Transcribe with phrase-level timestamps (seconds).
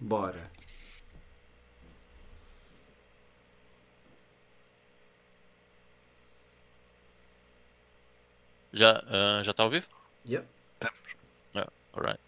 [0.00, 0.50] Bora.
[8.72, 9.88] Já uh, já está ao vivo?
[10.26, 10.46] Yep.
[11.54, 12.20] Yeah, alright.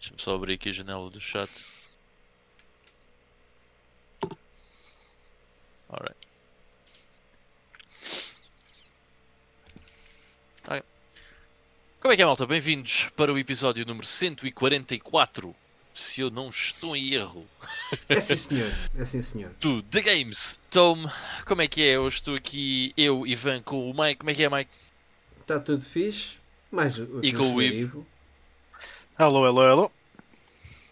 [0.00, 1.50] Deixa-me só abrir aqui a janela do chat.
[5.88, 6.16] Alright.
[10.64, 10.95] Ok.
[12.06, 12.46] Como é que é, malta?
[12.46, 15.52] Bem-vindos para o episódio número 144.
[15.92, 17.44] Se eu não estou em erro.
[18.08, 18.72] É sim, senhor.
[18.96, 19.50] É sim, senhor.
[19.58, 20.60] Do The Games.
[20.70, 21.10] Tom,
[21.44, 21.96] como é que é?
[21.96, 24.20] Eu estou aqui, eu, Ivan, com o Mike.
[24.20, 24.70] Como é que é, Mike?
[25.40, 26.36] Está tudo fixe.
[26.70, 28.06] Mais o E com o Ivo.
[29.18, 29.90] Alô, alô, alô.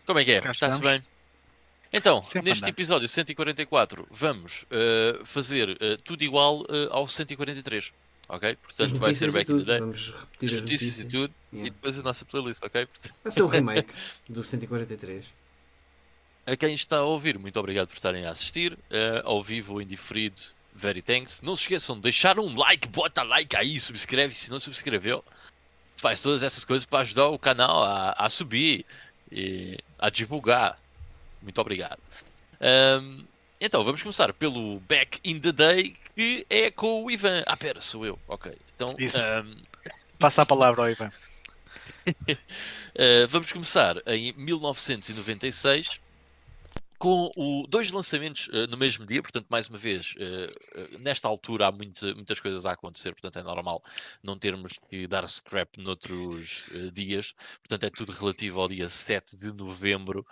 [0.06, 0.38] Como é que é?
[0.38, 1.00] Está-se bem?
[1.92, 2.70] Então, Sempre neste andar.
[2.70, 7.92] episódio 144, vamos eh, fazer eh, tudo igual eh, ao 143.
[8.28, 8.56] Ok?
[8.56, 9.80] Portanto, vai ser notícias back in the day.
[9.80, 11.34] Vamos repetir As as notícias e tudo.
[11.52, 11.68] Yeah.
[11.68, 12.86] E depois a nossa playlist, ok?
[12.86, 13.94] Portanto, Vai ser o remake
[14.28, 15.26] do 143.
[16.46, 18.78] a quem está a ouvir, muito obrigado por estarem a assistir.
[18.90, 20.38] eh, ao vivo ou indiferido,
[20.74, 21.40] very thanks.
[21.42, 25.24] Não se esqueçam de deixar um like, bota like aí, subscreve se não subscreveu.
[25.96, 28.84] Faz todas essas coisas para ajudar o canal a, a subir
[29.30, 30.78] e a divulgar.
[31.42, 31.98] Muito obrigado.
[32.60, 33.24] Ahm,
[33.64, 37.42] então, vamos começar pelo Back in the Day, que é com o Ivan.
[37.46, 38.18] Ah, pera, sou eu.
[38.28, 38.54] Ok.
[38.74, 39.54] Então, ahm,
[40.18, 41.10] Passa a palavra ao Ivan.
[42.06, 46.00] Uh, vamos começar em 1996
[46.98, 51.28] com o, dois lançamentos uh, no mesmo dia, portanto, mais uma vez, uh, uh, nesta
[51.28, 53.82] altura há muita- muitas coisas a acontecer, portanto é normal
[54.22, 59.52] não termos que dar scrap noutros dias, portanto é tudo relativo ao dia 7 de
[59.52, 60.26] novembro.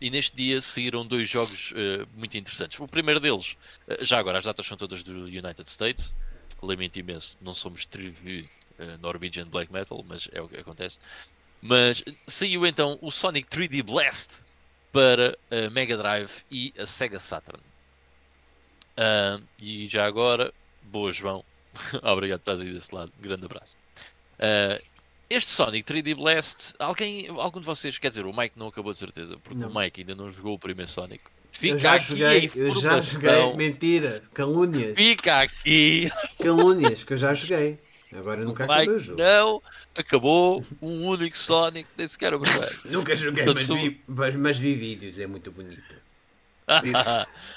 [0.00, 1.72] E neste dia saíram dois jogos
[2.14, 2.78] muito interessantes.
[2.80, 3.56] O primeiro deles,
[4.00, 6.14] já agora, as datas são todas do United States,
[6.62, 10.98] lamento imenso, não somos uh, Norwegian Black Metal, mas é o que acontece.
[11.60, 14.43] Mas saiu então o Sonic 3D Blast
[14.94, 17.60] para a Mega Drive e a Sega Saturn.
[18.96, 21.44] Ah, e já agora, boa João,
[22.00, 23.76] obrigado por estás aí desse lado, grande abraço.
[24.38, 24.80] Ah,
[25.28, 28.98] este Sonic 3D Blast, alguém, algum de vocês, quer dizer, o Mike não acabou de
[28.98, 29.68] certeza, porque Não.
[29.68, 31.24] o Mike ainda não jogou o primeiro Sonic.
[31.24, 33.52] Eu Fica já aqui joguei, eu já joguei.
[33.56, 34.94] Mentira, calúnias.
[34.96, 36.08] Fica aqui
[36.40, 37.78] Calúnias, que eu já joguei.
[38.14, 39.20] Agora nunca o acabei o Mike jogo.
[39.22, 39.62] não
[39.96, 42.78] acabou um único Sonic, nem sequer o primeiro.
[42.86, 45.94] Nunca joguei, mas sou- vi, mas, mas vi vídeos, é muito bonito.
[46.84, 47.26] Isso.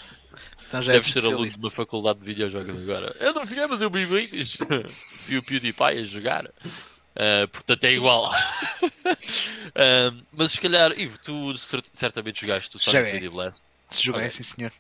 [0.67, 3.16] Então já Deve és ser aluno de uma faculdade de videojogos agora.
[3.22, 4.57] Eu não joguei, mas eu vi vídeos.
[5.25, 6.51] Vi o PewDiePie a jogar.
[7.16, 8.29] Ah, portanto é igual.
[9.75, 13.29] Ah, mas se calhar, Ivo, tu cer- certamente jogaste o Sonic Joguei.
[13.29, 13.63] 3D Blast.
[13.90, 14.31] Se joguei, Ok.
[14.31, 14.73] sim senhor.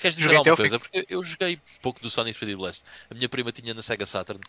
[0.00, 0.78] Queres dizer Joguei alguma coisa?
[0.78, 2.84] Porque eu joguei pouco do Sonic 3D Blast.
[3.10, 4.40] A minha prima tinha na Sega Saturn.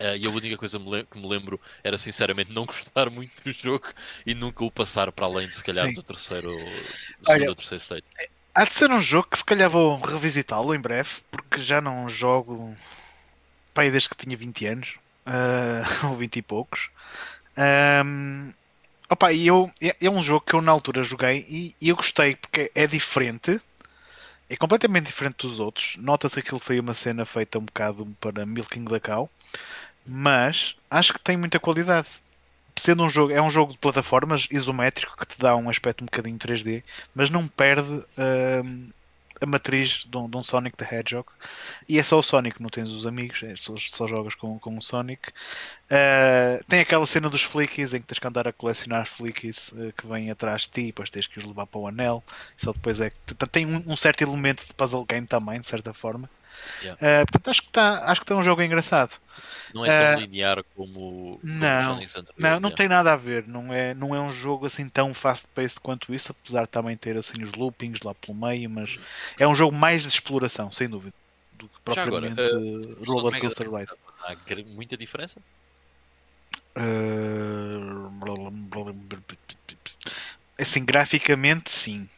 [0.00, 3.52] Ah, e a única coisa me que me lembro era sinceramente não gostar muito do
[3.52, 3.86] jogo
[4.26, 5.94] e nunca o passar para além de se calhar Sim.
[5.94, 6.56] do terceiro,
[7.22, 8.06] segundo ou terceiro state.
[8.54, 12.08] Há de ser um jogo que se calhar vou revisitá-lo em breve, porque já não
[12.08, 12.74] jogo
[13.72, 14.96] pai desde que tinha 20 anos,
[15.26, 16.88] ah, ou 20 e poucos.
[17.56, 18.52] Ahm,
[19.08, 21.96] opa, e eu, é, é um jogo que eu na altura joguei e, e eu
[21.96, 23.60] gostei porque é diferente,
[24.48, 25.96] é completamente diferente dos outros.
[25.98, 29.30] Nota-se que aquilo foi uma cena feita um bocado para Milking da Cow,
[30.06, 32.08] mas acho que tem muita qualidade.
[32.76, 36.06] Sendo um jogo, é um jogo de plataformas isométrico que te dá um aspecto um
[36.06, 36.82] bocadinho 3D,
[37.14, 38.04] mas não perde
[38.64, 38.88] hum,
[39.40, 41.26] a matriz de um, de um Sonic the Hedgehog.
[41.88, 44.76] E é só o Sonic, não tens os amigos, é só, só jogas com, com
[44.76, 45.30] o Sonic.
[45.30, 49.92] Uh, tem aquela cena dos flickies em que tens que andar a colecionar flickies uh,
[49.96, 52.22] que vêm atrás de ti, depois tens que os levar para o anel.
[52.56, 55.92] Só depois é que tem um, um certo elemento de puzzle game também, de certa
[55.94, 56.28] forma.
[56.82, 56.96] Yeah.
[57.00, 59.18] Uh, portanto, acho que está acho que tá um jogo engraçado.
[59.74, 62.00] Não é tão Ah, linear como, como não.
[62.38, 63.46] Não, não tem nada a ver.
[63.46, 67.16] Não é, não é um jogo assim tão fast-paced quanto isso, apesar de também ter
[67.16, 68.98] assim os loopings lá pelo meio, mas
[69.38, 71.14] é um jogo mais de exploração, sem dúvida,
[71.52, 73.92] do que Já agora, propriamente uh, uh, do roller coaster ride.
[74.22, 74.36] Há
[74.74, 75.40] muita diferença?
[76.78, 78.10] Uh,
[80.58, 82.08] assim, graficamente, sim.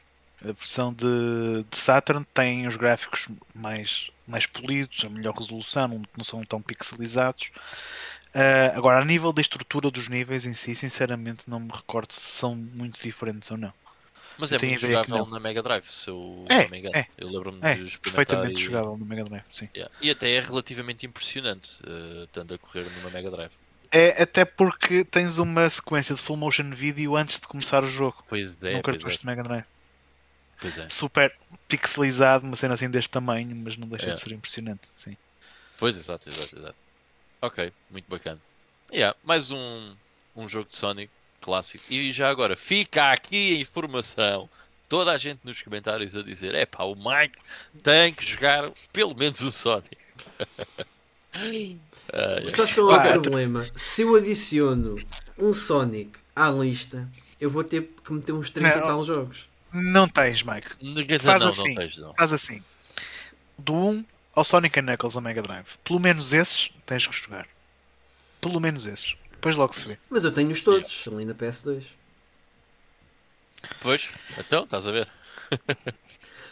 [0.45, 6.03] A versão de, de Saturn tem os gráficos mais, mais polidos, a melhor resolução, não,
[6.17, 7.51] não são tão pixelizados.
[8.35, 12.21] Uh, agora, a nível da estrutura dos níveis em si, sinceramente, não me recordo se
[12.21, 13.73] são muito diferentes ou não.
[14.39, 16.97] Mas Eu é muito jogável na Mega Drive, se eu É, não me engano.
[16.97, 17.07] é.
[17.19, 18.65] Eu lembro-me É, de perfeitamente e...
[18.65, 19.69] jogável no Mega Drive, sim.
[19.77, 19.95] Yeah.
[20.01, 23.53] E até é relativamente impressionante, uh, estando a correr numa Mega Drive.
[23.93, 28.25] É até porque tens uma sequência de full motion video antes de começar o jogo.
[28.27, 29.65] Pois é, Num cartucho é, de Mega Drive.
[30.63, 30.89] Pois é.
[30.89, 31.35] Super
[31.69, 34.13] pixelizado, uma cena assim deste tamanho, mas não deixa É.
[34.15, 34.81] de ser impressionante.
[34.97, 35.15] Sim.
[35.77, 36.75] Pois, exato, exato, exato.
[37.43, 38.41] Ok, muito bacana.
[38.91, 39.95] Yeah, mais um,
[40.37, 41.11] um jogo de Sonic.
[41.41, 41.85] clássico.
[41.91, 44.49] E já agora, fica aqui a informação.
[44.89, 47.37] Toda a gente nos comentários a dizer: é pá, o Mike
[47.83, 49.97] tem que jogar pelo menos o Sonic.
[51.35, 51.79] Ai,
[52.13, 52.51] ai.
[52.55, 53.67] Sabes qual é Ah, o problema?
[53.75, 54.97] Se eu adiciono
[55.39, 57.09] um Sonic à lista,
[57.41, 58.87] eu vou ter que meter uns 30 e Não.
[58.87, 59.49] tal jogos.
[59.73, 61.19] Não tens, Mike.
[61.21, 61.69] Faz não, assim.
[61.69, 62.15] não tens, não.
[62.15, 62.63] Faz assim.
[63.59, 64.05] Do 1
[64.35, 65.77] ao Sonic and Knuckles a Mega Drive.
[65.85, 67.47] Pelo menos esses tens que jogar.
[68.41, 69.15] Pelo menos esses.
[69.33, 69.99] Depois logo se vê.
[70.11, 71.85] Mas eu tenho-os todos, ali na PS2.
[73.81, 74.09] Pois,
[74.39, 75.09] então, estás a ver?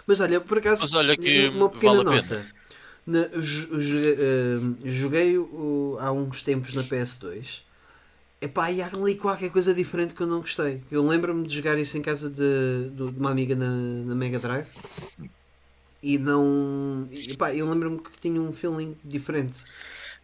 [0.06, 2.46] Mas olha, por acaso, Mas olha que uma pequena vale nota.
[3.06, 7.62] Na- jo- joguei, eh, joguei o- há uns tempos na PS2.
[8.40, 10.82] Epá, e há ali qualquer coisa diferente que eu não gostei.
[10.90, 14.66] Eu lembro-me de jogar isso em casa de, de- uma amiga na, na Mega Drive.
[16.02, 17.08] E não.
[17.12, 19.62] Epá, eu lembro-me que tinha um feeling diferente.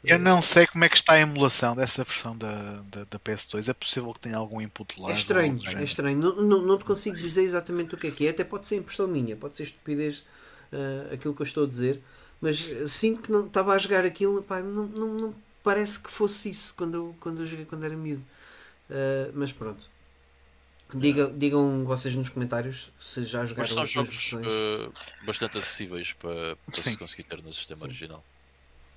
[0.03, 3.69] Eu não sei como é que está a emulação dessa versão da, da, da PS2.
[3.69, 5.11] É possível que tenha algum input lá.
[5.11, 6.19] É estranho, é estranho.
[6.19, 8.31] Não, não, não te consigo dizer exatamente o que é que é.
[8.31, 10.25] Até pode ser impressão minha, pode ser estupidez
[10.73, 12.03] ah, aquilo que eu estou a dizer.
[12.41, 12.59] Mas
[12.89, 15.35] sinto que não estava a jogar aquilo, pá, não, não, não
[15.67, 18.25] parece que fosse isso quando eu, quando eu joguei quando era miúdo.
[18.91, 19.91] Ah, mas pronto.
[20.93, 24.67] Diga, digam vocês nos comentários se já Mas jogaram são as duas jogos versões.
[24.89, 27.87] eh, bastante acessíveis para, para se conseguir ter no sistema Sim.
[27.87, 28.27] original.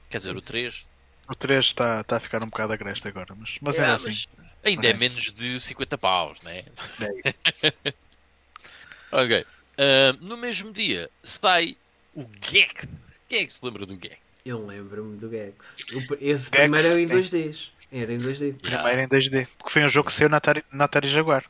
[0.09, 0.37] Quer dizer, Sim.
[0.37, 0.89] o 3
[1.29, 3.35] O 3 está, está a ficar um bocado agreste agora.
[3.35, 4.15] Mas, mas é, era assim.
[4.15, 4.27] mas
[4.63, 4.95] ainda é É.
[4.95, 6.65] menos de 50 paus, né?
[7.01, 7.33] É.
[9.11, 9.45] ok.
[9.77, 11.77] Ah, no mesmo dia sai
[12.13, 12.87] o Gek.
[13.27, 14.19] Quem é que se lembra do Gek?
[14.45, 15.75] Eu lembro-me do Gex.
[15.93, 17.13] O- Esse Gex, primeiro era em sim.
[17.13, 17.71] 2Ds.
[17.91, 18.53] Era em 2D.
[18.61, 19.47] Primeiro em 2D.
[19.57, 21.43] Porque foi um jogo que saiu na Atari, na Atari Jaguar.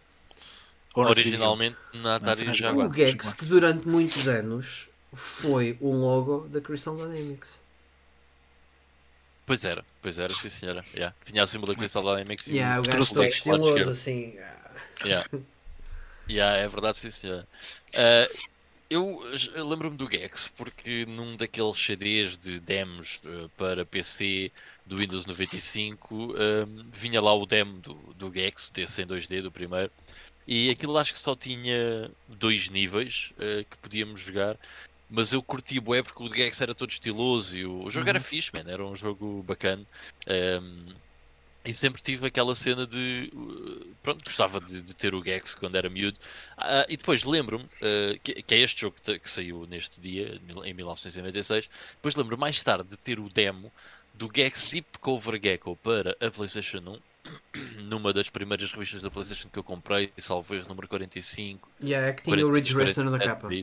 [0.95, 2.89] Ou na Originalmente na Atari Não, Jaguar.
[2.89, 7.61] O Gex, que durante muitos anos foi o logo da Crystal Dynamics.
[9.45, 10.85] Pois era, pois era, sim senhora.
[10.93, 11.15] Yeah.
[11.25, 14.37] Tinha a símbolo da Crystal Dynamics e Yeah, o gajo todo estiloso assim.
[14.39, 15.05] ah.
[15.05, 15.29] Yeah.
[16.29, 17.47] Yeah, é verdade, sim senhora.
[17.95, 18.29] Ah,
[18.89, 19.19] eu
[19.55, 24.51] eu lembro-me do Gex porque num daqueles CDs de demos eh, para PC
[24.85, 29.51] do Windows 95 ahm, vinha lá o demo do, do Gex, desse em 2D, do
[29.51, 29.91] primeiro,
[30.47, 34.59] e aquilo acho que só tinha dois níveis eh, que podíamos jogar.
[35.09, 38.19] Mas eu curti bué porque o Gex era todo estiloso e o, o jogo era
[38.19, 38.23] Uhum.
[38.23, 39.87] fixe, man, era um jogo bacana.
[40.27, 40.85] Ahm,
[41.65, 43.31] e sempre tive aquela cena de.
[43.33, 46.19] uh, Pronto, gostava de, de ter o Gex quando era miúdo.
[46.57, 50.39] Ah, e depois lembro-me, uh, que, que é este jogo que, que saiu neste dia,
[50.63, 51.69] em 1996.
[51.95, 53.71] Depois lembro mais tarde de ter o demo
[54.13, 56.99] do Gex Deep Cover Gecko para a PlayStation 1,
[57.89, 61.69] numa das primeiras revistas da PlayStation que eu comprei, salvo erro número 45.
[61.81, 63.55] Yeah, é que tinha o Ridge 46, Racer na 47, capa.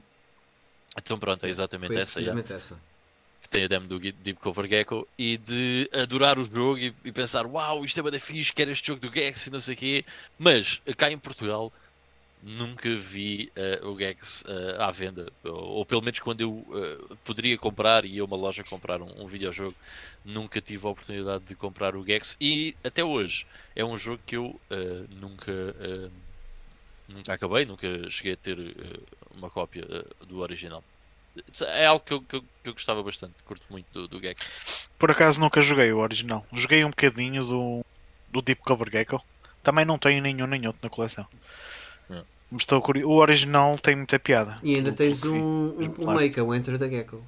[0.98, 2.12] Então pronto, é exatamente Foi essa.
[2.14, 2.80] precisamente essa.
[3.46, 7.12] Que tem a demo do Deep Cover Gecko e de adorar o jogo e, e
[7.12, 9.76] pensar uau, isto é bada fixe, quero este jogo do Gex e não sei o
[9.76, 10.04] quê,
[10.38, 11.72] mas cá em Portugal
[12.42, 17.14] nunca vi eh, o Gex eh, à venda, ou, ou pelo menos quando eu eh,
[17.24, 19.74] poderia comprar e ia uma loja comprar um, um videojogo,
[20.24, 22.36] nunca tive a oportunidade de comprar o Gex.
[22.40, 24.60] E até hoje é um jogo que eu
[25.10, 25.52] nunca,
[27.08, 28.58] nunca acabei, nunca cheguei a ter
[29.36, 29.84] uma cópia
[30.28, 30.84] do original.
[31.66, 34.88] É algo que eu, que eu, que eu gostava bastante, curto muito do, do Gex.
[34.98, 36.44] Por acaso nunca joguei o original.
[36.52, 37.80] Joguei um bocadinho do,
[38.28, 39.22] do Deep Cover Gecko.
[39.62, 41.26] Também não tenho nenhum nem outro na coleção.
[42.10, 42.22] É.
[42.50, 43.10] Mas estou curioso.
[43.10, 44.58] O original tem muita piada.
[44.62, 45.92] E ainda tens um, um Claro.
[46.18, 47.24] Playmaker, o Enter the Gecko.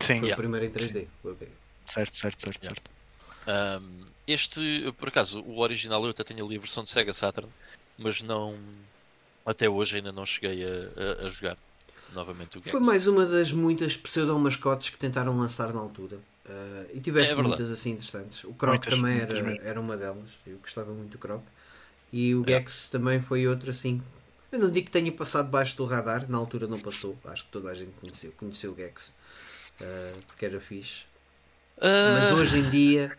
[0.00, 0.34] Sim, Foi Yeah.
[0.34, 1.06] o primeiro em 3D.
[1.24, 1.48] Ok.
[1.86, 2.76] certo, certo, certo, Yeah.
[2.76, 3.82] certo.
[3.82, 7.50] Um, este, por acaso, o original eu até tenho ali a versão de Sega Saturn,
[7.98, 8.56] mas não.
[9.46, 11.56] Até hoje ainda não cheguei a, a- a jogar
[12.14, 12.70] novamente o Gex.
[12.70, 16.18] Foi mais uma das muitas pseudo-mascotes que tentaram lançar na altura.
[16.48, 18.42] Ah, e tiveste É muitas assim interessantes.
[18.44, 19.64] O Croc Muitas, também muitas era, mesmo.
[19.64, 20.30] era uma delas.
[20.46, 21.42] Eu gostava muito do Croc.
[22.12, 22.52] E o É.
[22.52, 24.02] Gex também foi outro assim.
[24.50, 27.16] Eu não digo que tenha passado debaixo do radar, na altura não passou.
[27.24, 29.14] Acho que toda a gente conheceu, conheceu o Gex.
[29.80, 31.04] ah, porque era fixe.
[31.80, 33.16] Mas Ah, hoje em dia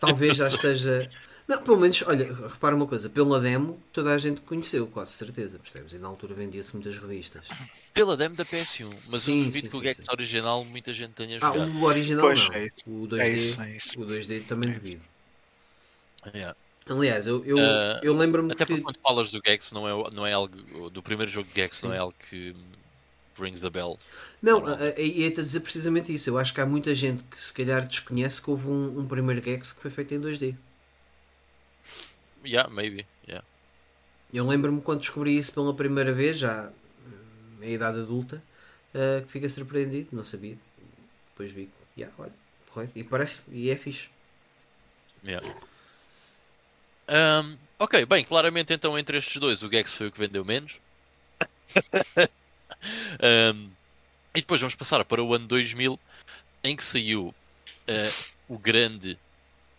[0.00, 1.10] talvez já esteja.
[1.48, 5.58] Não, pelo menos, olha, repara uma coisa, pela demo toda a gente conheceu, quase certeza,
[5.58, 5.94] percebes?
[5.94, 7.48] E na altura vendia-se muitas revistas.
[7.94, 11.12] pela demo da PS1, mas Sim, eu duvido sim, que o Gex original muita gente
[11.14, 11.70] tenha Ah, jogado.
[11.78, 12.54] o original Pois, não.
[12.54, 12.68] é.
[12.86, 14.00] O 2D, É isso, é isso.
[14.00, 14.82] o 2D também É isso.
[14.82, 15.02] devido.
[16.34, 16.56] Yeah.
[16.86, 18.72] Aliás, eu, eu, Ah, eu lembro-me Até que.
[18.72, 20.90] porque quando falas do Gex, não é, não é algo.
[20.90, 21.96] Do primeiro jogo de Gex, não Sim.
[21.96, 22.54] é algo que
[23.40, 23.98] rings the bell.
[24.42, 24.62] Não,
[24.96, 26.28] e ia-te a dizer precisamente isso.
[26.28, 29.42] Eu acho que há muita gente que se calhar desconhece que houve um, um primeiro
[29.42, 30.54] Gex que foi feito em 2D.
[32.48, 33.06] Yeah, maybe.
[33.26, 33.44] Yeah.
[34.32, 36.70] Eu lembro-me quando descobri isso pela primeira vez, já
[37.06, 38.42] hum, em idade adulta,
[38.94, 40.56] ah, que fiquei surpreendido, não sabia.
[41.30, 42.32] Depois vi, yeah, olha,
[42.66, 42.92] porreiro.
[42.94, 44.08] e parece, e é fixe.
[45.24, 45.46] Yeah.
[47.08, 50.80] Um, Ok, bem, claramente então entre estes dois o Gex foi o que vendeu menos.
[53.20, 53.70] Um,
[54.32, 55.98] e depois vamos passar para o ano 2000,
[56.62, 57.34] em que saiu
[57.88, 59.18] uh, o grande,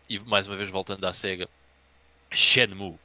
[0.09, 1.47] e mais uma vez voltando à SEGA,
[2.31, 2.98] Shenmue.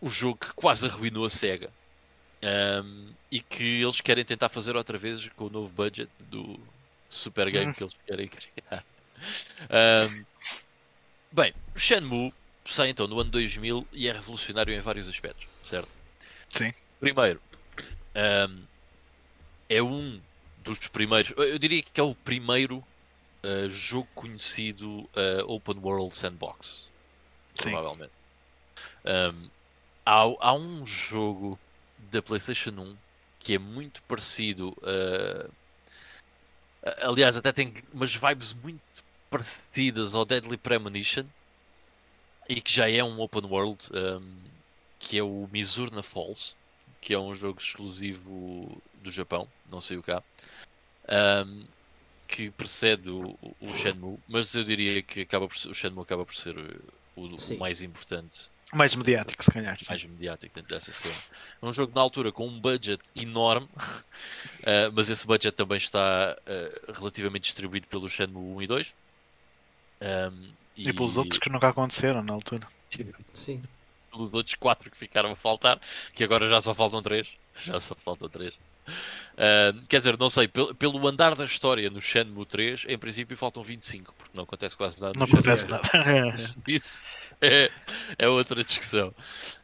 [0.00, 1.70] O jogo que quase arruinou a SEGA.
[2.42, 6.58] Um, e que eles querem tentar fazer outra vez com o novo budget do
[7.08, 8.84] super game que eles querem criar.
[9.70, 10.24] Um,
[11.30, 12.32] bem, o Shenmue
[12.64, 15.88] sai então no ano 2000 e é revolucionário em vários aspectos, certo?
[16.48, 16.72] Sim.
[16.98, 17.40] Primeiro,
[18.48, 18.62] um,
[19.68, 20.20] é um
[20.58, 26.90] dos primeiros, eu diria que é o primeiro uh, jogo conhecido uh, Open World Sandbox.
[27.56, 28.12] Provavelmente.
[29.04, 29.50] Um,
[30.04, 31.58] há, há um jogo
[32.10, 32.96] da PlayStation 1
[33.38, 34.76] que é muito parecido.
[34.82, 35.50] Uh,
[37.00, 38.80] aliás, até tem umas vibes muito
[39.30, 41.24] parecidas ao Deadly Premonition
[42.48, 44.36] e que já é um open world, um,
[44.98, 46.56] que é o Mizurna Falls,
[47.00, 50.22] que é um jogo exclusivo do Japão, não sei o cá,
[51.46, 51.64] um,
[52.26, 56.34] que precede o, o, Shenmue, mas eu diria que acaba por, o Shenmue acaba por
[56.34, 56.56] ser
[57.16, 59.76] o, o mais importante mais mediático, se calhar.
[59.78, 59.86] Sim.
[59.88, 61.14] Mais mediático dentro dessa cena.
[61.60, 66.36] É um jogo na altura com um budget enorme, uh, mas esse budget também está
[66.38, 68.94] uh, relativamente distribuído pelo Shenmue 1 e 2.
[70.02, 72.66] Um, e, e pelos outros que nunca aconteceram na altura.
[73.34, 73.62] Sim.
[74.10, 75.80] Pelos outros 4 que ficaram a faltar,
[76.14, 77.28] que agora já só faltam 3.
[77.56, 78.54] Já só faltam 3.
[79.34, 83.36] Uh, quer dizer, não sei, pelo, pelo, andar da história no Shenmue 3, em princípio
[83.36, 85.18] faltam 25, porque não acontece quase nada.
[85.18, 85.88] Não acontece nada.
[86.68, 87.02] Isso
[87.40, 87.70] é,
[88.18, 89.08] é, outra discussão.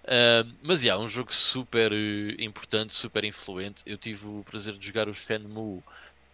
[0.05, 3.83] Uh, mas é yeah, um jogo super uh, importante, super influente.
[3.85, 5.83] Eu tive o prazer de jogar o Shenmue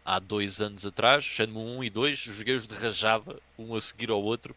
[0.04, 4.22] há dois anos atrás, Shenmue 1 e 2, joguei-os de rajada, um a seguir ao
[4.22, 4.54] outro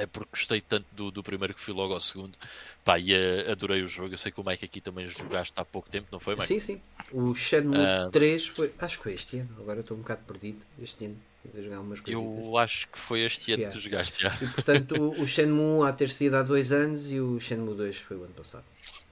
[0.00, 2.36] é porque gostei tanto do, do primeiro que fui logo ao segundo.
[2.82, 4.14] Pá, e uh, adorei o jogo.
[4.14, 6.46] Eu sei que o Mike aqui também jogaste há pouco tempo, não foi, Mike?
[6.46, 6.80] Sim, sim.
[7.12, 9.50] O Shenmue uh, 3 foi, acho que foi este ano.
[9.60, 10.58] Agora estou um bocado perdido.
[10.82, 11.16] Este ano.
[11.56, 13.74] Jogar umas eu acho que foi este ano yeah.
[13.74, 14.36] que tu jogaste já.
[14.42, 17.96] E portanto o, o Shenmue há ter sido há dois anos e o Shenmue 2
[17.96, 18.64] foi o ano passado.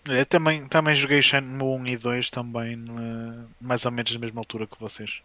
[0.04, 2.76] Eu também, também joguei Shenmue 1 e 2 também
[3.58, 5.22] mais ou menos na mesma altura que vocês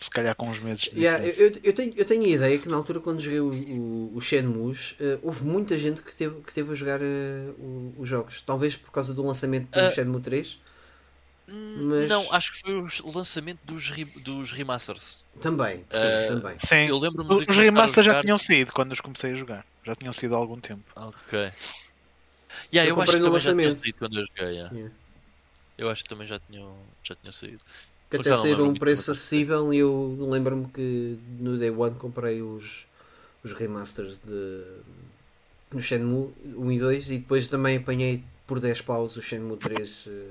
[0.00, 2.68] se calhar com uns meses de yeah, eu, eu, tenho, eu tenho a ideia que
[2.68, 6.52] na altura quando joguei o, o, o Shenmue uh, houve muita gente que teve, que
[6.52, 8.42] teve a jogar uh, os jogos.
[8.42, 10.58] Talvez por causa do lançamento do uh, Shenmue 3.
[11.48, 12.08] Hum, mas...
[12.08, 15.24] Não, acho que foi o lançamento dos, re, dos remasters.
[15.40, 16.58] Também, sim, também.
[16.58, 18.18] Sim, eu lembro-me Os remasters jogar...
[18.18, 19.66] já tinham saído quando os comecei a jogar.
[19.84, 20.84] Já tinham saído há algum tempo.
[20.96, 21.52] Ok.
[22.72, 24.54] Yeah, eu, eu acho que também já tinham saído quando eu joguei.
[24.54, 24.74] Yeah.
[24.74, 24.94] Yeah.
[25.78, 27.64] Eu acho que também já tinham, já tinham saído
[28.12, 32.84] que até ser um preço acessível e eu lembro-me que no Day One comprei os,
[33.42, 34.62] os remasters de
[35.72, 40.08] no Shenmue 1 e 2 e depois também apanhei por 10 paus o Shenmue 3
[40.08, 40.26] eh,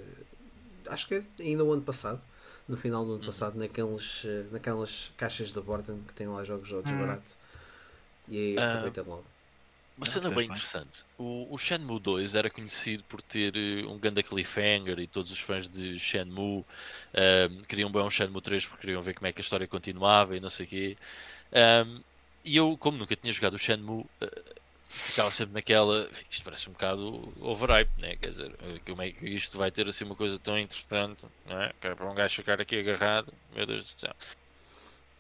[0.89, 2.21] acho que é ainda o ano passado
[2.67, 3.25] no final do ano hum.
[3.25, 7.00] passado naqueles, eh, naquelas caixas da Borden que tem lá jogos jogos hum.
[7.00, 7.33] barato
[8.27, 8.73] e aí ah.
[8.73, 9.25] aproveitei logo
[9.98, 11.05] uma cena bem interessante.
[11.17, 15.39] O, o, Shenmue 2 era conhecido por ter uh, um ganda cliffhanger e todos os
[15.39, 19.41] fãs de Shenmue uh, queriam bem um Shenmue 3 porque queriam ver como é que
[19.41, 20.98] a história continuava e não sei o quê.
[21.53, 22.01] Um,
[22.43, 26.10] e eu, como nunca tinha jogado o Shenmue, uh, ficava sempre naquela.
[26.29, 28.15] Isto parece um bocado overhype, né?
[28.15, 28.51] Quer dizer,
[28.86, 31.71] como é que isto vai ter assim uma coisa tão interessante, não é?
[31.81, 34.15] É para um gajo ficar aqui agarrado, meu Deus do céu.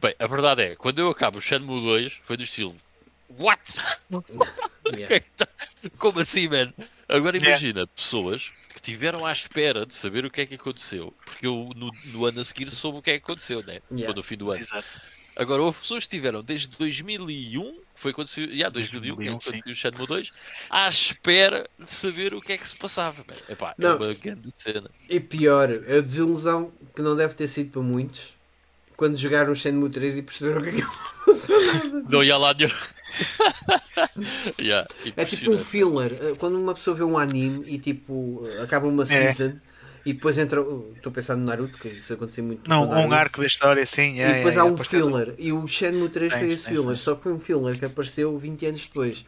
[0.01, 2.75] Bem, a verdade é, quando eu acabo o Shenmue 2, foi do estilo
[3.39, 3.79] What?
[4.93, 5.23] Yeah.
[5.97, 6.73] Como assim, man?
[7.07, 7.91] Agora imagina yeah.
[7.95, 11.13] pessoas que tiveram à espera de saber o que é que aconteceu.
[11.23, 13.79] Porque eu no, no ano a seguir soube o que é que aconteceu, né?
[13.89, 14.07] Yeah.
[14.07, 14.59] Foi no fim do ano.
[14.59, 14.99] Exato.
[15.35, 18.41] Agora houve pessoas que tiveram desde 2001, que foi quando se.
[18.41, 20.33] Yeah, 2001, 2001 que é quando o Shenmue 2,
[20.69, 23.23] à espera de saber o que é que se passava.
[23.47, 23.91] Epá, é não.
[23.91, 24.91] é uma grande cena.
[25.09, 28.33] E pior, a desilusão que não deve ter sido para muitos
[29.01, 32.03] quando jogaram o Shenmue 3 e perceberam que aquilo não funcionava.
[32.07, 32.69] Não ia lá nenhum.
[34.61, 36.13] yeah, é tipo um filler.
[36.21, 39.05] Eh, quando uma pessoa vê um anime e tipo acaba uma é.
[39.07, 39.57] season
[40.05, 40.61] e depois entra.
[40.95, 42.69] Estou a pensar no Naruto, que isso aconteceu muito.
[42.69, 44.21] Não, um arco da história, sim.
[44.21, 45.33] e depois há um filler.
[45.39, 48.65] E o Shenmue 3 foi esse filler, só que foi um filler que apareceu 20
[48.67, 49.25] anos depois.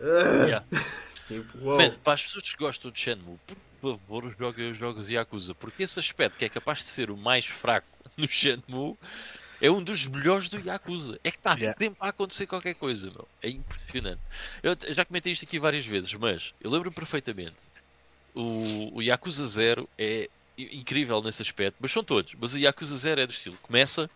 [0.00, 0.64] Yeah.
[1.28, 1.76] tipo, wow.
[1.76, 3.38] Man, para as pessoas que gostam de Shenmue,
[3.82, 7.18] por favor, joguem os jogos Yakuza, porque esse aspecto que é capaz de ser o
[7.18, 8.96] mais fraco no Shenmue
[9.60, 11.20] é um dos melhores do Yakuza.
[11.22, 11.78] É que está yeah.
[11.78, 13.28] sempre a acontecer qualquer coisa, meu.
[13.42, 14.20] É impressionante.
[14.62, 17.68] Eu já comentei isto aqui várias vezes, mas eu lembro perfeitamente.
[18.34, 22.34] O, o Yakuza 0 é incrível nesse aspecto, mas são todos.
[22.40, 24.08] Mas o Yakuza 0 é do estilo: começa,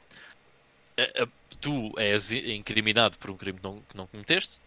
[0.97, 1.29] a, a,
[1.61, 4.59] tu és incriminado por um crime que não, que não cometeste,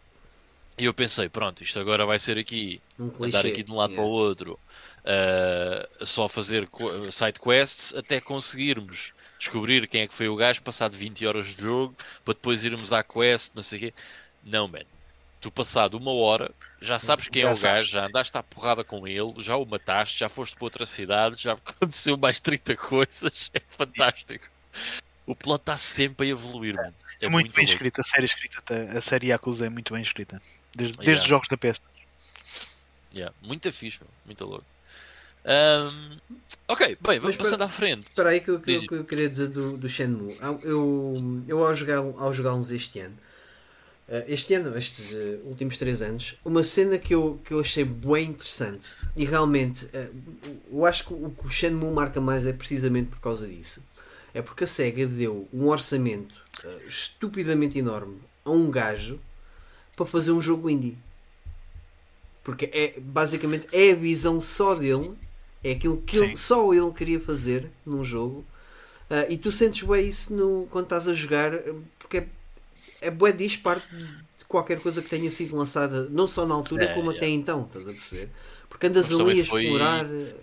[0.78, 3.48] E eu pensei, pronto, isto agora vai ser aqui, Um andar clichê.
[3.48, 4.04] aqui de um lado yeah.
[4.04, 4.60] para o outro,
[5.08, 6.68] uh, só fazer
[7.12, 11.62] side quests até conseguirmos descobrir quem é que foi o gajo, passado 20 horas de
[11.62, 11.96] jogo,
[12.26, 13.94] para depois irmos à quest, não sei o quê.
[14.44, 14.82] Não, man.
[15.40, 17.74] Tu passado uma hora, já sabes quem Já é o sabes.
[17.84, 21.42] gajo, já andaste à porrada com ele, já o mataste, já foste para outra cidade,
[21.44, 23.52] já aconteceu mais 30 coisas.
[23.54, 24.48] É fantástico.
[25.28, 26.94] O plot está sempre a evoluir, mano.
[27.22, 27.72] É muito, bem louco.
[27.74, 30.42] escrita, a série escrita, a série Yakuza é muito bem escrita.
[30.76, 31.06] Desde, Yeah.
[31.06, 31.82] desde os jogos da PS.
[33.14, 34.10] Yeah, muito fixe, meu.
[34.26, 34.66] muito louco.
[35.48, 36.18] Ahm,
[36.68, 38.04] ok, bem, vamos passando à frente.
[38.10, 40.38] Espera aí que eu, que eu- que eu queria dizer do, do Shenmue.
[40.64, 43.16] Eu, eu ao jogar- ao jogá-los este ano,
[44.10, 47.86] eh, este ano, estes eh, últimos 3 anos, uma cena que eu, que eu achei
[47.86, 50.10] bem interessante e realmente eh,
[50.70, 53.82] eu acho que o que o Shenmue marca mais é precisamente por causa disso.
[54.34, 56.44] É porque a SEGA deu um orçamento
[56.88, 59.20] estupidamente enorme a um gajo
[59.96, 60.98] para fazer um jogo indie.
[62.44, 65.14] Porque é basicamente é a visão só dele,
[65.70, 68.46] é aquilo que ele- só ele queria fazer num jogo.
[69.10, 71.52] Ah, e tu sentes bem isso no, quando estás a jogar,
[72.00, 72.28] porque é,
[73.02, 76.86] é bué diz parte de qualquer coisa que tenha sido lançada, não só na altura,
[76.86, 77.16] É, como é.
[77.16, 78.30] até então, estás a perceber?
[78.70, 80.06] Porque andas Mas ali a foi- explorar.
[80.06, 80.34] eh,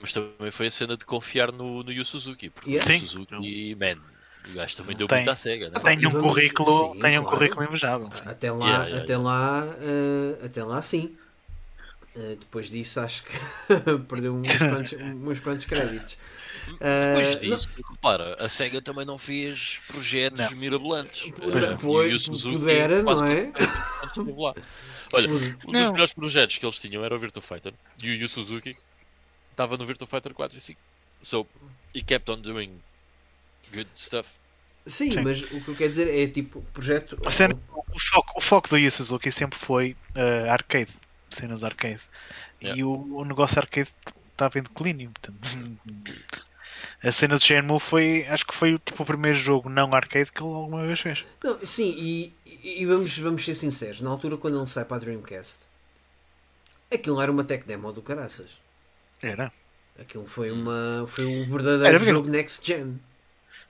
[0.00, 2.50] Mas também foi a cena de confiar no, no Yu Suzuki.
[2.50, 2.92] Porque Yeah.
[2.96, 2.98] o.
[3.00, 4.00] Suzuki, man,
[4.50, 5.78] o gajo também deu Tem- muito à cega, né?
[5.80, 7.38] Tem um currículo, sim, tem um claro.
[7.38, 8.08] currículo invejável.
[8.26, 11.16] Até lá, Yeah, yeah, até, Lá uh, até lá sim.
[12.14, 13.32] Uh, depois disso acho que
[14.08, 16.18] perdeu uns quantos, uns quantos créditos.
[16.78, 20.56] Depois Uh, disso, repara, a SEGA também não fez projetos Não.
[20.58, 21.32] mirabolantes.
[21.38, 23.50] não, Eh, e o pois, Yu Suzuki pudera, não é?
[25.14, 25.92] Olha, um dos Não.
[25.92, 27.74] melhores projetos que eles tinham era o Virtua Fighter.
[28.02, 28.76] E o Yu Suzuki
[29.50, 30.80] estava no Virtua Fighter 4 e 5.
[31.22, 31.46] So,
[31.94, 32.80] he kept on doing
[33.74, 34.28] good stuff.
[34.86, 35.20] Sim, Sim.
[35.22, 37.18] mas o que eu quero dizer é tipo projeto.
[37.24, 37.56] A cena-
[37.94, 40.90] o, foco, o foco do Yu Suzuki sempre foi eh, arcade,
[41.36, 42.00] cenas arcade.
[42.60, 42.84] E Yeah.
[42.84, 43.90] o, o negócio arcade
[44.32, 45.10] estava em declínio.
[45.10, 45.38] Portanto,
[47.02, 50.42] a cena do Shenmue foi, acho que foi tipo, o primeiro jogo não arcade que
[50.42, 51.24] ele alguma vez fez.
[51.42, 55.00] Não, sim, e, e vamos, vamos ser sinceros, na altura quando ele sai para a
[55.00, 55.66] Dreamcast,
[56.92, 58.50] aquilo era uma tech demo do caraças.
[59.22, 59.52] Era.
[59.98, 62.98] Aquilo foi, uma, foi um verdadeiro Era jogo next gen.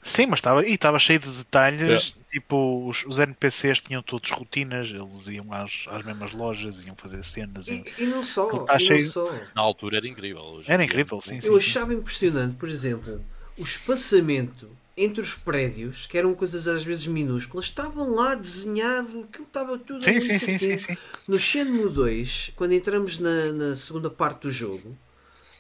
[0.02, 2.14] Sim, mas estava e estava cheio de detalhes.
[2.28, 7.22] Tipo, os, os NPCs tinham todos rotinas, eles iam às, às mesmas lojas, iam fazer
[7.22, 7.68] cenas.
[7.68, 9.30] E, e não só, tá e não cheio- só.
[9.54, 10.62] Na altura era incrível.
[10.66, 11.48] Era incrível, sim, sim.
[11.48, 13.22] Eu achava impressionante, por exemplo,
[13.58, 19.44] o espaçamento entre os prédios, que eram coisas às vezes minúsculas, estavam lá desenhado, aquilo
[19.46, 20.78] estava tudo Sim, sim, sim, sim, certinho.
[20.78, 20.96] sim.
[21.28, 24.96] No Shenmue 2, quando entramos na, na segunda parte do jogo,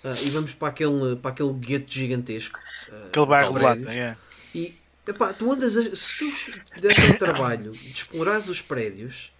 [0.04, 2.58] ah, e vamos para aquele, para aquele gueto gigantesco,
[2.90, 4.16] ah, Aquele bairro de de lata, prédios, é.
[4.54, 4.74] E
[5.06, 6.32] epá, tu andas, a- se tu
[6.74, 9.32] deres ao trabalho de explorares os prédios,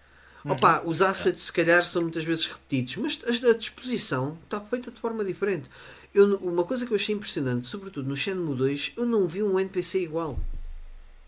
[0.45, 0.53] Uhum.
[0.53, 4.91] opá, os assets se calhar são muitas vezes repetidos, mas a, a disposição está feita
[4.91, 5.71] de forma diferente.
[6.15, 9.59] Eu, uma coisa que eu achei impressionante, sobretudo no Shenmue 2, eu não vi um
[9.59, 10.39] NPC igual.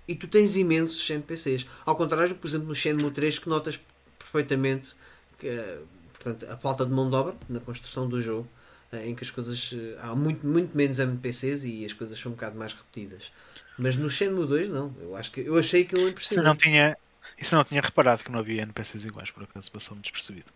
[0.07, 1.67] E tu tens imensos NPCs.
[1.87, 3.81] Ao contrário, por exemplo, no Shenmue 3, que notas
[4.19, 4.95] perfeitamente
[5.39, 5.79] que, eh,
[6.13, 8.47] portanto, a falta de mão de obra na construção do jogo,
[8.93, 9.71] eh, em que as coisas.
[9.75, 13.33] eh, há muito, muito menos NPCs e as coisas são um bocado mais repetidas.
[13.79, 14.95] Mas no Shenmue 2, não.
[15.01, 16.11] Eu, acho que, eu achei aquilo Isso não
[16.53, 16.61] impressionante.
[16.63, 16.97] tinha.
[17.37, 20.47] Isso não tinha reparado que não havia NPCs iguais, por acaso passou-me despercebido.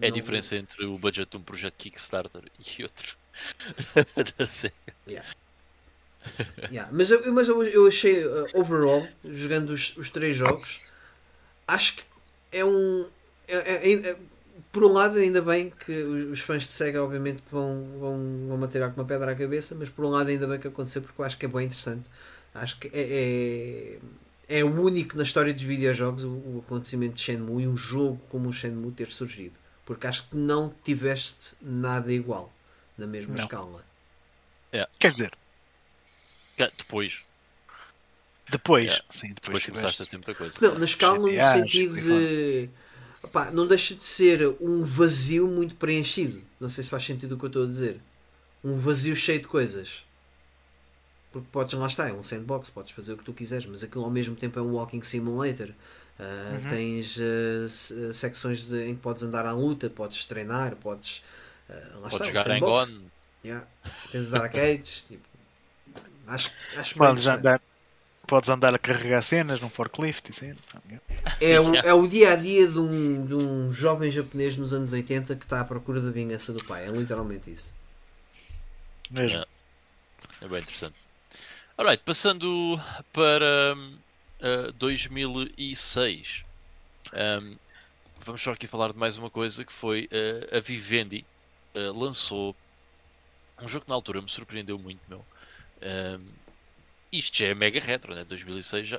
[0.00, 2.42] É a Não- diferença entre o budget de um projeto Kickstarter
[2.78, 3.16] e outro.
[4.38, 4.74] da SEGA.
[6.70, 10.80] Yeah, Mas, eu, mas eu, eu achei, uh, overall, jogando os, os três jogos,
[11.66, 12.04] acho que
[12.52, 13.08] é um.
[13.48, 13.56] é-
[13.90, 14.16] é- é-
[14.70, 18.80] por um lado, ainda bem que os, fãs de Sega, obviamente, vão, vão, vão manter
[18.92, 21.24] com uma pedra à cabeça, mas por um lado, ainda bem que aconteceu, porque eu
[21.24, 22.08] acho que é bem interessante.
[22.54, 23.98] Acho que é,
[24.48, 27.76] é, é o único na história dos videojogos o, o acontecimento de Shenmue e um
[27.76, 29.54] jogo como o Shenmue ter surgido.
[29.84, 32.52] Porque acho que não tiveste nada igual
[32.96, 33.42] na mesma Não.
[33.42, 33.84] escala.
[34.98, 35.32] Quer dizer,
[36.56, 37.24] Cá, Depois,
[38.50, 39.04] depois, Yeah.
[39.10, 40.58] sim, depois, depois começaste a ter muita coisa.
[40.60, 42.70] Não, na escala no GTAs, sentido de.
[43.52, 46.42] Não deixa de ser um vazio muito preenchido.
[46.60, 48.00] Não sei se faz sentido o que eu estou a dizer.
[48.64, 50.04] Um vazio cheio de coisas.
[51.32, 54.04] Porque podes, lá está, é um sandbox, podes fazer o que tu quiseres, mas aquilo
[54.04, 55.70] ao mesmo tempo é um walking simulator.
[56.18, 56.68] Ah, Uhum.
[56.70, 61.22] Tens ah, secções de- em que podes andar à luta, podes treinar, podes.
[61.70, 62.92] ah, lá Podes está, um jogar em sandbox.
[62.92, 63.06] Gone.
[63.44, 63.66] Yeah.
[64.10, 65.04] Tens os arcades.
[65.08, 65.24] tipo,
[66.26, 67.60] acho, acho Podes andar,
[68.32, 70.56] podes andar a carregar cenas num forklift e cenas.
[71.38, 74.90] É o, é o dia a dia de um, de um jovem japonês nos anos
[74.90, 76.86] 80 que está à procura da vingança do pai.
[76.86, 77.74] É literalmente isso.
[79.10, 79.28] Mesmo.
[79.28, 79.48] Yeah.
[80.40, 80.94] É bem interessante.
[81.76, 82.80] Alright, passando
[83.12, 86.46] para uh, 2006.
[87.12, 87.56] Um,
[88.24, 91.22] vamos só aqui falar de mais uma coisa que foi uh, a Vivendi
[91.74, 92.56] uh, lançou
[93.60, 95.22] um jogo que na altura me surpreendeu muito, meu.
[95.82, 96.41] Um,
[97.12, 98.24] isto já é mega retro, né?
[98.24, 98.98] 2006 já,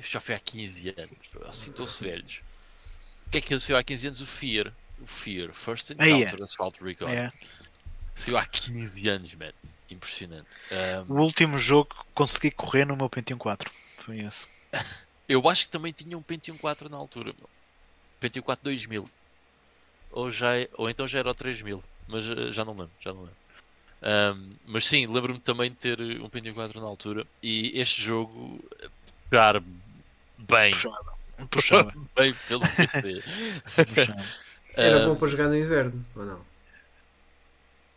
[0.00, 1.18] já foi há 15 anos.
[1.46, 2.42] Assim estão-se velhos.
[3.28, 4.20] O que é que ele saiu há 15 anos?
[4.20, 4.76] O Fear.
[5.00, 5.52] O Fear.
[5.52, 6.44] First Encounter Ah, yeah.
[6.44, 7.08] Assault Recon.
[7.08, 7.32] É.
[8.14, 9.52] Saiu há 15 anos, man.
[9.90, 10.56] Impressionante.
[10.70, 13.70] Um, O último jogo que consegui correr no meu Pentium 4.
[14.00, 14.46] Foi esse.
[15.28, 17.48] eu acho que também tinha um Pentium 4 na altura, meu.
[18.20, 19.10] Pentium 4 2000.
[20.10, 21.82] Ou, já, é- ou então já era o 3000.
[22.06, 23.38] Mas eh, já não lembro, já não lembro.
[24.04, 27.26] Um, mas sim, lembro-me também de ter um Pentium 4 na altura.
[27.42, 28.88] E este jogo, eh,
[29.32, 29.62] jogar
[30.38, 31.14] bem, Puxava.
[31.50, 31.92] Puxava.
[32.14, 33.22] bem pelo PC.
[34.76, 36.53] Era Um, bom para jogar no inverno, ou não?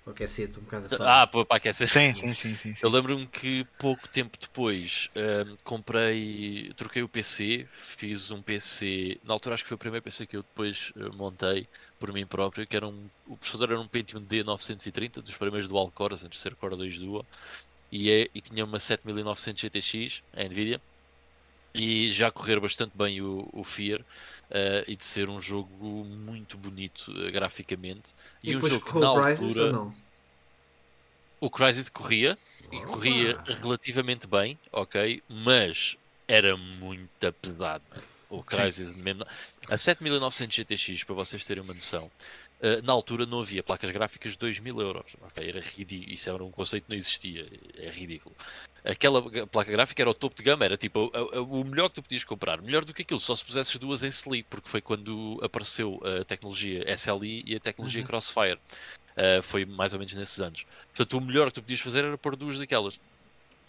[0.08, 1.24] Ou aquecer-te um bocado a.
[1.24, 1.90] Ah, para aquecer.
[1.90, 2.74] Sim, sim, sim, sim.
[2.74, 2.86] sim.
[2.86, 9.34] Eu lembro-me que pouco tempo depois ahm, comprei, troquei o PC, fiz um PC, na
[9.34, 11.68] altura acho que foi o primeiro PC que eu depois eh, montei
[12.00, 15.92] por mim próprio, que era um, o processador era um Pentium D930, dos primeiros dual
[15.92, 17.26] cores, antes de ser Core 2 Duo,
[17.92, 20.82] e, é, e tinha uma 7900 GTX, a Nvidia,
[21.78, 24.04] e já correr bastante bem o, o Fear,
[24.50, 28.98] eh, e de ser um jogo muito bonito eh, graficamente, e e, um jogo que
[28.98, 29.72] na o Crysis ou altura...
[29.72, 29.96] não?
[31.40, 32.36] O Crysis corria
[32.72, 35.96] e corria relativamente bem, ok, mas
[36.28, 37.84] era muito pesado.
[38.28, 39.24] O Crysis mesmo.
[39.70, 42.10] A 7900 GTX, para vocês terem uma noção,
[42.60, 46.12] eh, na altura não havia placas gráficas de 2000 euros, ok, era ridículo.
[46.12, 47.46] Isso era um conceito que não existia,
[47.78, 48.36] é ridículo.
[48.88, 51.96] Aquela placa gráfica era o topo de gama, era tipo a- a- o melhor que
[51.96, 54.82] tu podias comprar, melhor do que aquilo, só se pusesses duas em Sli, porque foi
[54.82, 58.08] quando apareceu a tecnologia SLI e a tecnologia Uhum.
[58.08, 58.60] Crossfire.
[59.18, 60.64] Uh, foi mais ou menos nesses anos.
[60.94, 63.00] Portanto, o melhor que tu podias fazer era pôr duas daquelas.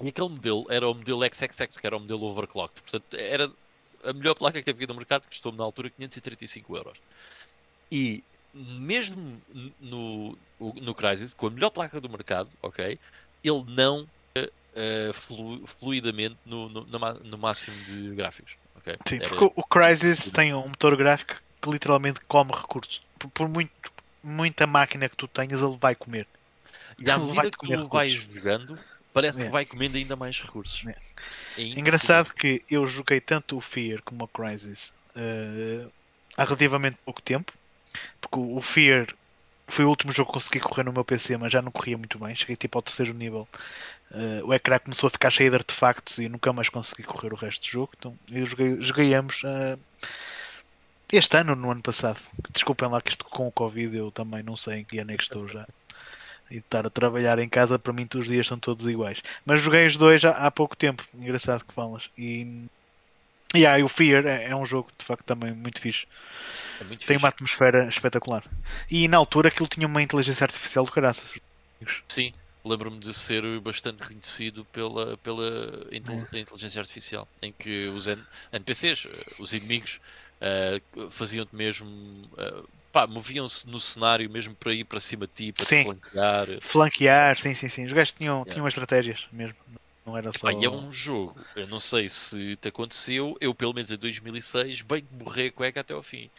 [0.01, 2.81] E aquele modelo era o modelo XXX, que era o modelo overclocked.
[2.83, 3.51] Portanto, era
[4.05, 6.99] a melhor placa que havia no mercado, que custou-me na altura 535 euros.
[7.91, 9.43] E mesmo
[9.81, 12.99] no, no Crysis, com a melhor placa do mercado, ok,
[13.43, 14.07] ele não
[14.79, 18.55] uh, uh, flui- fluidamente no, no, no máximo de gráficos.
[18.77, 18.97] ok?
[19.07, 23.03] Sim, Era- porque o- Crysis tem um motor gráfico que literalmente come recursos.
[23.19, 23.73] Por, por muito,
[24.23, 26.27] muita máquina que tu tenhas, ele vai comer.
[26.99, 28.35] E à ele medida vai que comer tu vais recursos.
[28.35, 28.79] jogando,
[29.13, 29.45] parece É.
[29.45, 30.85] que vai comendo ainda mais recursos.
[30.87, 30.95] É.
[31.57, 31.63] É.
[31.63, 35.87] Engraçado que eu joguei tanto o Fear como o Crysis eh,
[36.37, 37.53] há relativamente pouco tempo.
[38.21, 39.07] Porque o o Fear
[39.67, 42.19] foi o último jogo que consegui correr no meu PC, mas já não corria muito
[42.19, 42.35] bem.
[42.35, 43.49] Cheguei tipo ao terceiro nível.
[44.13, 47.37] Eh, o ecrã começou a ficar cheio de artefactos e nunca mais consegui correr o
[47.37, 47.93] resto do jogo.
[47.99, 49.77] Então eu joguei, joguei ambos eh,
[51.13, 52.21] este ano ou no ano passado.
[52.51, 55.17] Desculpem lá que isto com o Covid eu também não sei em que ano é
[55.17, 55.67] que estou já.
[56.51, 59.23] E estar a trabalhar em casa, para mim, todos os dias são todos iguais.
[59.45, 61.05] Mas joguei os dois há, há pouco tempo.
[61.15, 62.09] Engraçado que falas.
[62.17, 62.65] E,
[63.55, 66.07] e aí, o Fear é, é um jogo de facto também muito fixe.
[66.81, 67.19] É muito Tem fixe.
[67.19, 68.43] uma atmosfera espetacular.
[68.91, 71.39] E na altura aquilo tinha uma inteligência artificial do caraças.
[72.09, 72.33] Sim,
[72.69, 79.23] lembro-me de ser bastante reconhecido pela, pela intel- inteligência artificial, em que os NPCs, eh,
[79.39, 80.01] os inimigos,
[80.41, 82.31] eh, faziam-te mesmo.
[82.93, 85.77] pá, moviam-se no cenário mesmo para ir para cima de ti, para Sim.
[85.77, 86.47] te flanquear.
[86.63, 87.85] Flanquear, sim, sim, sim.
[87.87, 88.55] Os gajos tinham, Yeah.
[88.55, 89.57] tinham estratégias mesmo.
[90.07, 90.49] Não era só.
[90.49, 93.97] Pá, e é um jogo, eu não sei se te aconteceu, eu pelo menos em
[93.99, 96.31] 2006, bem que borrei a cueca até ao fim.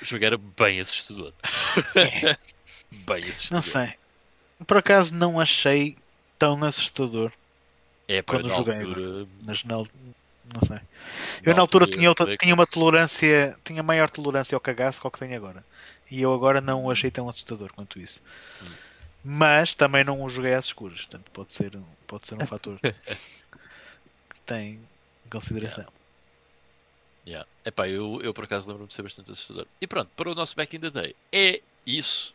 [0.00, 1.34] O jogo era bem assustador.
[2.90, 3.48] bem assustador.
[3.50, 3.94] Não sei.
[4.66, 5.96] Por acaso não achei
[6.38, 7.32] tão assustador.
[8.06, 9.86] É, pá, Quando na joguei, altura, Mas não,
[10.52, 10.80] não sei.
[11.42, 15.10] Eu na altura tinha, outra, tinha uma tolerância, tinha maior tolerância ao cagaço que ao
[15.10, 15.64] que tenho agora.
[16.10, 18.22] E eu agora não o achei tão assustador quanto isso.
[18.62, 18.66] Hum.
[19.24, 22.78] Mas também não o joguei às escuras, portanto pode ser, um- pode ser um fator
[22.82, 24.80] que tem
[25.26, 25.86] em consideração.
[27.26, 27.46] Yeah.
[27.64, 29.66] Epá, eu, eu por acaso lembro-me de ser bastante assustador.
[29.82, 32.34] E pronto, para o nosso Back in the Day é isso.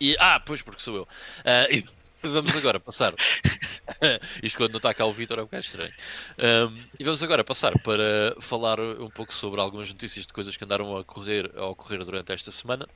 [0.00, 1.08] E, ah, pois, porque sou eu.
[1.44, 1.84] Ah, e
[2.22, 3.14] vamos agora passar.
[4.42, 5.92] Isto quando não está cá o Vitor é um bocado estranho.
[6.38, 10.64] Ahm, e vamos agora passar para falar um pouco sobre algumas notícias de coisas que
[10.64, 12.88] andaram a, correr, a ocorrer durante esta semana.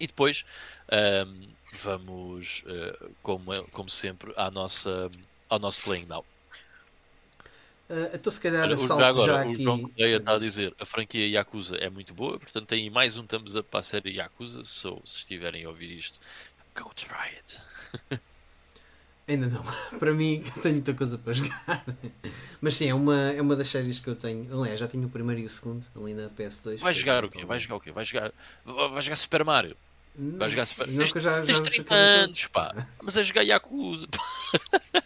[0.00, 0.44] E depois
[0.90, 5.10] ahm, vamos, ah, como, como sempre, à nossa,
[5.48, 6.26] ao nosso Playing Now.
[7.90, 9.62] Ah, então, se calhar, o- assalto já agora, já o aqui.
[9.62, 13.26] João Correia está a dizer a franquia Yakuza é muito boa, portanto tem mais um
[13.26, 16.18] thumbs up para a série Yakuza, so, se estiverem a ouvir isto,
[16.74, 17.60] go try it.
[19.26, 19.64] Ainda não.
[19.98, 21.82] Para mim, tenho muita coisa para jogar.
[22.60, 24.46] Mas sim, é uma, é uma das séries que eu tenho.
[24.60, 26.78] Aliás, já tenho o primeiro e o segundo ali na PS2.
[26.80, 27.42] Vai jogar o quê?
[27.44, 27.90] Vai jogar o quê?
[27.90, 28.32] Vai jogar,
[28.66, 29.76] vai jogar Super Mario?
[30.14, 32.24] Vai jogar Super Não, Tens, já, tens já 30 saquei todos.
[32.24, 32.86] anos, pá!
[33.02, 35.02] Mas a jogar Yakuza, pá.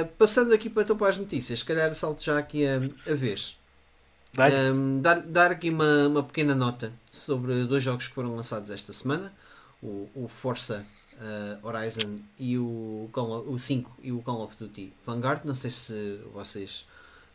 [0.00, 2.76] Ah, passando aqui para, então, para as notícias, se calhar salto já aqui a,
[3.10, 3.56] a vez.
[4.72, 8.92] Um, dar, dar aqui uma, uma pequena nota sobre dois jogos que foram lançados esta
[8.92, 9.32] semana:
[9.82, 14.92] o, o Forza uh, Horizon e o, Call o 5 e o Call of Duty
[15.04, 15.44] Vanguard.
[15.44, 16.86] Não sei se vocês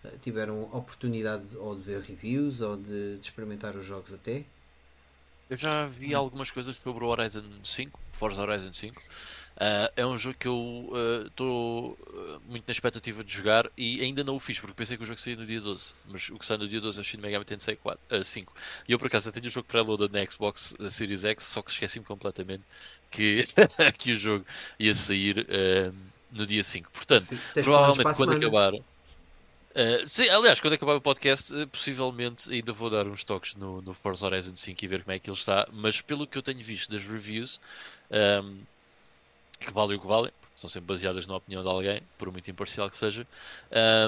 [0.04, 4.45] uh, tiveram oportunidade ou de ver reviews ou de, de experimentar os jogos até.
[5.49, 8.99] Eu já vi algumas coisas sobre o Horizon 5, Forza Horizon 5.
[9.55, 10.91] Uh, é um jogo que eu
[11.27, 14.97] estou uh, uh, muito na expectativa de jogar e ainda não o fiz porque pensei
[14.97, 15.93] que o jogo saía no dia 12.
[16.09, 18.53] Mas o que sai no dia 12 é o Shin Megami Tensei 4, 5.
[18.87, 22.03] E eu por acaso tenho o jogo pré-loaded na Xbox Series X, só que esqueci-me
[22.03, 22.63] completamente
[23.09, 23.47] que,
[23.97, 24.45] que o jogo
[24.77, 25.47] ia sair
[26.31, 26.91] no dia 5.
[26.91, 28.73] Portanto, Tens provavelmente quando acabar.
[28.73, 33.93] Uh, sim, aliás, quando acabar o podcast, possivelmente ainda vou dar uns toques no, no
[33.93, 35.67] Forza Horizon 5 e ver como é que ele está.
[35.71, 37.59] Mas pelo que eu tenho visto das reviews,
[38.11, 38.57] um,
[39.59, 42.49] que valem o que valem, porque são sempre baseadas na opinião de alguém, por muito
[42.49, 43.27] imparcial que seja,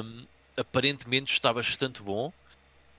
[0.04, 2.32] um, aparentemente está bastante bom.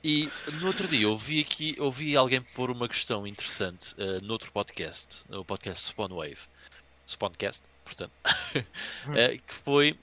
[0.02, 0.30] E
[0.60, 5.24] no outro dia ouvi aqui, ouvi alguém pôr uma questão interessante uh, no outro podcast,
[5.28, 6.38] no podcast Spawnwave,
[7.04, 9.98] Spawncast, portanto, uh, que foi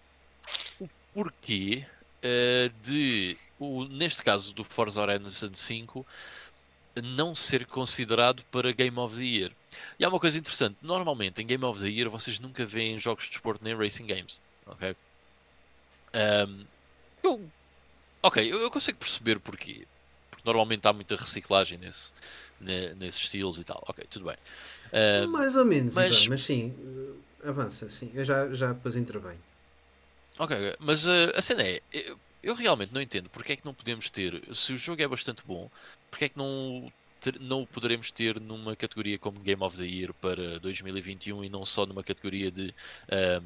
[0.81, 1.85] o porquê
[2.17, 6.05] uh, de, o, neste caso do Forza Horizon 5,
[7.01, 9.51] não ser considerado para Game of the Year.
[9.99, 13.25] E há uma coisa interessante: normalmente em Game of the Year vocês nunca veem jogos
[13.25, 14.39] de desporto nem racing games.
[14.65, 14.95] Ok?
[16.15, 16.65] Um,
[17.21, 17.49] eu,
[18.23, 19.85] ok, eu, eu, consigo perceber porquê.
[20.29, 22.13] Porque normalmente há muita reciclagem nesse,
[22.59, 23.83] ne, nesses estilos e tal.
[23.87, 24.37] Ok, tudo bem.
[24.93, 26.73] Um, Mais ou menos, mas, então, mas sim,
[27.43, 28.11] avança, sim.
[28.13, 29.41] Eu já, já depois intervenho.
[30.37, 31.81] Ok, mas uh, a cena é.
[31.91, 34.39] Eu, eu realmente não entendo porque é que não podemos ter.
[34.53, 35.67] Se o jogo é bastante bom,
[36.11, 36.93] porque é que não,
[37.39, 41.65] não o poderemos ter numa categoria como Game of the Year para 2021 e não
[41.65, 42.73] só numa categoria de
[43.11, 43.43] um,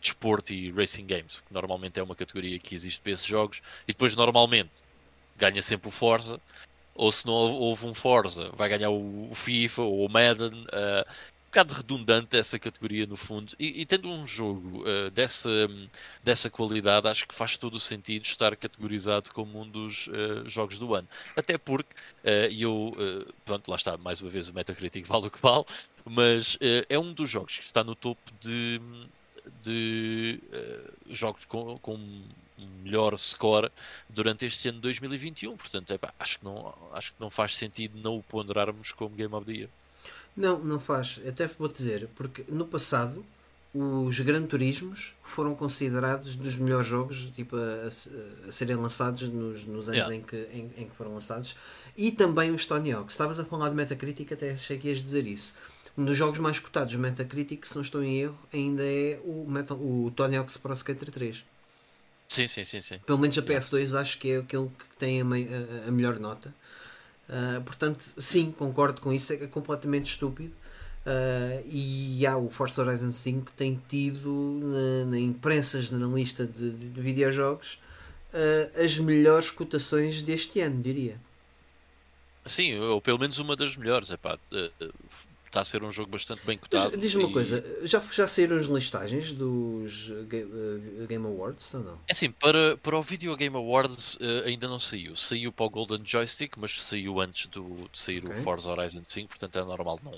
[0.00, 3.92] desporto e racing games, que normalmente é uma categoria que existe para esses jogos, e
[3.92, 4.82] depois normalmente
[5.36, 6.40] ganha sempre o Forza,
[6.92, 10.64] ou se não houve um Forza, vai ganhar o FIFA ou o Madden.
[10.64, 11.08] Uh,
[11.50, 13.54] bocado redundante essa categoria no fundo.
[13.58, 15.50] E, e tendo um jogo uh, dessa,
[16.22, 20.78] dessa qualidade acho que faz todo o sentido estar categorizado como um dos uh, jogos
[20.78, 21.08] do ano.
[21.36, 21.92] Até porque
[22.24, 22.92] uh, eu
[23.44, 25.64] pronto lá está mais uma vez o Metacritic vale o que vale
[26.04, 26.56] mas
[26.88, 28.80] é um dos jogos que está no topo de,
[29.62, 30.40] de
[31.10, 32.22] jogos com, com
[32.82, 33.70] melhor score
[34.08, 38.16] durante este ano de 2021 portanto acho que não acho que não faz sentido não
[38.16, 39.68] o ponderarmos como Game of the Year
[40.36, 41.20] não, não faz.
[41.26, 43.24] Até vou dizer, porque no passado
[43.72, 47.86] os Gran Turismos foram considerados dos melhores jogos tipo, a,
[48.48, 50.14] a serem lançados nos, nos anos yeah.
[50.16, 51.54] em, que, em, em, que foram lançados
[51.96, 53.10] e também o Tony Hawk.
[53.10, 55.54] Estavas a falar de Metacritic, até achei que ias dizer isso.
[55.96, 59.46] Um dos jogos mais cotados do Metacritic, se não estou em erro, ainda é o,
[59.48, 61.44] Metal, o Tony Hawk's Pro Skater 3.
[62.28, 62.98] Sim, sim, sim, sim.
[63.04, 66.54] Pelo menos a PS2 acho que é aquele que tem a, a, a melhor nota.
[67.30, 70.52] Uh, portanto, sim, concordo com isso, é completamente estúpido.
[71.06, 76.88] Uh, e há o Forza Horizon 5 tem tido na, na imprensa generalista de, de,
[76.90, 77.78] de videojogos
[78.34, 81.16] uh, as melhores cotações deste ano, diria.
[82.44, 84.10] Sim, ou pelo menos uma das melhores.
[84.10, 84.38] Epá,
[85.50, 86.96] está a ser um jogo bastante bem cotado.
[86.96, 87.26] Diz-me e...
[87.26, 91.94] uma coisa, já, já saíram as listagens dos uh, Game Awards ou não?
[92.06, 95.16] É assim, para, para o Video Game Awards uh, ainda não saiu.
[95.16, 98.38] Saiu para o Golden Joystick, mas saiu antes do, de sair okay.
[98.38, 100.14] o Forza Horizon 5, portanto é normal não,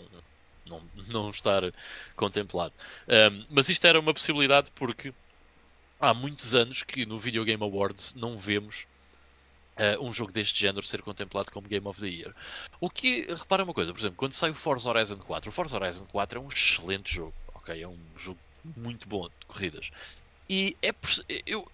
[0.67, 1.63] não, não estar
[2.15, 2.75] contemplado.
[3.09, 5.15] Um, mas isto era uma possibilidade porque
[5.99, 8.87] há muitos anos que no Video Game Awards não vemos
[9.77, 12.35] uh, um jogo deste género ser contemplado como Game of the Year.
[12.81, 15.77] O que, repara uma coisa, por exemplo, quando sai o Forza Horizon 4, o Forza
[15.77, 17.83] Horizon 4 é um excelente jogo, ok?
[17.83, 18.39] É um jogo
[18.77, 19.91] muito bom de corridas.
[20.49, 20.93] E é,
[21.47, 21.67] eu,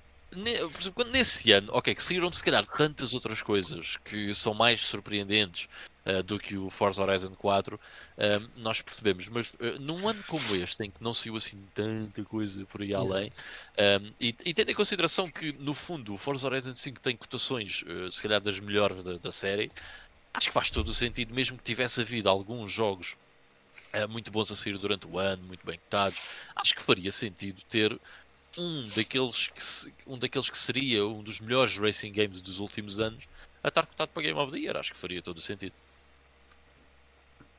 [0.94, 5.68] quando nesse ano, ok, que saíram se calhar tantas outras coisas que são mais surpreendentes
[6.04, 7.80] uh, do que o Forza Horizon 4, uh,
[8.18, 12.22] eh, nós percebemos, mas uh, num ano como este, em que não saiu assim tanta
[12.24, 13.32] coisa por aí além,
[14.20, 18.22] e, e tendo em consideração que no fundo o Forza Horizon 5 tem cotações, se
[18.22, 19.70] calhar das melhores da, da, série,
[20.34, 23.16] acho que faz todo o sentido, mesmo que tivesse havido alguns jogos
[24.10, 26.18] muito bons a sair durante o ano, muito bem cotados,
[26.54, 27.98] acho que faria sentido ter
[28.56, 33.24] um daqueles que, um daqueles que seria um dos melhores racing games dos últimos anos
[33.62, 34.76] a estar cotado para Game of the Year.
[34.76, 35.74] Acho que faria todo o sentido.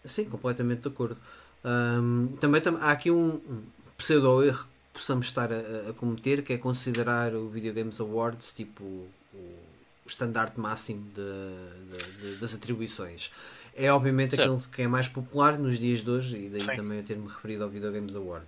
[0.04, 1.18] Sim, completamente de acordo.
[1.64, 3.64] Um, também tam há aqui um, um
[3.98, 8.84] pseudo-erro que possamos estar a, a, cometer, que é considerar o Video Games Awards tipo
[8.84, 13.30] o, o estandarte máximo de, de, de, das atribuições.
[13.76, 14.54] É obviamente certo.
[14.54, 16.76] aquele que é mais popular nos dias de hoje, e daí Sim.
[16.76, 18.46] também a ter-me referido ao Video Games Award.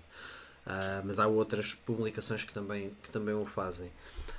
[0.66, 3.90] Uh, mas há outras publicações que também, que também o fazem.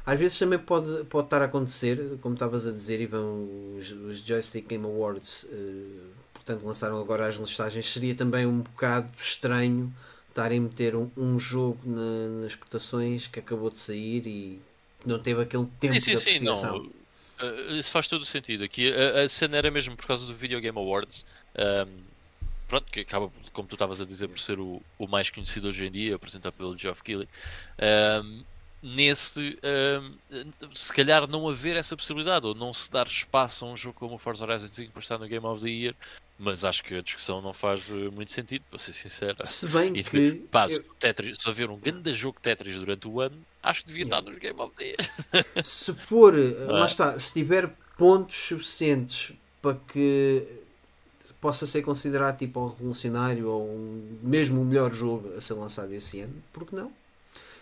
[0.06, 4.18] Às vezes também pode, pode estar a acontecer, como estavas a dizer, vão os, os
[4.18, 7.92] Joystick Game Awards, uh, portanto, lançaram agora as listagens.
[7.92, 9.92] Seria também um bocado estranho
[10.28, 14.60] estarem a meter um, um jogo na, nas cotações que acabou de sair e
[15.04, 16.78] não teve aquele tempo sim, de sim, sim, apreciação.
[16.78, 17.02] não.
[17.42, 18.64] Uh, isso faz todo o sentido.
[18.64, 21.24] Aqui a, a, cena era mesmo por causa do Video Game Awards.
[21.56, 22.11] Um,
[22.72, 25.84] pronto, que acaba, como tu estavas a dizer, por ser o, o, mais conhecido hoje
[25.84, 27.28] em dia, apresentado pelo Geoff Keighley.
[28.24, 28.42] Um,
[28.82, 33.76] nesse, um, se calhar não haver essa possibilidade, ou não se dar espaço a um
[33.76, 35.94] jogo como o Forza Horizon 5 para estar no Game of the Year,
[36.38, 39.36] mas acho que a discussão não faz eh, muito sentido, para ser sincero.
[39.44, 40.32] Se bem e que.
[40.50, 44.04] Pá, se, Tetris, se haver um grande jogo Tetris durante o ano, acho que devia
[44.04, 45.44] estar nos Game of the Year.
[45.62, 46.72] Se for, é?
[46.72, 50.61] lá está, se tiver pontos suficientes para que
[51.42, 55.92] possa ser considerado tipo um revolucionário ou um, mesmo o melhor jogo a ser lançado
[55.92, 56.92] esse ano, porque não?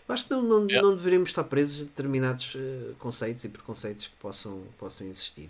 [0.06, 0.86] Eu acho que não, não, yeah.
[0.86, 5.48] não deveríamos estar presos a determinados uh, conceitos e preconceitos que possam, possam existir.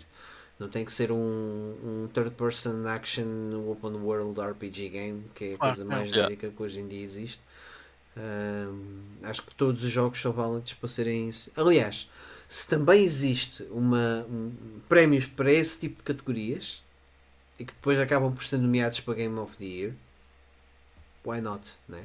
[0.57, 3.27] Não tem que ser um, um third-person action
[3.69, 6.15] open world RPG game, que é a coisa ah, mais yeah.
[6.15, 7.41] genérica que hoje em dia existe.
[8.15, 11.29] Um, acho que todos os jogos são válidos para serem.
[11.57, 12.07] Aliás,
[12.47, 14.51] se também existe uma, um,
[14.87, 16.81] prémios para esse tipo de categorias,
[17.61, 19.93] e que depois acabam por ser nomeados para Game of the Year,
[21.23, 22.03] why not, né?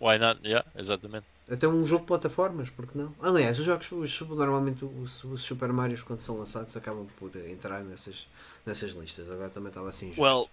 [0.00, 1.26] Why not, yeah, exatamente.
[1.50, 3.12] Até um jogo de plataformas, porque não?
[3.20, 7.82] Aliás, os jogos, os, normalmente os, os Super Mario quando são lançados acabam por entrar
[7.82, 8.28] nessas,
[8.64, 9.28] nessas listas.
[9.28, 10.14] Agora também estava assim.
[10.16, 10.48] Well,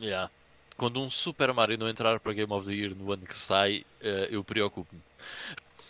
[0.00, 0.30] yeah.
[0.76, 3.84] Quando um Super Mario não entrar para Game of the Year no ano que sai,
[4.02, 5.02] uh, eu preocupo-me.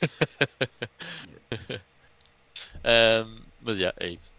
[3.27, 4.34] um, mas yeah, é isso.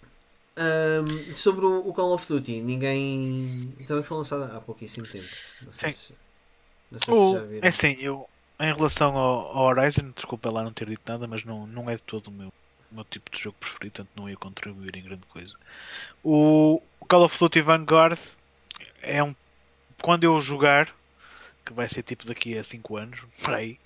[0.57, 3.73] Um, sobre o, Call of Duty, ninguém.
[3.87, 5.27] Também foi lançado há pouquíssimo tempo.
[5.61, 5.97] Não sei Sim.
[5.97, 6.15] se,
[6.91, 7.65] não sei se já viram.
[7.65, 11.43] É assim, eu em relação ao, ao, Horizon, desculpa lá não ter dito nada, mas
[11.43, 12.47] não, não é de todo o meu,
[12.91, 15.57] o meu tipo de jogo preferido, portanto não ia contribuir em grande coisa.
[16.23, 18.17] O, o Call of Duty Vanguard
[19.01, 19.35] é um.
[20.01, 20.93] Quando eu jogar,
[21.65, 23.79] que vai ser tipo daqui a 5 anos, por aí,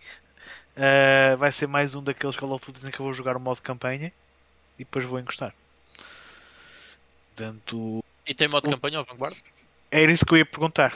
[0.77, 3.39] uh, vai ser mais um daqueles Call of Duty em que eu vou jogar o
[3.39, 4.13] modo campanha
[4.77, 5.53] e depois vou encostar.
[7.39, 8.71] Portanto, e tem modo o...
[8.71, 9.38] campanha ao Vanguard?
[9.91, 10.91] Era isso que eu ia perguntar.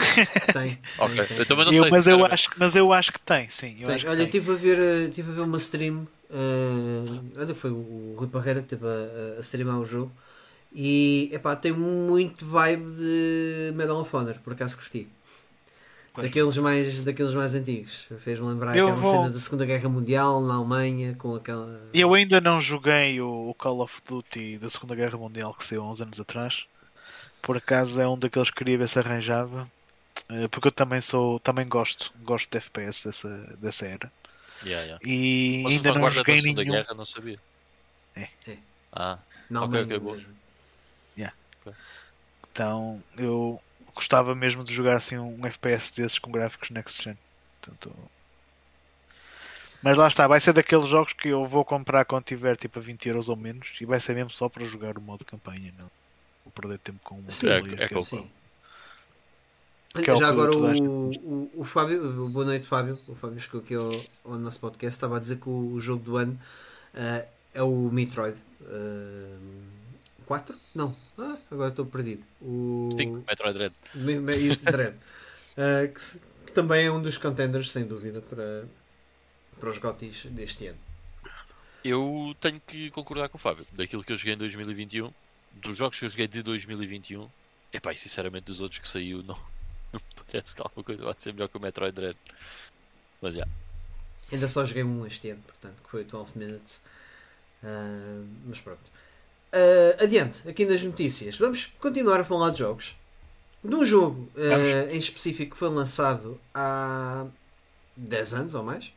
[0.52, 0.78] Tem.
[1.00, 1.92] ok, tem, eu também não eu, sei.
[1.92, 3.78] Mas eu, acho, mas eu acho que tem, sim.
[3.80, 4.08] Eu tem.
[4.08, 6.08] Olha, estive a, ver, eh, tive a ver uma stream.
[6.30, 10.12] Uh, olha, foi o Rui Parreira que esteve a, a streamar o jogo.
[10.72, 15.08] E epá, tem muito vibe de Medal of Honor, por acaso curti.
[16.16, 18.08] Daqueles mais, daqueles mais antigos.
[18.24, 19.24] Fez-me lembrar eu aquela vou...
[19.24, 21.90] cena da Segunda Guerra Mundial na Alemanha com aquela.
[21.94, 25.90] Eu ainda não joguei o Call of Duty da Segunda Guerra Mundial que saiu há
[25.90, 26.68] uns anos atrás
[27.44, 29.70] por acaso é um daqueles que queria ver se arranjava.
[30.30, 34.12] Eh, porque eu também sou, também gosto, gosto de FPS dessa, dessa era.
[34.64, 35.06] Yeah, yeah.
[35.06, 36.64] E Mas ainda não joguei nenhum.
[36.64, 37.38] Guerra, não sabia.
[38.16, 38.30] É.
[38.48, 38.58] é.
[38.94, 40.26] Ah, não, okay, okay, mesmo.
[41.18, 41.36] Yeah.
[41.60, 41.74] Okay.
[42.50, 43.62] Então eu
[43.94, 47.18] gostava mesmo de jogar assim um FPS desses com gráficos next gen.
[47.62, 47.96] Portanto,
[49.84, 52.82] mas lá está, vai ser daqueles jogos que eu vou comprar quando tiver tipo a
[52.82, 55.92] 20 euros ou menos e vai ser mesmo só para jogar o modo campanha, não?
[56.46, 58.32] Vou perder tempo com uma sim, é, é que, sim.
[59.94, 63.76] Que é Já agora o, o, o, Fábio, boa noite Fábio, o Fábio chegou aqui
[63.76, 63.92] ao,
[64.24, 66.40] ao nosso podcast, estava a dizer que o, o jogo do ano
[66.94, 69.40] uh, é o Metroid uh,
[70.26, 70.56] 4?
[70.74, 72.24] Não, ah, agora estou perdido.
[72.42, 72.90] O...
[72.96, 73.74] 5, Metroid Dread.
[74.40, 74.96] Isso, Dread.
[74.96, 78.66] uh, que, que, também é um dos contenders, sem dúvida, para,
[79.60, 80.80] para os GOTYs deste ano.
[81.84, 83.66] Eu tenho que concordar com o Fábio.
[83.74, 85.12] Daquilo que eu joguei em 2021,
[85.54, 87.30] dos jogos que eu joguei de 2021,
[87.74, 89.36] epá, e sinceramente dos outros que saiu, não,
[89.92, 92.18] não parece que alguma coisa vai ser melhor que o Metroid Dread.
[93.22, 93.48] Mas já.
[94.32, 96.82] Ainda só joguei um este ano, portanto, que foi 12 Minutes.
[97.64, 98.82] Uh, mas pronto.
[99.54, 101.38] Uh, adiante, aqui nas notícias.
[101.38, 102.96] Vamos continuar a falar de jogos.
[103.64, 107.28] De um jogo uh, em específico que foi lançado há
[107.96, 108.92] 10 anos ou mais,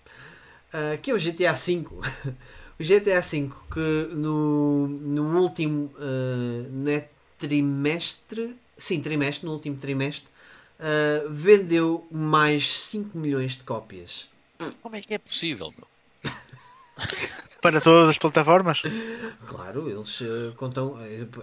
[1.02, 1.84] que é o GTA V.
[2.78, 7.04] O GTA V que no, no último uh,
[7.38, 10.28] trimestre, sim, trimestre, no último trimestre,
[10.78, 14.28] uh, vendeu mais 5 milhões de cópias.
[14.82, 15.88] Como é que é possível, bro?
[17.72, 18.82] Para todas as plataformas?
[19.46, 20.96] Claro, eles uh, contam.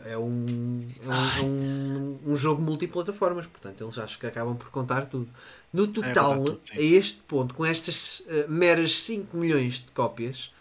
[0.05, 5.05] É, um, é um, um, um, jogo multiplataformas, portanto, eles acho que acabam por contar
[5.07, 5.29] tudo.
[5.71, 10.51] No total, é tudo, a este ponto, com estas uh, meras 5 milhões de cópias,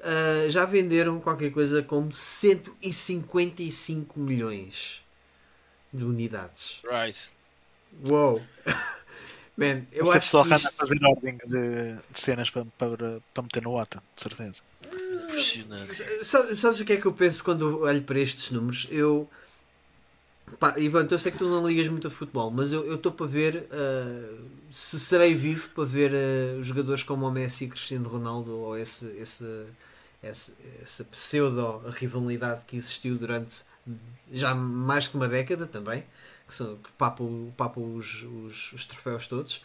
[0.00, 5.02] uh, já venderam qualquer coisa como 155 milhões
[5.92, 6.80] de unidades.
[6.84, 7.34] Right.
[8.08, 8.40] Uou!
[9.56, 12.48] Man, eu Este acho pessoal que que anda a isto- fazer ordem de, de cenas
[12.48, 14.62] para, para, para meter no OTA, de certeza.
[15.24, 16.24] Impressionante.
[16.24, 18.86] Sa- Sabes o que é que eu penso quando olho para estes números?
[18.90, 19.28] Eu.
[20.58, 23.26] Pá, Ivan, eu sei que tu não ligas muito a futebol, mas eu estou para
[23.26, 24.34] ver ah,
[24.70, 29.06] se serei vivo para ver ah, jogadores como o Messi e Cristiano Ronaldo ou esse,
[29.18, 29.44] esse,
[30.22, 33.56] esse- essa pseudo-rivalidade que existiu durante
[34.32, 36.02] já mais que uma década também,
[36.46, 39.62] que, são, que papam, papam os, os, os troféus todos.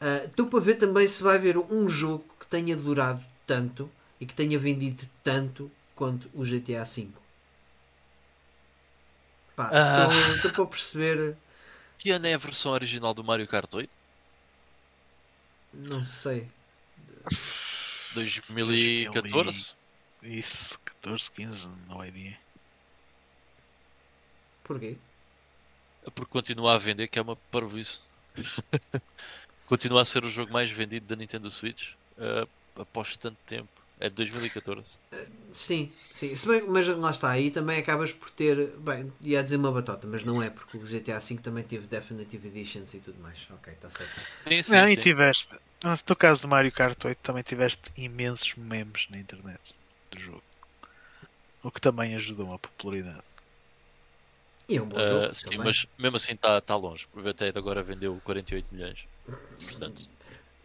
[0.00, 4.26] Ah, Estou para ver também se vai haver um jogo que tenha durado tanto e
[4.26, 7.08] que tenha vendido tanto quanto o GTA V.
[9.56, 10.08] Pá, Ah.
[10.36, 11.36] estou para perceber,
[11.96, 13.94] Que ano é a versão original do Mario Kart 8?
[15.72, 16.48] não sei.
[18.14, 19.74] 2014?
[20.22, 22.38] Isso, 14, 15, no idea.
[24.62, 24.98] Porquê?
[26.14, 28.00] Porque continua a vender, que é uma parvoíce.
[29.66, 32.44] continua a ser o jogo mais vendido da Nintendo Switch eh,
[32.76, 33.77] após tanto tempo.
[34.00, 34.98] É de 2014.
[35.52, 36.34] Sim, sim.
[36.36, 38.76] Se bem, mas lá está, aí também acabas por ter.
[38.78, 42.48] Bem, ia dizer uma batata, mas não é, porque o GTA V também teve Definitive
[42.48, 43.46] Editions e tudo mais.
[43.50, 44.20] Ok, está certo.
[44.46, 45.00] Sim, sim, Não, e sim.
[45.02, 45.56] tiveste.
[46.08, 49.74] No caso do Mario Kart 8 também tiveste imensos memes na internet
[50.10, 50.42] do jogo.
[51.62, 53.22] O que também ajudou a popularidade.
[54.68, 55.34] E é um bom Eh, jogo.
[55.34, 55.64] sim, também.
[55.64, 57.06] mas mesmo assim está tá longe.
[57.10, 59.06] Porque até agora vendeu 48 milhões.
[59.66, 60.02] Portanto,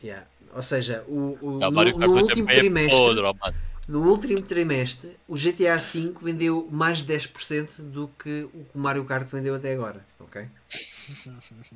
[0.04, 0.26] Yeah.
[0.54, 3.00] Ou seja, o, o- o no, no 8 último é trimestre.
[3.00, 3.56] podre.
[3.88, 8.80] No último trimestre, o GTA V vendeu mais de 10% do que o que o
[8.80, 10.06] Mario Kart vendeu até agora.
[10.20, 10.46] Ok?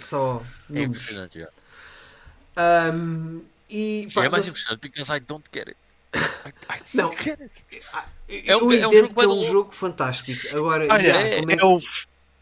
[0.00, 0.42] Só
[0.72, 1.38] É impressionante.
[1.40, 1.48] já.
[2.56, 5.76] Ahm, e, pá, é mais não- impressionante because I don't get it.
[6.14, 7.10] I, I Não.
[7.12, 7.52] get it.
[8.28, 10.56] eu É um- é um entendo jogo que é um de jogo fantástico.
[10.56, 11.80] Agora, Olha, yeah, é- é, É o,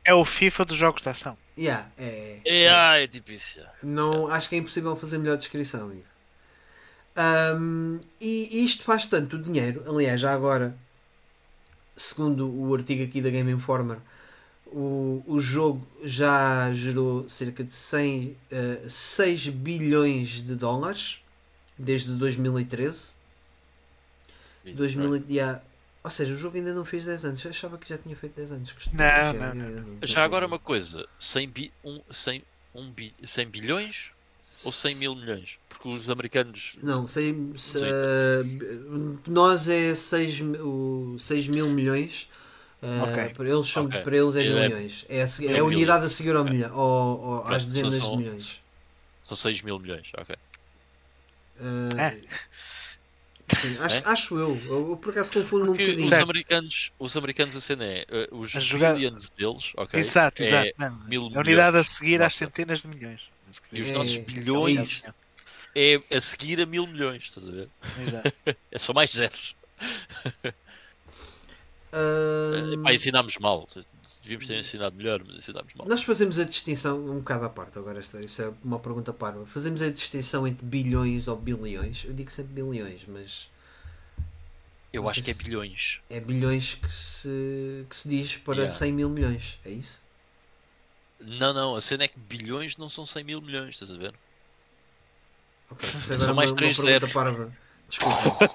[0.05, 1.37] é o FIFA dos jogos de ação.
[1.59, 3.05] Yeah, é- É, é.
[3.05, 3.59] é tipo isso.
[3.59, 3.71] já.
[3.83, 5.93] Não, acho que é impossível fazer melhor descrição.
[7.17, 9.83] Ahm, e isto faz tanto dinheiro.
[9.89, 10.77] Aliás, já agora,
[11.97, 13.99] segundo o artigo aqui da Game Informer,
[14.67, 21.21] o, o jogo já gerou cerca de 100, eh, 6 bilhões de dólares
[21.77, 23.17] desde 2013.
[24.65, 25.63] 2000, e- yeah,
[26.09, 27.45] ou seja, o jogo ainda não fez 10 anos.
[27.45, 28.75] Eu achava que já tinha feito 10 anos.
[28.93, 29.55] Não, já- não, não.
[29.55, 32.43] já- não Já fez agora uma coisa, 100, bi, um, 100,
[32.75, 34.11] um bi, 100 bilhões
[34.65, 35.59] ou 100 mil milhões?
[35.69, 36.77] Porque os americanos.
[36.83, 37.85] Não, sei, se- Sim.
[37.85, 38.43] eh,
[39.29, 42.29] nós é 6, mil milhões.
[42.81, 43.35] eh, Ok.
[43.35, 44.03] para, eles são, Ok.
[44.03, 45.05] para eles é É- milhões.
[45.09, 48.13] É a, é é a unidade a seguir ao milhão, ao, ao- às dezenas são-
[48.13, 48.63] de milhões.
[49.23, 50.37] São 6 mil milhões, ok.
[51.61, 52.21] Eh, É.
[53.57, 54.03] sim, acho, É?
[54.05, 54.61] acho eu.
[54.67, 54.91] eu.
[54.91, 56.09] eu por acaso confundo um Porque bocadinho.
[56.09, 59.99] os americanos, os americanos a cena é, eh, os A jogada- billions deles, ok?
[60.01, 60.71] Exato, é- exato.
[60.79, 61.89] Não, mil a unidade a milhões.
[61.89, 63.21] seguir às centenas de milhões.
[63.73, 65.03] E os É- nossos é bilhões
[65.75, 67.69] é a seguir a mil milhões, estás a ver?
[68.01, 68.33] Exato.
[68.73, 69.57] É só mais zeros.
[71.93, 73.69] Uh, ensinámos mal.
[74.23, 75.87] Devíamos ter ensinado melhor, mas ensinámos mal.
[75.89, 79.47] Nós fazemos a distinção, um bocado à parte, agora esta, isso é uma pergunta parva.
[79.47, 82.05] Fazemos a distinção entre bilhões ou bilhões.
[82.05, 83.49] Eu digo sempre bilhões, mas
[84.93, 86.01] Eu acho que é bilhões.
[86.11, 88.75] é bilhões que se, que se diz para Yeah.
[88.75, 89.59] 100 mil milhões.
[89.65, 90.03] É isso?
[91.21, 94.15] Não, não, a cena é que bilhões não são 100 mil milhões, estás a ver?
[95.71, 97.13] Ok, isso São é mais uma, três uma pergunta zeros.
[97.89, 98.51] Desculpa.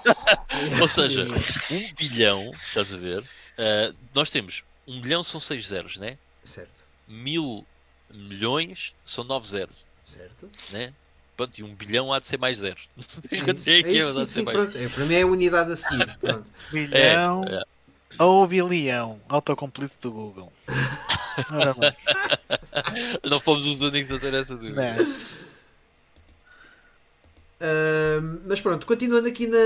[0.80, 1.26] Ou seja,
[1.70, 3.20] um bilhão, estás a ver?
[3.20, 6.18] Uh, nós temos um bilhão são 6 zeros, né?
[6.44, 7.64] certo, Mil
[8.10, 10.48] milhões são 9 zeros, certo.
[10.70, 10.92] né?
[11.36, 12.88] Pronto, e um bilhão há de ser mais zeros.
[13.30, 14.56] É É é é, sim, sim, mais.
[14.56, 14.78] pronto.
[14.78, 16.16] É, para mim é a unidade a seguir.
[16.18, 16.48] Pronto.
[16.70, 17.62] Bilhão é.
[18.22, 19.20] ou bilhão.
[19.28, 20.52] Autocomplete do Google.
[21.50, 21.92] Ora bem.
[23.28, 24.94] Não fomos os únicos a ter essa dúvida.
[24.94, 25.43] Não.
[28.46, 29.56] Mas pronto, continuando aqui na,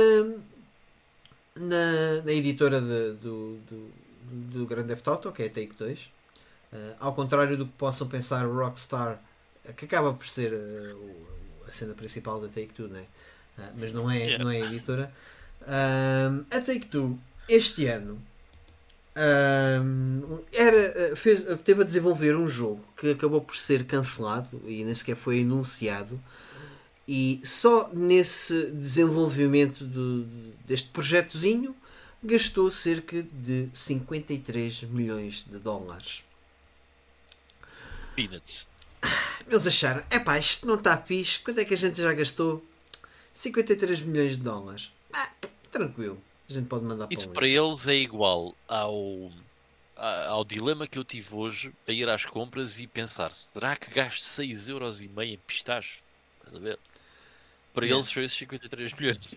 [1.57, 3.90] na, na editora de- do, do,
[4.30, 6.11] do Grand Theft Auto, que é a Take 2,
[6.72, 9.20] ah, ao contrário do que possam pensar Rockstar,
[9.76, 11.26] que acaba por ser o-
[11.66, 13.05] a cena principal da Take 2, né?
[13.59, 14.44] Ah, mas não é, Yeah.
[14.44, 15.12] não é a editora.
[16.51, 17.16] A Take 2,
[17.49, 18.20] este ano,
[19.16, 24.94] ahm, era, fez, teve a desenvolver um jogo que acabou por ser cancelado e nem
[24.94, 26.20] sequer foi anunciado.
[27.11, 30.24] E só nesse desenvolvimento do-
[30.66, 31.74] deste projetozinho
[32.22, 36.22] gastou cerca de 53 milhões de dólares.
[38.14, 38.68] Peanuts.
[39.46, 42.62] Eles acharam, epá, isto não está fixe, quanto é que a gente já gastou?
[43.32, 44.90] 53 milhões de dólares.
[45.14, 45.30] Ah,
[45.70, 49.30] tranquilo, a gente pode mandar Isso para, o para eles é igual ao,
[49.96, 54.24] ao dilema que eu tive hoje a ir às compras e pensar: será que gasto
[54.24, 56.02] 6,5€ em pistacho?
[56.38, 56.78] Estás a ver?
[57.79, 57.91] Para é.
[57.91, 59.35] eles foi esses 53 milhões.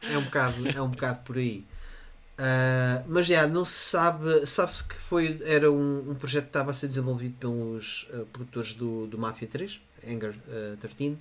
[0.00, 1.66] É um bocado, é um bocado por aí.
[2.38, 6.70] Uh, mas já não se sabe, sabe-se que foi, era um, um, projeto que estava
[6.70, 11.10] a ser desenvolvido pelos uh, produtores do, do Mafia 3, Anger uh, 13.
[11.10, 11.18] Uh,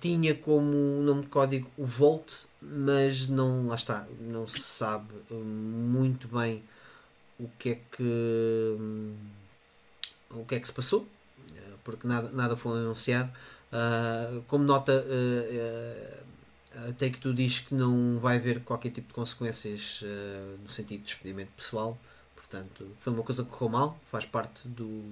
[0.00, 6.26] tinha como nome de código o Volt, mas não, lá está, não se sabe muito
[6.28, 6.64] bem
[7.38, 9.14] o que é que hum,
[10.30, 11.08] o que é que se passou,
[11.84, 13.30] porque nada, nada foi anunciado.
[14.48, 15.04] Como nota,
[16.74, 21.06] a Take-Two diz que não vai haver qualquer tipo de consequências uh, no sentido de
[21.06, 21.98] despedimento pessoal.
[22.34, 25.02] Portanto, foi uma coisa que correu mal, faz parte do,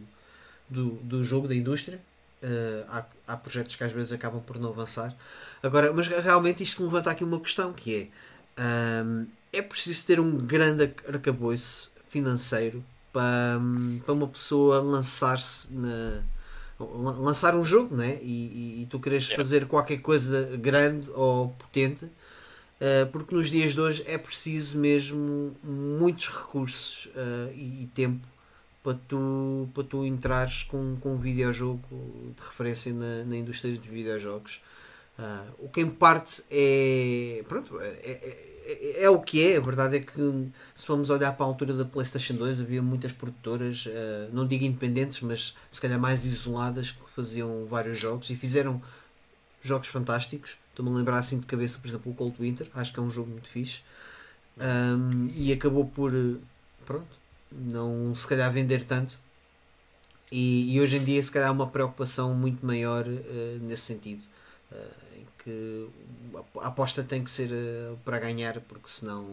[0.68, 2.00] do, do jogo, da indústria.
[2.42, 5.14] Uh, há, há projetos que às vezes acabam por não avançar.
[5.62, 8.09] Agora, mas realmente isto levanta aqui uma questão que
[8.56, 13.61] é um, é preciso ter um grande arcabouço financeiro para,
[14.04, 16.22] para uma pessoa lançar-se na,
[16.79, 18.18] lançar um jogo né?
[18.22, 19.43] e, e, e tu queres yeah.
[19.43, 25.57] fazer qualquer coisa grande ou potente uh, porque nos dias de hoje é preciso mesmo
[25.62, 28.26] muitos recursos uh, e, e, tempo
[28.83, 31.83] para tu, para tu entrares com, com um videojogo
[32.37, 34.62] de referência na, na indústria dos videojogos
[35.18, 39.61] uh, o que em parte é pronto é, é é, é, o que é, a
[39.61, 43.87] verdade é que se formos olhar para a altura da PlayStation 2 havia muitas produtoras,
[43.87, 48.83] uh, não digo independentes, mas se calhar mais isoladas que faziam vários jogos e fizeram
[49.62, 50.59] jogos fantásticos.
[50.71, 53.11] Estou-me a lembrar assim de cabeça, por exemplo, o Cold Winter, acho que é um
[53.11, 53.81] jogo muito fixe.
[54.59, 56.12] Um, e acabou por
[56.85, 57.07] pronto,
[57.51, 59.16] não se calhar vender tanto.
[60.31, 64.23] E, e, hoje em dia se calhar há uma preocupação muito maior uh, nesse sentido.
[64.71, 65.07] Uh,
[65.49, 65.88] que
[66.61, 69.26] a aposta tem que ser uh, para ganhar, porque senão,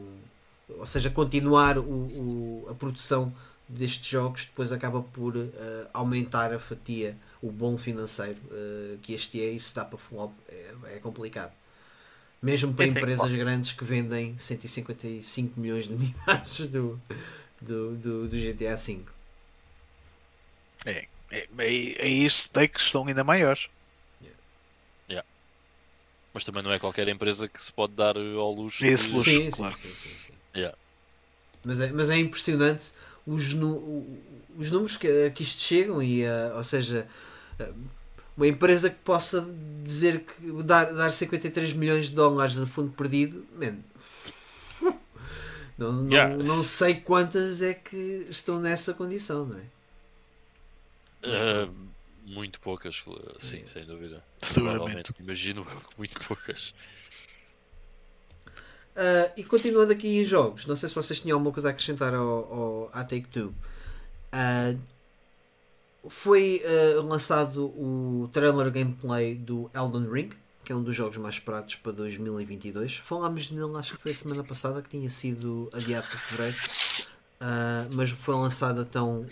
[0.70, 3.34] ou seja, continuar o, o, a produção
[3.68, 5.51] destes jogos depois acaba por uh,
[5.93, 10.32] aumentar a fatia, o bom financeiro uh, que este é, e se dá para flop
[10.47, 11.51] é, é complicado.
[12.41, 17.01] Mesmo para empresas grandes que vendem 155 milhões de unidades do,
[17.61, 18.99] do, do, do GTA V.
[20.86, 23.68] É, é, aí, os stakes são ainda maiores.
[26.36, 28.86] Mas também não é qualquer empresa que se pode dar ao luxo.
[28.86, 29.78] Esse luxo, sim, claro.
[29.78, 30.78] Sim, sim, sim, yeah.
[31.64, 32.92] mas, é, mas é impressionante
[33.26, 33.54] os,
[34.58, 37.08] os números que, que isto chegam e, uh, ou seja,
[37.58, 37.74] uh,
[38.36, 39.50] uma empresa que possa
[39.82, 43.78] dizer que dar, dar 53 milhões de dólares a fundo perdido, man,
[45.78, 46.36] não, não, yeah.
[46.36, 49.64] não sei quantas é que estão nessa condição, não é?
[51.66, 51.74] Uh,
[52.26, 53.03] muito poucas,
[53.39, 53.65] sim, é.
[53.65, 54.23] sem dúvida.
[54.53, 55.65] Provavelmente, imagino
[55.97, 56.73] muito poucas.
[58.95, 62.13] Uh, e continuando aqui em jogos, não sei se vocês tinham alguma coisa a acrescentar
[62.13, 63.53] ao, ao à Take Two.
[64.34, 64.80] Uh,
[66.09, 70.30] foi uh, lançado o trailer gameplay do Elden Ring,
[70.63, 72.97] que é um dos jogos mais esperados para 2022.
[72.97, 76.57] Falámos nele, acho que foi a semana passada, que tinha sido adiado para fevereiro,
[77.91, 79.26] mas foi lançado então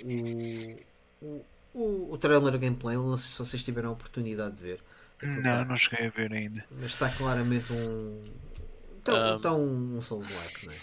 [1.21, 4.83] o, o o, o trailer gameplay, não sei se vocês tiveram a oportunidade de ver.
[5.21, 6.65] Não, tá, não cheguei a ver ainda.
[6.71, 8.23] Mas está claramente um.
[8.99, 10.77] Está um, tá um, um Souls-like, não é?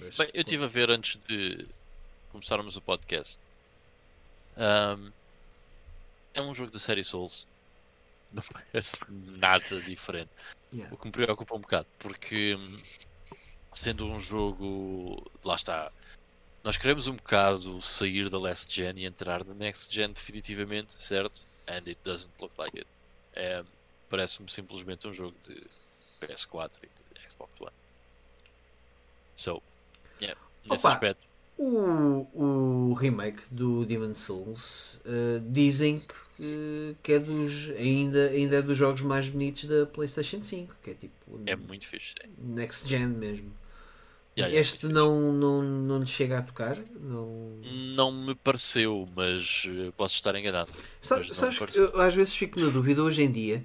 [0.00, 1.66] Mas, bem, eu estive a ver antes de
[2.30, 3.38] começarmos o podcast.
[4.56, 5.10] Um,
[6.34, 7.46] é um jogo da série Souls.
[8.32, 10.30] Não parece nada diferente.
[10.72, 10.92] Yeah.
[10.92, 12.58] O que me preocupa um bocado, porque
[13.72, 15.24] sendo um jogo.
[15.44, 15.92] Lá está
[16.66, 21.46] nós queremos um bocado sair da last gen e entrar na next gen definitivamente, certo?
[21.68, 22.88] And it doesn't look like it.
[23.34, 23.62] É,
[24.10, 25.54] Parece-me simplesmente um jogo de
[26.20, 27.72] PS4 e de Xbox One.
[29.36, 29.62] So,
[30.20, 31.22] yeah, nesse Opa, aspecto.
[31.56, 36.02] O, o remake do Demon Souls uh, dizem
[36.36, 40.90] que, que é dos ainda, ainda é dos jogos mais bonitos da PlayStation 5, que
[40.90, 42.28] é tipo é muito fixe, sim.
[42.38, 43.52] next gen mesmo.
[44.36, 46.76] Yeah, este não, não, não lhe chega a tocar?
[47.00, 47.58] Não,
[47.94, 50.70] não me pareceu, mas eh, posso estar enganado.
[51.00, 53.64] Sabe, sabes, eu, às vezes fico na dúvida, hoje em dia,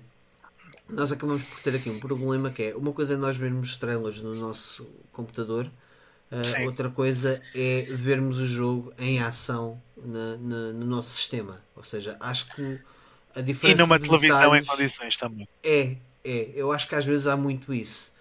[0.88, 4.22] nós acabamos por ter aqui um problema que é uma coisa é nós vermos estrelas
[4.22, 5.70] no nosso computador,
[6.32, 11.62] uh, outra coisa é vermos o jogo em ação na, na, no nosso sistema.
[11.76, 12.80] Ou seja, acho que
[13.36, 13.76] a diferença.
[13.76, 15.48] E numa de televisão em condições também.
[15.62, 16.52] É, é.
[16.54, 18.14] Eu acho que às vezes há muito isso.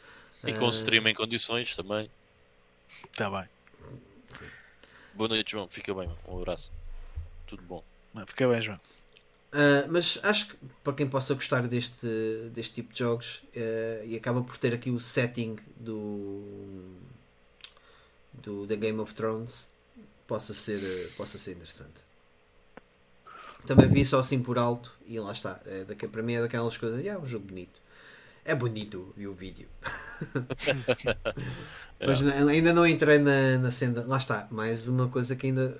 [0.44, 2.10] E com uh, stream em condições também.
[3.10, 3.48] Está bem.
[5.14, 5.68] Boa noite, João.
[5.68, 6.08] Fica bem.
[6.26, 6.72] Um abraço.
[7.46, 7.84] Tudo bom.
[8.26, 8.80] Fica bem, João.
[9.52, 12.06] Uh, mas acho que para quem possa gostar deste,
[12.52, 16.96] deste tipo de jogos uh, e acaba por ter aqui o setting do,
[18.32, 19.70] do da Game of Thrones
[20.24, 22.08] possa ser, uh, possa ser interessante.
[23.66, 25.60] Também vi só assim por alto e lá está.
[25.66, 27.04] É daqui, para mim é daquelas coisas.
[27.04, 27.80] É um jogo bonito.
[28.44, 29.68] É bonito e o vídeo.
[32.00, 34.04] Mas ainda não entrei na, na senda.
[34.06, 34.46] Lá está.
[34.50, 35.78] Mais uma coisa que ainda.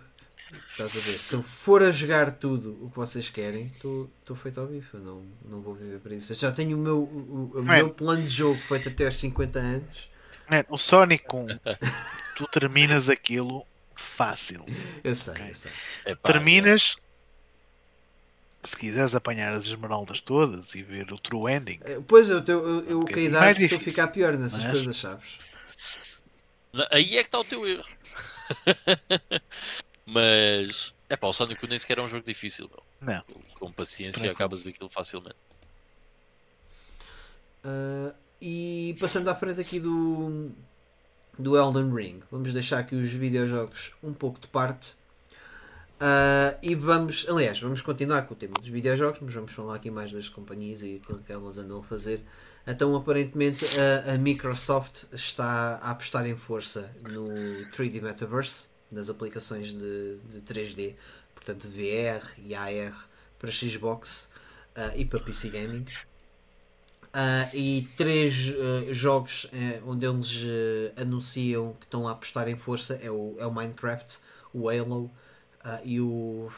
[0.72, 1.12] Estás a ver?
[1.12, 4.94] Se eu for a jogar tudo o que vocês querem, estou feito ao bife.
[4.94, 6.32] Eu não, não vou viver para isso.
[6.32, 9.58] Eu já tenho o meu, o, o meu plano de jogo feito até aos 50
[9.58, 10.10] anos.
[10.50, 11.46] Man, o Sonic 1,
[12.36, 14.64] tu terminas aquilo fácil.
[15.04, 15.50] Eu sei, okay?
[15.50, 15.72] eu sei.
[16.24, 16.96] terminas.
[18.62, 21.80] Se quiseres apanhar as esmeraldas todas e ver o true ending.
[21.82, 24.70] É, pois eu, eu, eu, eu com a idade estou a ficar pior nessas Mas...
[24.72, 25.38] coisas, sabes?
[26.90, 27.84] Aí é que está o teu erro.
[30.06, 32.70] Mas é pá, o Sonic nem sequer é um jogo difícil.
[32.70, 32.82] Meu.
[33.00, 33.22] Não.
[33.58, 34.34] Com paciência Tranquilo.
[34.34, 35.36] acabas aquilo facilmente.
[37.64, 40.50] Uh, e passando à frente aqui do,
[41.38, 44.94] do Elden Ring, vamos deixar aqui os videojogos um pouco de parte.
[46.00, 49.90] Uh, e vamos, aliás, vamos continuar com o tema dos videojogos, mas vamos falar aqui
[49.90, 52.24] mais das companhias e aquilo que elas andam a fazer.
[52.66, 57.28] Então, aparentemente, a, a Microsoft está a apostar em força no
[57.70, 60.94] 3D Metaverse nas aplicações de, de 3D,
[61.34, 64.30] portanto VR e AR para Xbox
[64.76, 65.84] uh, e para PC Gaming.
[67.08, 69.50] Uh, e três uh, jogos
[69.84, 70.44] onde eles
[70.96, 74.18] anunciam que estão a apostar em força é o, é o Minecraft,
[74.54, 75.10] o Halo
[75.84, 76.50] e o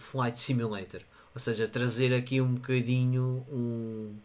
[0.00, 1.00] Flight Simulator.
[1.34, 4.16] Ou seja, trazer aqui um bocadinho um,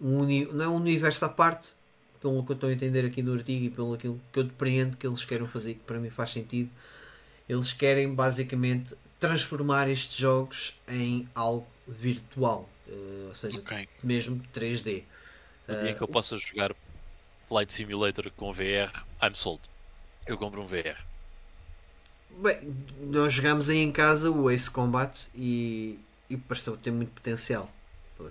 [0.00, 0.18] um
[0.52, 1.74] não é um universo à parte,
[2.20, 4.96] pelo que eu estou a entender aqui no artigo e pelo aquilo que eu depreendo
[4.96, 6.70] que eles querem fazer, que para mim faz sentido,
[7.46, 13.86] eles querem basicamente transformar estes jogos em algo virtual, uh, ou seja, okay.
[14.02, 15.02] mesmo 3D.
[15.68, 16.74] No dia uh, que eu possa jogar
[17.46, 18.90] Flight Simulator com VR,
[19.22, 19.60] I'm sold.
[20.26, 20.98] Eu compro um VR.
[22.38, 27.70] Bem, nós jogamos aí em casa o Ace Combat e, e pareceu ter muito potencial.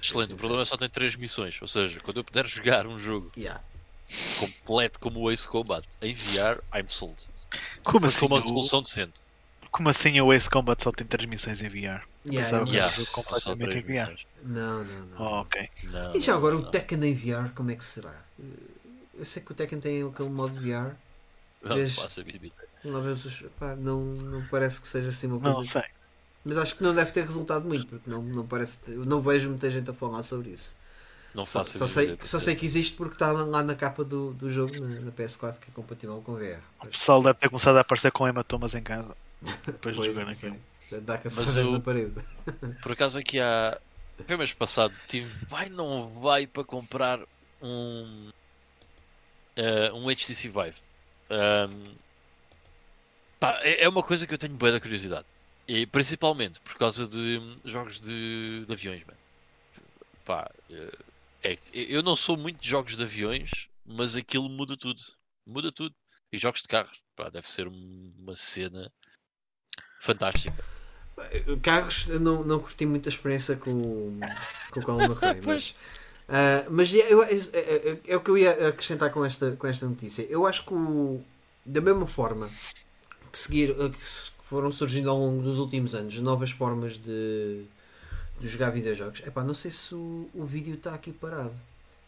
[0.02, 2.98] Excelente, o problema é só tem 3 missões, ou seja, quando eu puder jogar um
[2.98, 3.62] jogo yeah.
[4.40, 7.16] completo como o Ace Combat em VR, I'm sold.
[7.84, 8.26] Como assim?
[8.26, 9.14] uma solução decente.
[9.72, 11.74] Como assim o Ace Combat só tem transmissões em VR?
[11.74, 14.16] Yeah, Pensava yeah, completamente em VR.
[14.44, 15.22] Não, não, não.
[15.22, 15.70] Oh, ok.
[15.84, 18.16] Não, e já agora não, o Tekken em VR, como é que será?
[19.14, 20.96] Eu sei que o Tekken tem aquele modo VR.
[21.62, 22.22] Não, vez, faço
[22.84, 25.58] uma vez, pá, não, não parece que seja assim uma coisa.
[25.58, 25.84] Não sei.
[26.46, 28.80] Mas acho que não deve ter resultado muito, porque não, não parece.
[28.90, 30.78] Não vejo muita gente a falar sobre isso.
[31.34, 34.34] Não faço só, só sei, só sei que existe porque está lá na capa do,
[34.34, 36.60] do jogo na, na PS4 que é compatível com VR.
[36.82, 39.16] O pessoal deve ter começado a aparecer com hematomas em casa
[39.66, 40.58] depois de jogar aquilo.
[41.02, 42.14] Dá cabeçadas na parede.
[42.82, 43.80] Por acaso aqui há.
[44.28, 45.46] Foi mês passado, tive.
[45.48, 47.20] Vai, não vai para comprar
[47.62, 48.30] um.
[49.58, 50.76] Uh, um HTC Vive.
[51.32, 51.96] Um,
[53.44, 55.26] pá, é, é uma coisa que eu tenho boa da curiosidade.
[55.68, 59.20] E principalmente por causa de jogos de, de aviões, mano.
[60.24, 61.04] Pá, uh,
[61.44, 65.02] é, eu não sou muito de jogos de aviões, mas aquilo muda tudo.
[65.46, 65.94] Muda tudo.
[66.32, 68.90] E jogos de carros, pá, deve ser uma cena
[70.00, 70.64] fantástica.
[71.62, 74.20] Carros, eu não, não curti muita experiência com,
[74.72, 75.76] com o Colin McRae, mas,
[76.30, 79.68] uh, mas é, eu, é, é, é, o que eu ia acrescentar com esta, com
[79.68, 80.24] esta notícia.
[80.24, 81.22] Eu acho que o,
[81.66, 82.50] da mesma forma
[83.34, 87.66] que, seguir, que foram surgindo ao longo dos últimos anos novas formas de
[88.40, 89.22] de jogar videojogos.
[89.22, 91.56] Epá, não sei se o, o vídeo está aqui parado.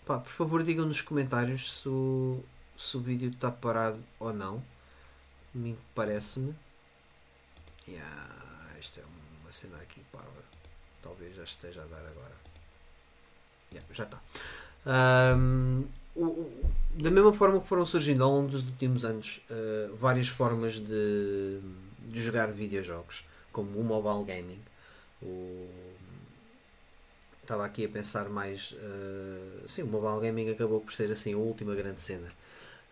[0.06, 2.44] Pá, por favor digam nos comentários se o,
[2.76, 4.62] se o vídeo está parado ou não.
[5.54, 6.54] Me parece-me.
[7.88, 9.04] Yeah, isto é
[9.42, 10.44] uma cena aqui parva.
[11.02, 12.36] Talvez já esteja a dar agora.
[13.72, 14.20] Yeah, já está.
[14.86, 19.96] Um, o, o, da mesma forma que foram surgindo ao longo dos últimos anos uh,
[19.98, 21.60] várias formas de,
[22.08, 24.60] de jogar videojogos, como o mobile gaming,
[25.22, 25.68] o
[27.46, 28.72] estava aqui a pensar mais.
[28.72, 32.28] Uh, sim, o mobile gaming acabou por ser assim a última grande cena.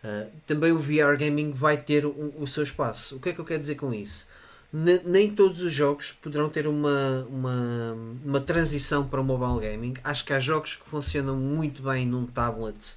[0.02, 3.16] Uh, também o VR gaming vai ter um, o seu espaço.
[3.16, 4.26] O que é que eu quero dizer com isso?
[4.72, 9.94] Nem todos os jogos poderão ter uma, uma, uma transição para o mobile gaming.
[10.02, 12.96] Acho que há jogos que funcionam muito bem num tablet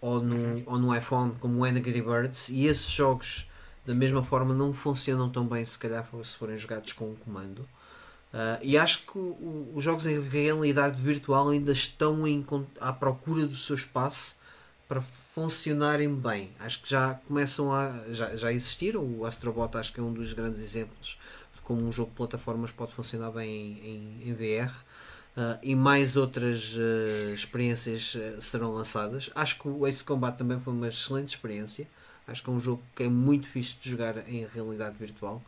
[0.00, 3.48] ou no, ou no iPhone, como o Angry Birds, e esses jogos,
[3.84, 7.60] da mesma forma, não funcionam tão bem se calhar se forem jogados com um comando.
[8.32, 12.46] Uh, e acho que o, os jogos em realidade virtual ainda estão em,
[12.80, 14.36] à procura do seu espaço
[14.88, 15.02] para
[15.34, 16.50] funcionarem bem.
[16.60, 18.04] Acho que já começam a.
[18.10, 19.02] Já, já existiram.
[19.02, 21.18] O Astrobot acho que é um dos grandes exemplos
[21.54, 24.72] de como um jogo de plataformas pode funcionar bem em, em, em VR.
[25.36, 29.30] Uh, e mais outras uh, experiências serão lançadas.
[29.34, 31.86] Acho que o Ace Combat também foi uma excelente experiência.
[32.26, 35.42] Acho que é um jogo que é muito fixe de jogar em realidade virtual.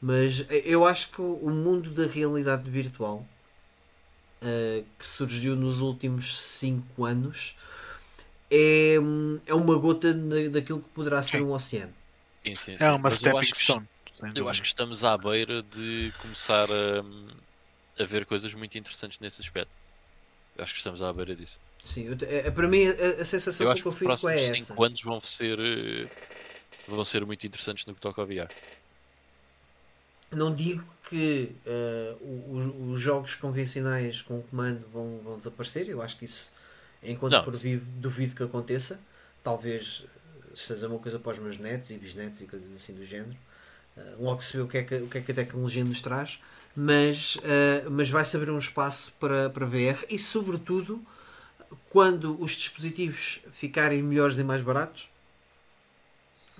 [0.00, 3.26] Mas eu acho que o mundo da realidade virtual
[4.42, 7.56] uh, que surgiu nos últimos 5 anos
[8.50, 8.96] é,
[9.46, 10.12] é uma gota
[10.50, 11.92] daquilo que poderá ser um oceano.
[12.44, 12.84] Sim, sim, sim.
[12.84, 13.88] É uma stepping stone.
[14.34, 17.04] Eu acho que estamos à beira de começar a,
[17.98, 19.70] a ver coisas muito interessantes nesse aspecto.
[20.56, 21.60] Eu acho que estamos à beira disso.
[21.84, 24.52] Sim, eu, é, para mim a, a sensação eu que eu fico é essa.
[24.52, 26.08] Os 5 anos vão ser, eh,
[26.88, 28.50] vão ser muito interessantes no que toca ao VR.
[30.32, 36.18] Não digo que uh, os, os, jogos convencionais com comando vão, vão desaparecer, eu acho
[36.18, 36.52] que isso,
[37.02, 37.44] enquanto não.
[37.44, 39.00] por vivo, duvido que aconteça.
[39.44, 40.04] Talvez
[40.52, 43.36] seja uma coisa para os meus netos e bisnetos e coisas assim do género.
[43.96, 46.02] Uh, logo se vê o que, é que, o que é que a tecnologia nos
[46.02, 46.40] traz,
[46.76, 51.04] mas, uh, mas vai-se abrir um espaço para, para VR e, sobretudo,
[51.88, 55.08] quando os dispositivos ficarem melhores e mais baratos,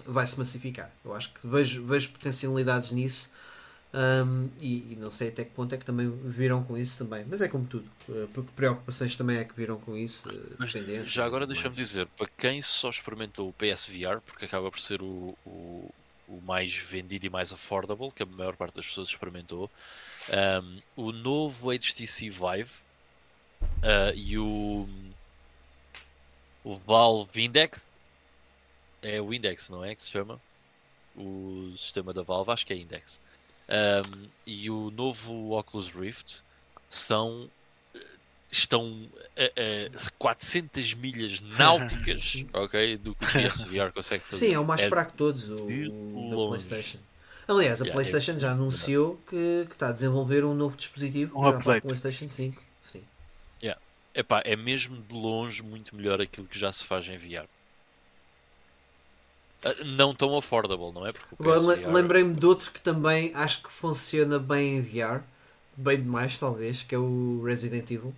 [0.07, 0.91] vai-se massificar.
[1.05, 3.31] Eu acho que vejo, vejo potencialidades nisso.
[3.95, 7.25] Um, e, e, não sei até que ponto é que também viram com isso também,
[7.27, 10.29] mas é como tudo, uh, porque preocupações também é que viram com isso.
[10.29, 15.01] Uh, já agora deixa-me dizer, para quem só experimentou o PSVR, porque acaba por ser
[15.01, 15.91] o, o,
[16.29, 19.71] o, mais vendido e mais affordable, que a maior parte das pessoas experimentou,
[20.29, 22.71] um, o novo HTC Vive
[23.83, 24.89] uh, e o,
[26.65, 27.79] o Valve Index
[29.03, 30.41] é o Index, não é que se chama?
[31.17, 33.21] O sistema da Valve, acho que é Index.
[33.69, 36.43] Um, e o novo Oculus Rift
[36.89, 37.49] são
[38.51, 44.47] estão a, a 400 milhas náuticas ok, do que o PSVR consegue fazer.
[44.47, 46.99] Sim, é o mais é fraco de todos, o, o PlayStation.
[47.49, 51.39] Aliás, a yeah, PlayStation é já anunciou que, que, está a desenvolver um novo dispositivo
[51.39, 52.61] um para o PlayStation 5.
[52.83, 53.05] Sim.
[53.63, 53.81] Yeah.
[54.15, 57.47] Epá, é mesmo de longe muito melhor aquilo que já se faz em VR.
[59.65, 61.13] Ah, não tão affordable, não é?
[61.93, 65.21] Lembrei-me de outro que também acho que funciona bem em VR,
[65.77, 68.15] bem demais talvez, que é o Resident Evil.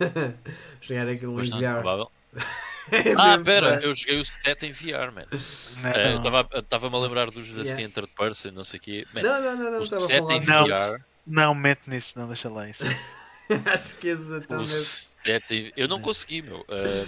[0.80, 2.08] Jogar aquilo em VR.
[2.92, 5.26] é ah, pera, eu joguei o 7 em VR, man.
[6.54, 7.72] Estava-me uh, a lembrar dos yeah.
[7.72, 9.06] assim, third person, não sei o quê.
[9.12, 11.00] Man, não, não, não, não, o 7 em não, VR.
[11.26, 12.84] Não, mete nisso, não, deixa lá isso.
[13.72, 15.72] acho que é exatamente.
[15.76, 16.64] Eu não consegui, meu.
[16.68, 17.06] Um,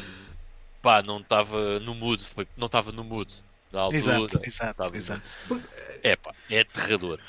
[0.82, 2.24] pá, não estava no mood,
[2.56, 3.98] não estava no mood na altura.
[3.98, 5.22] Exato, exato, exato.
[6.02, 7.20] É pá, é aterrador.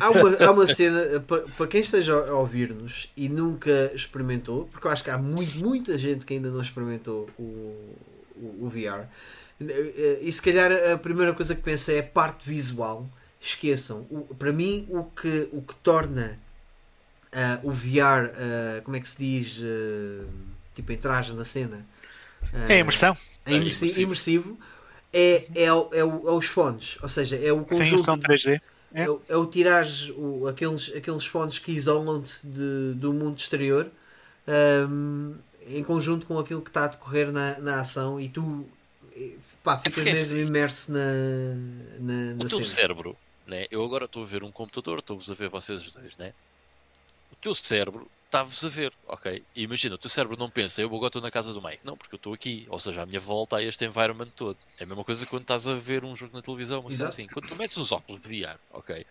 [0.00, 1.20] Há uma, há uma cena,
[1.56, 5.98] para quem esteja a ouvir-nos e nunca experimentou, porque eu acho que há muito, muita
[5.98, 7.42] gente que ainda não experimentou o,
[8.36, 9.06] o, o VR,
[10.20, 13.08] e se calhar a primeira coisa que pensei é a parte visual.
[13.40, 16.38] Esqueçam, o, para mim o que, o que torna
[17.32, 20.28] uh, o VR, uh, como é que se diz, uh,
[20.72, 21.84] tipo entrar na cena,
[22.68, 23.16] é imersão.
[23.44, 24.58] É imersivo, imersivo
[25.12, 27.98] é, é, é, é, os fones, ou seja, é o conjunto.
[27.98, 28.60] Sim, são 3D.
[28.94, 29.86] É, é, é o tirar
[30.48, 33.90] aqueles, aqueles fones que isolam-te do mundo exterior
[34.88, 35.34] um,
[35.66, 38.66] em conjunto com aquilo que está a decorrer na, na ação e tu
[39.62, 40.98] pá, é ficas é mesmo assim, imerso na,
[42.00, 42.64] na, na O teu cena.
[42.64, 43.16] cérebro,
[43.46, 43.66] né?
[43.70, 46.34] eu agora estou a ver um computador, estou-vos a ver vocês os dois, né?
[47.30, 49.44] o teu cérebro está-vos a ver, ok?
[49.54, 51.80] E imagina, o teu cérebro não pensa, eu agora estou na casa do Mike.
[51.84, 52.66] Não, porque eu estou aqui.
[52.70, 54.56] Ou seja, à minha volta há este environment todo.
[54.78, 57.26] É a mesma coisa quando estás a ver um jogo na televisão, mas assim.
[57.26, 59.06] Quando tu metes os óculos de VR, ok?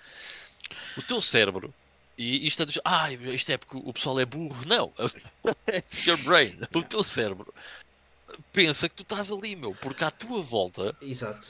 [0.97, 1.72] O teu cérebro,
[2.17, 4.65] e isto é do ah, isto é porque o pessoal é burro.
[4.65, 4.91] Não,
[5.69, 6.57] it's your brain.
[6.74, 7.53] O teu cérebro
[8.51, 11.47] pensa que tu estás ali, meu, porque à tua volta Exato.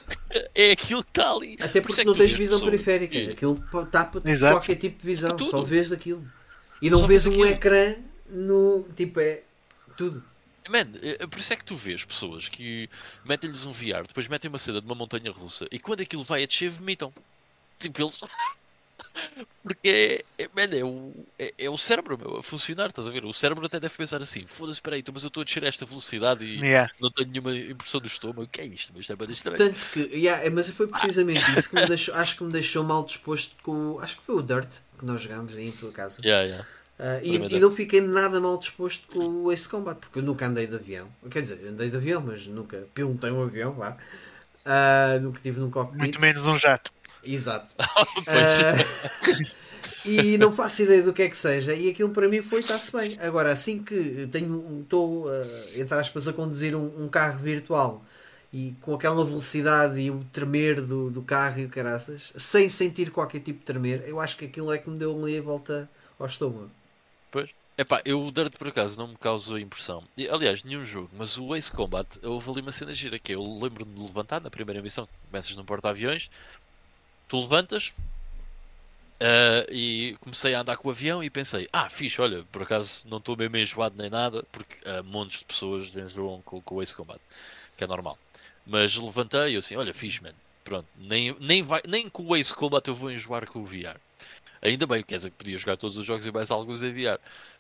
[0.54, 1.58] é aquilo que está ali.
[1.62, 5.40] Até porque por é não tens visão periférica, aquilo está para qualquer tipo de visão,
[5.40, 6.28] só vês aquilo.
[6.82, 7.96] E não Só vês um ecrã
[8.30, 8.86] no.
[8.96, 9.44] Tipo, é.
[9.96, 10.24] Tudo.
[10.70, 12.90] Man, é, é por isso é que tu vês pessoas que
[13.26, 16.44] metem-lhes um VR, depois metem uma cena de uma montanha russa e quando aquilo vai
[16.44, 17.14] a descer, vomitam.
[17.78, 18.20] Tipo, eles.
[19.64, 23.12] Porque é, é, man, é, o, é, é, o cérebro meu, a funcionar, estás a
[23.12, 23.24] ver?
[23.26, 25.68] O cérebro até deve pensar assim: foda-se, espera aí, mas eu estou a descer a
[25.68, 26.92] esta velocidade e yeah.
[27.00, 28.44] não tenho nenhuma impressão do estômago.
[28.44, 28.92] O que é isto?
[28.94, 29.58] Mas isto é bem estranho.
[29.58, 33.06] Tanto que, yeah, mas foi precisamente isso que me deixou, acho que me deixou mal
[33.06, 34.00] disposto com.
[34.00, 36.22] Acho que foi o Dirt que nós jogámos aí em tua casa.
[36.24, 36.68] Yeah, yeah.
[37.00, 40.46] Uh, e, e, não fiquei nada mal disposto com o Ace Combat, porque eu nunca
[40.46, 41.08] andei de avião.
[41.32, 43.98] Quer dizer, andei de avião, mas nunca pilotei um avião, vá.
[44.64, 46.00] Uh, nunca tive num cockpit.
[46.00, 46.92] Muito menos um jato.
[47.24, 47.74] Exato.
[47.80, 49.62] uh,
[50.06, 51.74] e não faço ideia do que é que seja.
[51.74, 53.18] E aquilo para mim foi está-se bem.
[53.20, 55.32] Agora, assim que tenho, estou, uh,
[55.76, 58.04] entre aspas, a conduzir um, um, carro virtual
[58.54, 63.10] e com aquela velocidade e o tremer do, do carro e o caraças, sem sentir
[63.12, 65.90] qualquer tipo de tremer, eu acho que aquilo é que me deu ali a volta
[66.20, 66.70] ao estômago.
[67.30, 67.50] Pois.
[67.78, 70.04] Epá, eu o Dirt por acaso não me causou impressão.
[70.16, 73.42] E, aliás, nenhum jogo, mas o Ace Combat, houve ali uma cena gira que eu
[73.42, 75.08] lembro-me de levantar na primeira missão.
[75.32, 76.30] Começas num porta-aviões,
[77.32, 77.94] tu levantas,
[79.22, 83.06] Uh, e comecei a andar com o avião e pensei, ah, fixe, olha, por acaso
[83.08, 86.82] não estou mesmo enjoado nem nada, porque uh, montes de pessoas enjoam com, com o
[86.82, 87.22] Ace Combat,
[87.78, 88.18] que é normal.
[88.66, 92.52] Mas levantei e assim, olha, fixe, man, pronto, nem, nem, vai, nem com o Ace
[92.52, 94.00] Combat eu vou enjoar com o VR.
[94.60, 97.20] Ainda bem, quer dizer que podia jogar todos os jogos e mais alguns em VR.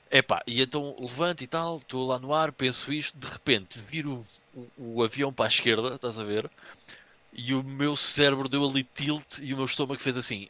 [0.10, 4.26] Epá, e então levanto e tal, estou lá no ar, penso isto, de repente viro
[4.56, 6.50] o, o, avião para a esquerda, estás a ver?
[7.34, 10.50] E o meu cérebro deu ali tilt e o meu estômago fez assim.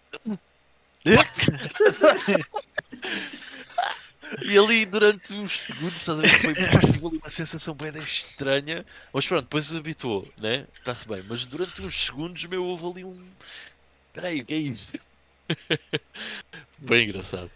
[4.44, 6.42] e ali durante uns segundos, estás a ver?
[6.42, 10.66] Foi, foi uma sensação bem estranha, mas pronto, depois habituou, né?
[10.74, 13.28] Está-se bem, mas durante uns segundos, meu, houve ali um.
[14.14, 14.98] Peraí, o que é isso?
[16.80, 17.52] bem engraçado.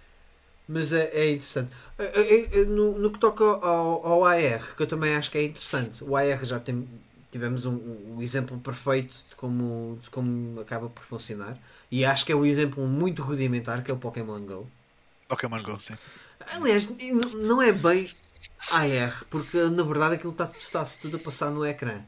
[0.67, 1.71] Mas é, é interessante.
[1.97, 5.43] É, é, no, no que toca ao, ao AR, que eu também acho que é
[5.43, 6.87] interessante, o AR já tem,
[7.35, 11.57] tivemos um, um exemplo perfeito de como, de como acaba por funcionar,
[11.91, 14.69] e acho que é um exemplo muito rudimentar que é o Pokémon Go.
[15.27, 15.97] Pokémon Go, sim.
[16.53, 16.89] Aliás,
[17.33, 18.09] não é bem
[18.71, 22.01] AR, porque na verdade aquilo está-se está tudo a passar no ecrã.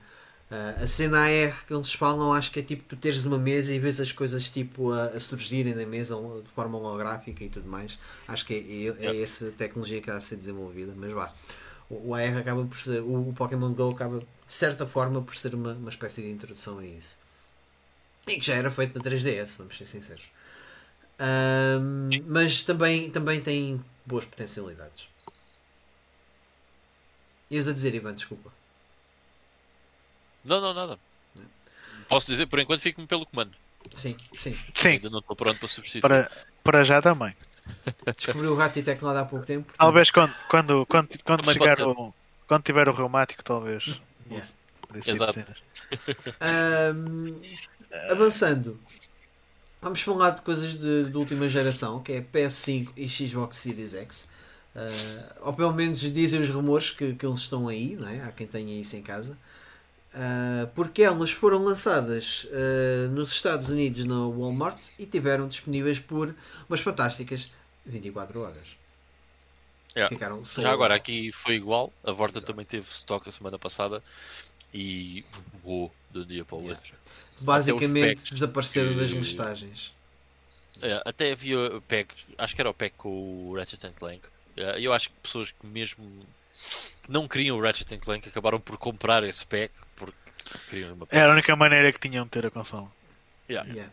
[0.49, 3.73] Uh, a cena AR que eles falam, acho que é tipo tu teres uma mesa
[3.73, 7.67] e vês as coisas tipo a, a surgirem na mesa de forma holográfica e tudo
[7.67, 7.99] mais.
[8.25, 11.33] Acho que é, é, é essa tecnologia que está a ser desenvolvida, mas vá.
[11.89, 15.35] O, o AR acaba por ser, o, o, Pokémon Go acaba de certa forma por
[15.35, 17.19] ser uma, uma espécie de introdução a isso.
[18.25, 20.23] E que já era feito na 3DS, vamos ser sinceros.
[21.19, 25.09] Um, mas também, também tem boas potencialidades.
[27.51, 28.51] Ias a dizer, Ivan, desculpa.
[30.45, 30.97] Não, não, nada.
[32.07, 33.51] Posso dizer, por enquanto, fico-me pelo comando.
[33.95, 34.57] Sim, sim.
[34.73, 34.89] sim.
[34.89, 36.01] Ainda não estou pronto para substituir.
[36.01, 36.31] Para,
[36.63, 37.35] para já também.
[38.15, 39.65] Descobriu o gato e teclado há pouco tempo.
[39.65, 39.79] Portanto...
[39.79, 42.13] Talvez quando, quando, quando, quando chegar o,
[42.47, 43.99] quando tiver o reumático, talvez.
[44.29, 44.47] Yeah.
[44.95, 45.45] Exato.
[46.95, 47.37] Um,
[48.11, 48.79] avançando,
[49.81, 54.27] vamos falar de coisas de, de, última geração, que é PS5 e Xbox Series X.
[54.75, 58.23] Uh, ou pelo menos dizem os rumores que, que eles estão aí, não é?
[58.23, 59.37] há quem tenha isso em casa.
[60.13, 66.33] Uh, porque elas foram lançadas uh, nos Estados Unidos na Walmart e tiveram disponíveis por
[66.67, 67.51] umas fantásticas
[67.85, 68.77] 24 horas.
[69.97, 70.13] Yeah.
[70.13, 74.03] Ficaram Já agora aqui foi igual, a Vorta também teve stock a semana passada
[74.71, 75.25] e
[75.63, 76.83] voou do dia para o outro.
[76.83, 76.99] Yeah.
[77.41, 78.99] Basicamente desapareceram que...
[78.99, 79.91] das listagens.
[80.83, 84.21] É, até havia pack, acho que era o pack com o Ratchet Clank.
[84.55, 86.05] É, eu acho que pessoas que mesmo
[87.01, 90.15] que não queriam o Ratchet Clank acabaram por comprar esse pack porque
[90.69, 91.23] queriam uma peça.
[91.23, 92.91] Era a única maneira que tinham de ter a consola.
[93.49, 93.67] Yeah.
[93.71, 93.91] Yeah.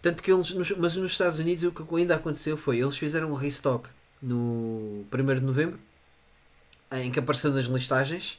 [0.00, 3.34] Tanto que eles, mas nos Estados Unidos o que ainda aconteceu foi eles fizeram um
[3.34, 3.90] restock
[4.26, 5.78] no 1 de novembro
[6.92, 8.38] em que apareceu nas listagens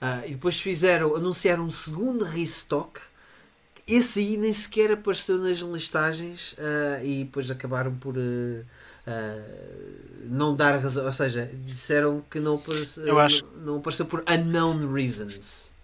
[0.00, 3.00] uh, e depois fizeram, anunciaram um segundo restock
[3.86, 8.64] esse aí nem sequer apareceu nas listagens uh, e depois acabaram por uh,
[10.24, 13.44] não dar razão, ou seja, disseram que não apareceu, acho...
[13.56, 15.74] não, não apareceu por unknown reasons.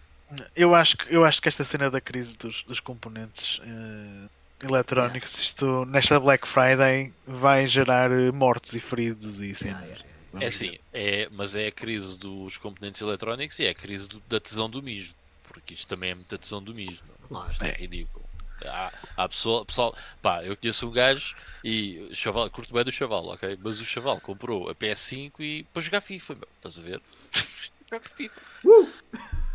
[0.55, 4.31] Eu acho que, eu acho que esta cena da crise dos, dos componentes uh,
[4.63, 5.47] eletrónicos, yeah.
[5.47, 9.69] isto nesta Black Friday vai gerar mortos e feridos e assim.
[9.69, 10.05] Yeah, yeah,
[10.41, 14.21] é sim, é, mas é a crise dos componentes eletrónicos e é a crise do,
[14.29, 17.03] da tesão do mijo, porque isto também é muita tesão do mijo.
[17.29, 17.51] Claro.
[17.51, 18.25] Isto é ridículo.
[18.65, 23.27] Há, há pessoal, pessoal, pá, eu conheço um gajo e chaval, curto bem do chaval,
[23.27, 23.57] ok?
[23.63, 27.01] Mas o chaval comprou a PS5 e para jogar FIFA, meu, estás a ver?
[27.91, 28.41] Joga FIFA.
[28.65, 28.93] Uh!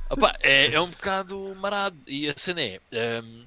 [0.09, 1.97] Opa, é, é um bocado marado.
[2.07, 2.79] E a cena é.
[3.21, 3.45] Um,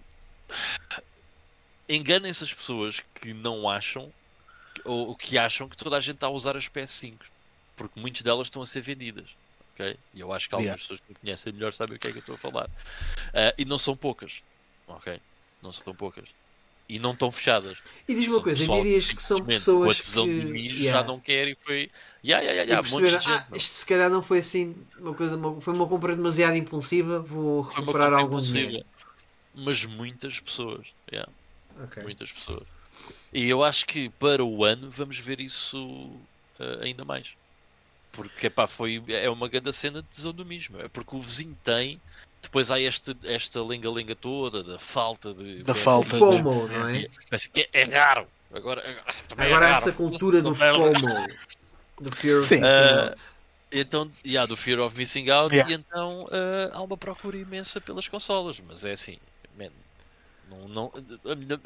[1.89, 4.12] Enganem-se as pessoas que não acham
[4.84, 7.14] ou que acham que toda a gente está a usar as PS5
[7.76, 9.28] porque muitas delas estão a ser vendidas.
[9.74, 9.97] Okay?
[10.14, 10.82] E eu acho que algumas yeah.
[10.82, 12.66] pessoas que me conhecem melhor sabem o que é que eu estou a falar.
[12.66, 14.43] Uh, e não são poucas.
[14.89, 15.20] Ok?
[15.62, 16.30] Não são poucas.
[16.89, 17.78] E não estão fechadas.
[18.09, 20.20] E diz uma coisa, dirias que são pessoas que...
[20.20, 21.01] yeah.
[21.01, 21.91] já não querem e foi...
[22.24, 25.37] Yeah, yeah, yeah, yeah, um gente, ah, isto se calhar não foi assim uma coisa,
[25.37, 28.84] uma, foi uma compra demasiado impulsiva, vou recuperar algum dinheiro.
[29.55, 31.30] Mas muitas pessoas, yeah.
[31.85, 32.03] Okay.
[32.03, 32.64] muitas pessoas.
[33.33, 37.35] E eu acho que para o ano vamos ver isso uh, ainda mais.
[38.12, 40.81] Porque epá, foi, é uma grande cena de tesão do mesmo.
[40.81, 42.01] É porque o vizinho tem,
[42.41, 45.62] depois há este, esta lenga-lenga toda da falta de.
[45.62, 46.18] Da falta de.
[46.18, 47.07] FOMO, não é?
[47.55, 48.27] É, é raro.
[48.53, 49.05] Agora, agora,
[49.37, 51.27] agora é essa cultura do FOMO.
[52.01, 52.61] Do Fear of Sim.
[52.61, 53.20] Missing uh, Out.
[53.72, 55.70] Então, yeah, do Fear of Missing Out, yeah.
[55.70, 59.18] e então uh, há uma procura imensa pelas consolas, mas é assim,
[59.59, 59.70] man,
[60.49, 60.92] não, não,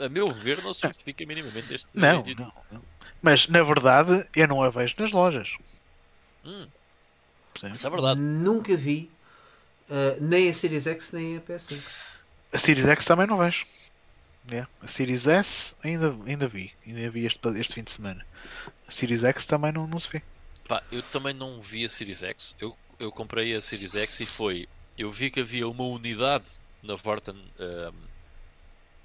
[0.00, 1.88] a, a, meu ver, não se justifica minimamente este.
[1.94, 2.82] Não, não, não,
[3.20, 5.56] Mas na verdade, eu não a vejo nas lojas.
[6.44, 6.66] Hum.
[7.72, 8.20] Isso é verdade.
[8.20, 9.10] Nunca vi
[9.90, 11.82] uh, nem a Series X nem a PS5.
[12.52, 13.66] A Series X também não vejo.
[14.50, 14.68] Yeah.
[14.80, 16.72] A Series S ainda, ainda vi.
[16.86, 18.26] Ainda vi este, este fim de semana.
[18.88, 20.22] A Series X também não, não se vê.
[20.66, 22.54] Pá, eu também não vi a Series X.
[22.58, 24.68] Eu, eu comprei a Series X e foi.
[24.96, 26.48] Eu vi que havia uma unidade
[26.82, 27.94] na Vorten, ehm,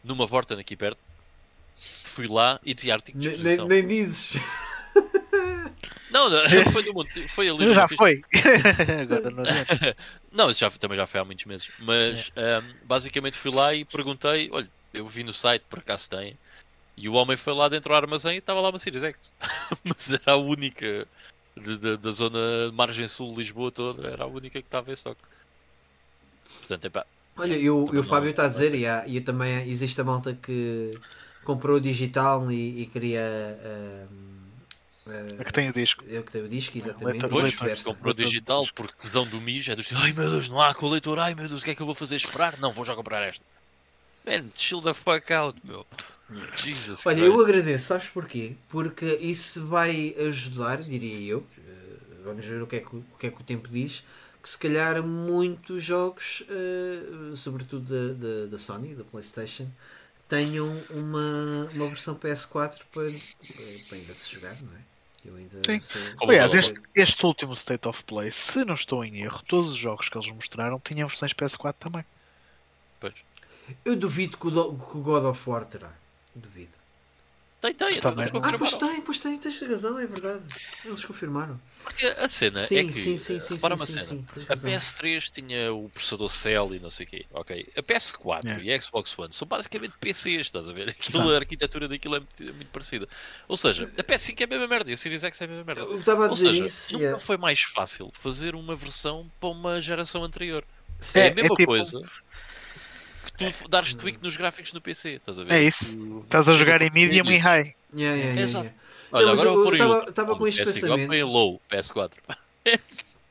[0.06, 0.98] numa Vorten aqui perto.
[2.04, 3.68] Fui lá e dizia artigo de Nem, nem, exposição.
[3.68, 4.34] nem dizes.
[6.10, 8.16] Não, não, foi, no Monte- foi ali no Já foi.
[9.02, 9.98] Agora não adianta.
[10.32, 11.70] Não, isso já, também já foi há muitos meses.
[11.80, 12.58] Mas É.
[12.60, 16.38] ehm, basicamente fui lá e perguntei: olha, eu vi no site, por acaso tem.
[16.96, 19.34] E o homem foi lá dentro do armazém e estava lá uma Series X.
[19.84, 21.06] Mas era a única
[21.58, 22.40] de- de- da zona
[22.72, 25.22] margem sul de Lisboa toda, era a única que estava em estoque.
[26.60, 27.06] Portanto, epá,
[27.38, 30.00] Olha, e o, e Também o Fábio está a dizer, e, há, e também existe
[30.00, 30.92] a malta que
[31.44, 33.22] comprou o digital e, e queria.
[33.64, 34.08] ahm,
[35.08, 36.04] ah, A que tem o disco.
[36.08, 37.26] eu que tenho o disco, exatamente.
[37.28, 37.84] Leitor- e leitor.
[37.84, 40.86] comprou digital porque tesão do Mijo é do estilo, ai meu Deus, não há com
[40.86, 42.16] o leitor, ai meu Deus, o que é que eu vou fazer?
[42.16, 42.58] Esperar?
[42.60, 43.46] Não, vou já comprar esta.
[44.26, 45.86] Man, chill the fuck out, meu.
[46.58, 47.36] Jesus Olha, Christ.
[47.36, 48.56] eu agradeço, sabes porquê?
[48.70, 53.28] Porque isso vai ajudar, diria eu, eh, vamos ver o que é que, o que,
[53.28, 54.04] é que o tempo diz,
[54.46, 59.68] que se calhar muitos jogos, eh, sobretudo da, da, da Sony, da Playstation,
[60.30, 63.10] tenham uma, uma versão PS4 para,
[63.90, 64.82] para ainda se jogar, não é?
[65.26, 65.82] Eu ainda Sim.
[65.82, 69.78] sou- Aliás, este, este último State of Play, se não estou em erro, todos os
[69.78, 72.06] jogos que eles mostraram tinham versões PS4 também.
[73.00, 73.16] Pois.
[73.84, 75.92] Eu duvido que o, do- que o God of War terá.
[76.36, 76.75] Duvido.
[77.66, 78.12] Tem, tem, eles não.
[78.12, 78.14] Ah,
[78.58, 78.78] pois confirmaram.
[78.96, 80.44] tem, pois tem, tens razão, é verdade.
[80.84, 81.60] Eles confirmaram.
[81.84, 84.26] Porque a cena Sim, é que, sim, sim, sim, repara sim, uma sim, cena, sim,
[84.46, 84.70] a razão.
[84.72, 87.68] PS3 tinha o processador Cell e não sei o quê, ok?
[87.76, 88.64] A PS4 É.
[88.64, 90.90] e a Xbox One são basicamente PCs, estás a ver?
[90.98, 91.32] Aquilo, Exato.
[91.34, 93.08] a arquitetura daquilo é muito, é muito parecida.
[93.48, 95.64] Ou seja, a PS5 é a mesma merda e a Series X é a mesma
[95.64, 95.82] merda.
[95.82, 96.94] Eu estava a Ou dizer seja, isso.
[96.94, 97.20] nunca yeah.
[97.24, 100.64] foi mais fácil fazer uma versão para uma geração anterior.
[101.00, 101.20] Sim.
[101.20, 102.02] É, É- a mesma é tipo- coisa
[103.38, 105.54] tu dares tweak nos gráficos no PC, estás a ver?
[105.54, 105.96] É isso.
[105.98, 107.74] Tu- Estás a jogar em medium e high.
[107.94, 108.66] Yeah, yeah, yeah, Exato.
[108.66, 108.82] yeah.
[109.12, 110.12] Olha, Não, agora eu- vou pôr eu em tava- low.
[110.14, 111.14] tava com este PS5, pensamento.
[111.14, 112.18] Em low, PS4.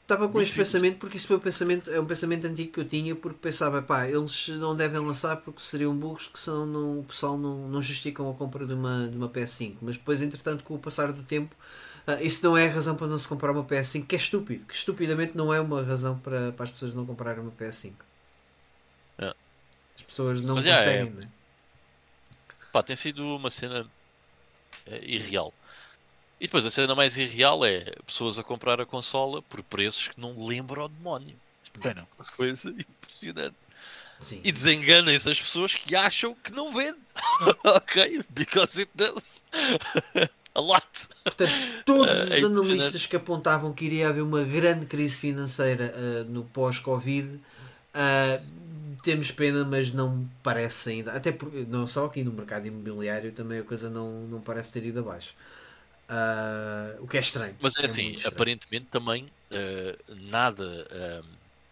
[0.03, 0.65] Estava com este 25.
[0.65, 3.81] pensamento porque isso foi um pensamento, é um pensamento antigo que eu tinha porque pensava,
[3.81, 7.81] pá, eles não devem lançar porque seriam bugs que são, não, o pessoal não, não
[7.81, 9.77] justificam a compra de uma, de uma PS5.
[9.81, 11.57] Mas depois, entretanto, com o passar do tempo,
[12.07, 14.67] ah, isso não é a razão para não se comprar uma PS5, que é estúpido,
[14.67, 17.95] que estupidamente não é uma razão para, para as pessoas não comprarem uma PS5.
[19.19, 19.35] É.
[19.97, 21.29] As pessoas não Mas, yeah, conseguem, é- né?
[22.73, 23.87] Pá, tem sido uma cena
[24.87, 25.53] eh, irreal.
[26.41, 30.21] E depois a cena mais irreal é pessoas a comprar a consola por preços que
[30.21, 31.37] não lembram ao demónio.
[31.83, 32.07] Não.
[32.19, 33.55] Uma coisa impressionante.
[34.21, 34.41] Sim.
[34.45, 36.99] E desenganem-se as pessoas que acham que não vende.
[37.65, 38.25] ok?
[38.31, 39.45] Because it does.
[40.55, 40.87] a lot.
[41.25, 41.53] Portanto,
[41.85, 42.71] todos É os impressionante.
[42.71, 47.41] analistas que apontavam que iria haver uma grande crise financeira ah, no pós-Covid,
[47.93, 48.41] ah,
[49.03, 51.13] temos pena, mas não parece ainda.
[51.13, 54.85] Até porque, não só aqui no mercado imobiliário, também a coisa não, não parece ter
[54.85, 55.35] ido abaixo.
[56.09, 57.57] Ah, o que é estranho.
[57.61, 61.23] Mas é muito assim, aparentemente também eh, nada eh,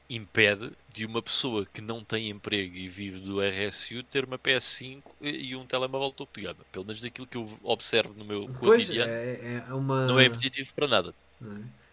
[0.09, 5.03] impede de uma pessoa que não tem emprego e vive do RSU ter uma PS5
[5.21, 6.65] e um telemóvel topo de gama.
[6.73, 10.07] Pelo menos daquilo que eu observo no meu Pois, cotidiano, é, é uma.
[10.07, 11.15] não é impeditivo para nada.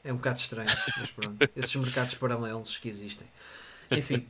[0.03, 0.09] é?
[0.09, 1.41] É um bocado estranho, mas pronto.
[1.55, 3.27] Esses mercados paralelos que existem.
[3.93, 4.27] Enfim.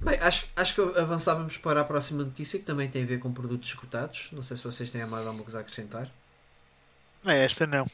[0.00, 3.32] Bem, acho, acho que avançávamos para a próxima notícia que também tem a ver com
[3.32, 4.28] produtos esgotados.
[4.32, 6.10] Não sei se vocês têm mais alguma coisa a acrescentar.
[7.24, 7.90] É, esta não.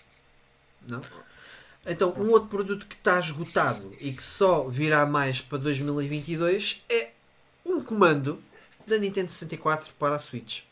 [0.86, 1.00] Não?
[1.86, 7.10] Então, um outro produto que está esgotado e que só virá mais para 2022 é
[7.64, 8.42] um comando
[8.86, 10.62] da Nintendo 64 para a Switch.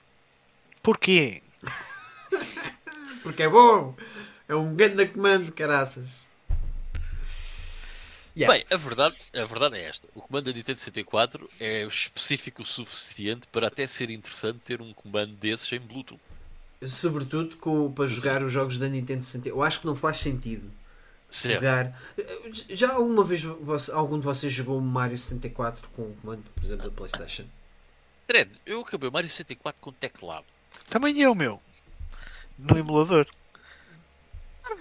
[0.83, 1.43] Porquê?
[3.22, 3.95] Porque é bom!
[4.49, 6.07] É um grande comando, caraças.
[8.37, 8.55] Yeah.
[8.55, 10.07] Bem, a verdade, a verdade é esta.
[10.14, 14.93] O comando da Nintendo 64 é específico o suficiente para até ser interessante ter um
[14.95, 16.20] comando desses em Bluetooth.
[16.87, 19.59] Sobretudo com, para jogar os jogos da Nintendo 64.
[19.59, 20.70] Eu acho que não faz sentido
[21.28, 21.55] Certo.
[21.57, 22.01] jogar.
[22.70, 26.64] Já alguma vez você- algum de vocês jogou o Mario 64 com o comando, por
[26.64, 27.45] exemplo, da PlayStation?
[28.26, 30.45] Fred, eu acabei o Mario 64 com teclado.
[30.87, 31.61] Também eu, meu.
[32.59, 33.26] No emulador.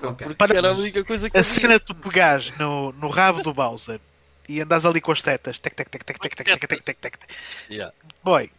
[0.02, 0.36] Ok.
[0.36, 3.54] Porque era a única coisa que A cena de tu pegares no, no rabo do
[3.54, 4.00] Bowser
[4.48, 5.58] e andas ali com as tetas.
[5.60, 7.30] Tec, tec, tec, tec, tec, tec, tec, tec, tec, tec.
[7.70, 8.52] Yeah, Boy,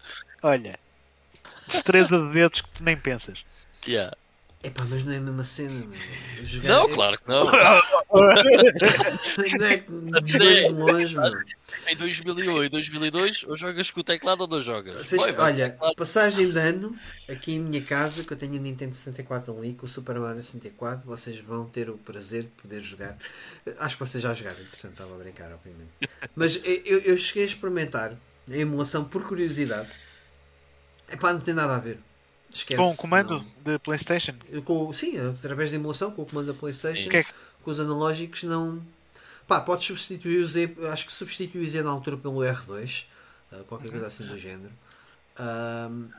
[0.42, 0.78] olha.
[1.66, 3.44] Destreza de dedos que tu nem pensas.
[3.86, 4.16] yeah.
[4.62, 6.44] Epá, mas não é a mesma cena, meu.
[6.44, 7.44] Jogar- Não, é- claro que não.
[9.58, 9.90] Não é que
[10.38, 11.32] dois de longe, meu.
[11.88, 15.06] Em 2001 e 2002, ou jogas com o teclado ou não jogas.
[15.06, 16.94] Vocês- olha, passagem de ano
[17.26, 20.42] aqui em minha casa, que eu tenho a Nintendo 64 ali, com o Super Mario
[20.42, 23.16] 64, vocês vão ter o prazer de poder jogar.
[23.78, 25.90] Acho que vocês já jogaram, portanto estava a brincar, obviamente.
[26.36, 28.12] Mas eu, eu cheguei a experimentar
[28.50, 29.88] a emulação por curiosidade
[31.08, 31.98] É pá, não tem nada a ver.
[32.52, 32.80] Esquece.
[32.82, 33.46] Com o comando não.
[33.64, 34.34] de PlayStation?
[34.64, 37.32] Com, sim, através da emulação, com o comando da PlayStation, Que é que-
[37.62, 38.82] com os analógicos, não.
[39.46, 43.04] Pá, podes substituir o Z, acho que substitui o Z na altura pelo R2,
[43.52, 44.72] ah, qualquer coisa assim do género.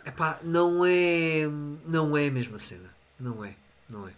[0.05, 1.47] é pá, não é.
[1.85, 2.89] Não é a mesma cena.
[3.19, 3.53] Não é.
[3.89, 4.11] Não é.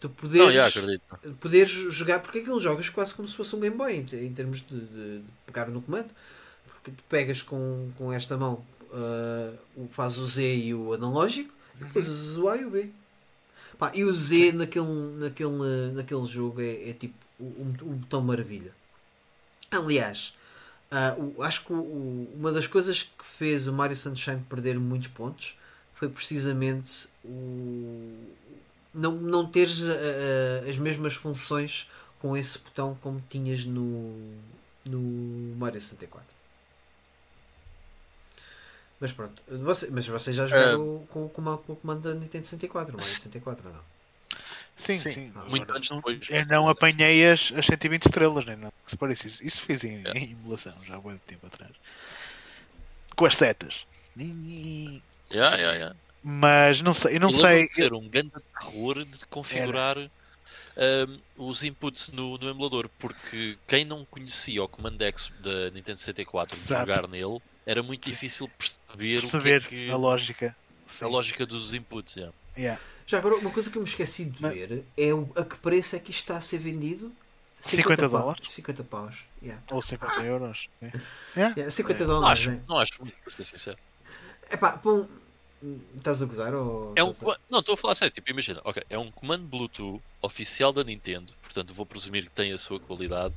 [0.00, 1.02] Tu Não, poderes, já acredito.
[1.40, 4.62] poderes jogar, porque aquilo jogas quase como se fosse um Game Boy em, em termos
[4.62, 6.08] de, de- de pegar no comando.
[6.66, 8.64] Porque tu pegas com, com esta mão,
[9.76, 12.90] o faz o Z e o analógico, e depois usas o A e o B.
[13.78, 14.86] Pá, e o Z naquele,
[15.18, 17.44] naquele, naquele jogo é, é tipo o,
[17.96, 18.72] botão maravilha.
[19.70, 20.32] Aliás,
[20.90, 25.08] ah, o- acho que o- uma das coisas que fez o Mario Sunshine perder muitos
[25.08, 25.56] pontos
[25.94, 28.28] foi precisamente o
[28.92, 31.90] não, não teres ah, as mesmas funções
[32.20, 34.16] com esse botão como tinhas no,
[34.88, 36.33] no Mario 64.
[39.04, 42.46] Mas pronto, você, mas vocês já jogaram com, com, o- com o comando da Nintendo
[42.46, 43.82] 64, o Mario 64 ou não?
[44.78, 45.32] Sim, Sim, sim.
[45.36, 46.20] Ah, muito antes não- depois.
[46.30, 49.26] Eu não apanhei as, as 120 estrelas, nem nada que se pareça.
[49.26, 50.12] Isso, isso fiz em, É.
[50.12, 51.70] em emulação, já há muito tempo atrás.
[53.14, 53.84] Com as setas.
[54.16, 55.02] Yeah,
[55.56, 55.96] yeah, yeah.
[56.22, 57.68] Mas não sei, eu não Eu sei.
[57.68, 64.06] ser um grande terror de configurar ahm, os inputs no, no emulador, porque quem não
[64.06, 66.90] conhecia o Command X da Nintendo 64 de Exato.
[66.90, 70.56] jogar nele, era muito difícil perceber, perceber o que é que, a lógica.
[70.86, 71.04] Sim.
[71.04, 72.16] a lógica dos inputs.
[72.16, 72.34] yeah.
[72.56, 72.80] Yeah.
[73.06, 75.56] Já agora, uma coisa que eu me esqueci de Mas- ver é o, a que
[75.56, 77.12] preço é que isto está a ser vendido?
[77.60, 78.50] 50 pau- dólares?
[78.50, 79.24] 50 paus.
[79.42, 79.62] Yeah.
[79.70, 80.68] Ou 50 euros.
[80.82, 80.92] É.
[81.36, 82.06] Yeah, 50 É.
[82.06, 82.40] Não dólares.
[82.40, 82.60] acho, né?
[82.68, 83.78] não acho muito, para ser sincero.
[84.50, 85.08] Epá, bom,
[85.96, 86.54] estás a gozar?
[86.54, 89.46] Ou É um, a- não, estou a falar sério, tipo, imagina, ok, é um comando
[89.46, 93.34] Bluetooth oficial da Nintendo, portanto vou presumir que tem a sua qualidade,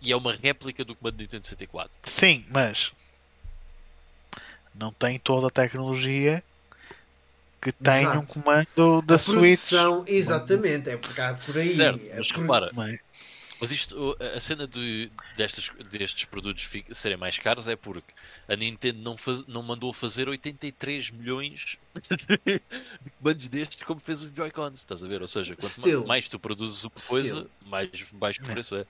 [0.00, 1.96] e é uma réplica do comando Nintendo 64.
[2.04, 2.92] Sim, mas
[4.78, 6.42] não tem toda a tecnologia
[7.60, 8.18] que tem Exato.
[8.20, 9.38] um comando da a Switch.
[9.38, 11.76] produção, exatamente, é por cá, por aí.
[11.76, 12.98] Certo, é mas por- repara, é?
[13.60, 18.14] Mas isto, a cena de, destes, destes produtos serem mais caros é porque
[18.48, 21.76] a Nintendo não, faz- não mandou fazer 83 milhões
[22.46, 22.60] de
[23.20, 25.20] comandos destes como fez os Joy-Cons, estás a ver?
[25.20, 26.00] Ou seja, quanto Still.
[26.02, 27.50] ma- mais tu produzes uma coisa, Still.
[27.66, 28.52] mais baixo o É.
[28.52, 28.84] preço é.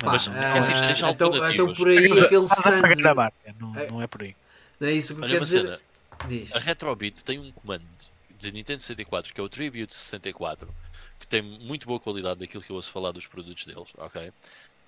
[0.00, 3.14] Pá, Mas, ah, assim, tens então, então por aí aquele stand.
[3.14, 3.90] marca, não, É.
[3.90, 4.34] não é por aí.
[4.80, 5.62] Não é isso que Olha dizer.
[5.62, 5.80] cena,
[6.28, 6.54] Diz.
[6.54, 7.84] a Retrobit tem um comando
[8.38, 10.72] de Nintendo 64 que é o Tribute 64
[11.18, 14.32] que tem muito boa qualidade daquilo que eu ouço falar dos produtos deles, ok?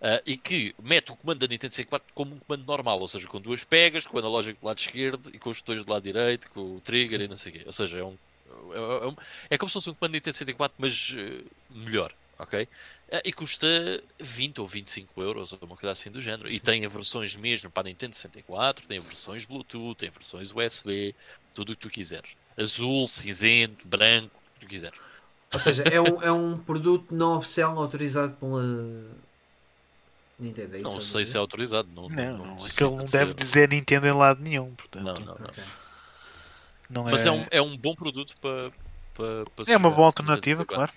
[0.02, 3.28] Ah, e que mete o comando da Nintendo 64 como um comando normal, ou seja,
[3.28, 6.02] com duas pegas, com o analógico do lado esquerdo e com os botões do lado
[6.02, 7.62] direito, com o trigger e não sei o quê.
[7.66, 8.16] Ou seja, é um,
[8.72, 9.14] é, é
[9.50, 12.68] é como se fosse um comando da Nintendo 64, mas eh, melhor, ok?
[13.12, 13.66] Ah, e custa
[14.20, 16.50] 20 ou 25 euros, ou uma coisa assim do género.
[16.50, 21.16] E tem versões mesmo para a Nintendo 64, tem versões Bluetooth, tem versões USB,
[21.52, 22.34] tudo o que tu quiseres.
[22.56, 24.98] Azul, cinzento, branco, o que tu quiseres.
[25.52, 28.62] Ou seja, é um, é um produto não oficial autorizado pela
[30.38, 30.76] Nintendo.
[30.76, 31.88] É isso Não sei se é autorizado.
[31.90, 35.04] Não, Não, não, sei aquele não deve é- dizer Nintendo em lado nenhum, portanto.
[35.04, 35.50] Não, não, não.
[35.50, 35.64] Ok.
[36.88, 38.72] não Mas é um, é um bom produto para.
[39.14, 40.92] para, para é uma boa alternativa, claro.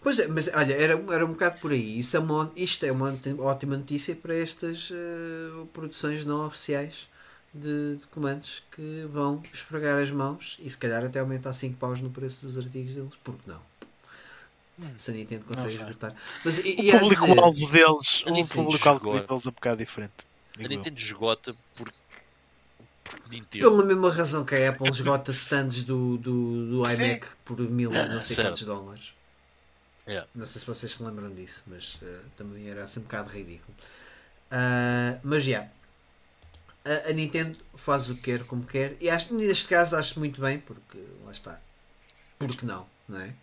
[0.00, 1.98] Pois é, mas olha, era, era um bocado por aí.
[1.98, 7.08] Isso é uma, isto é uma ótima notícia para estas eh, produções não oficiais
[7.52, 12.00] de, de comandos que vão esfregar as mãos e se calhar até aumentar 5 paus
[12.00, 13.14] no preço dos artigos deles.
[13.22, 13.60] Porque não?
[14.98, 16.14] Se a Nintendo consegue esgotar.
[16.44, 20.26] Mas, e, O público-alvo deles, o público-alvo deles é um bocado diferente.
[20.58, 20.68] A.
[20.68, 21.94] Nintendo esgota porque.
[23.30, 23.70] Nintendo.
[23.70, 26.94] Pela mesma razão que a Apple esgota stands do, do, do Sim.
[26.94, 28.48] iMac por mil não sei Certo.
[28.48, 29.12] quantos dólares.
[30.06, 30.24] Yeah.
[30.34, 33.74] Não sei se vocês se lembram disso, mas eh, também era assim um bocado ridículo.
[34.50, 35.68] Ah, mas já.
[36.84, 40.40] A, a Nintendo faz o que quer, como quer, e acho, neste caso acho muito
[40.40, 41.58] bem, porque lá está.
[42.38, 43.34] Porque não, não é?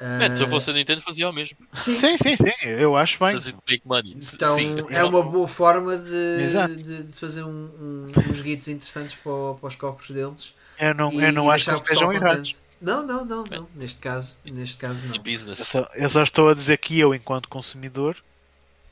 [0.00, 1.56] Man, se eu fosse a Nintendo, fazia o mesmo.
[1.74, 3.32] sim, Sim, sim, sim, eu acho bem.
[3.32, 4.16] Does it make money?
[4.16, 4.76] Então Sim.
[4.90, 9.66] é uma boa forma de, de, de fazer um, um- uns guides interessantes para, para
[9.68, 10.54] os cofres deles.
[10.78, 12.56] Eu não, e- eu não acho que estejam errados.
[12.80, 13.68] Não, não, não, não.
[13.74, 15.16] Neste caso, neste caso não.
[15.16, 15.58] Eu business.
[15.60, 18.16] só, eu só estou a dizer que eu, enquanto consumidor,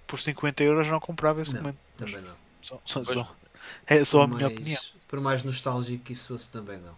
[0.06, 1.78] por 50 euros não comprava esse Não, comando.
[1.96, 2.34] Também não.
[2.62, 3.36] Só, só, só-
[3.86, 4.82] é só a Por minha mais- opinião.
[5.08, 6.96] Por mais nostálgico que isso fosse, também não.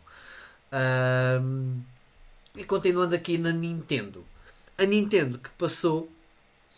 [0.72, 1.80] Ahm,
[2.56, 4.24] e continuando aqui na Nintendo.
[4.78, 6.10] A Nintendo que passou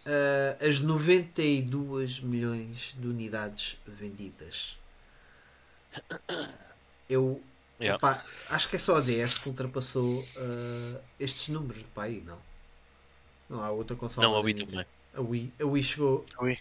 [0.07, 4.77] ah, as 92 milhões de unidades vendidas.
[7.09, 7.43] Eu
[7.81, 7.97] Yeah.
[7.97, 11.83] epá, acho que é só a DS que ultrapassou ah, estes números.
[11.95, 12.39] Pá, aí não.
[13.49, 14.27] Não há outra console.
[14.27, 14.87] Não, a Wii também.
[15.15, 16.27] A Wii, a Wii chegou.
[16.41, 16.59] Ui.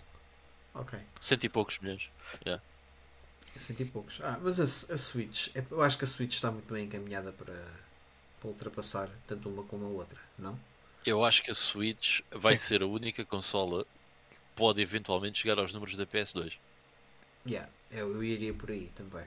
[0.73, 0.99] Ok.
[1.19, 2.09] Cento e poucos milhões.
[2.45, 4.19] É cento e poucos.
[4.21, 7.31] Ah, mas a, a Switch, é- eu acho que a Switch está muito bem encaminhada
[7.31, 7.53] para,
[8.39, 10.57] para ultrapassar tanto uma como a outra, não?
[11.05, 12.63] Eu acho que a Switch vai Sim.
[12.67, 13.83] ser a única consola
[14.29, 16.59] que pode eventualmente chegar aos números da PS2.
[17.47, 19.25] Yeah, eu, eu iria por aí também.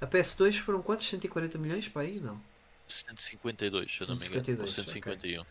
[0.00, 1.08] A PS2 foram quantos?
[1.08, 2.20] 140 milhões para aí?
[2.20, 2.40] Não.
[2.86, 4.44] 152, se eu não me engano.
[4.44, 5.44] 152, Ou 151.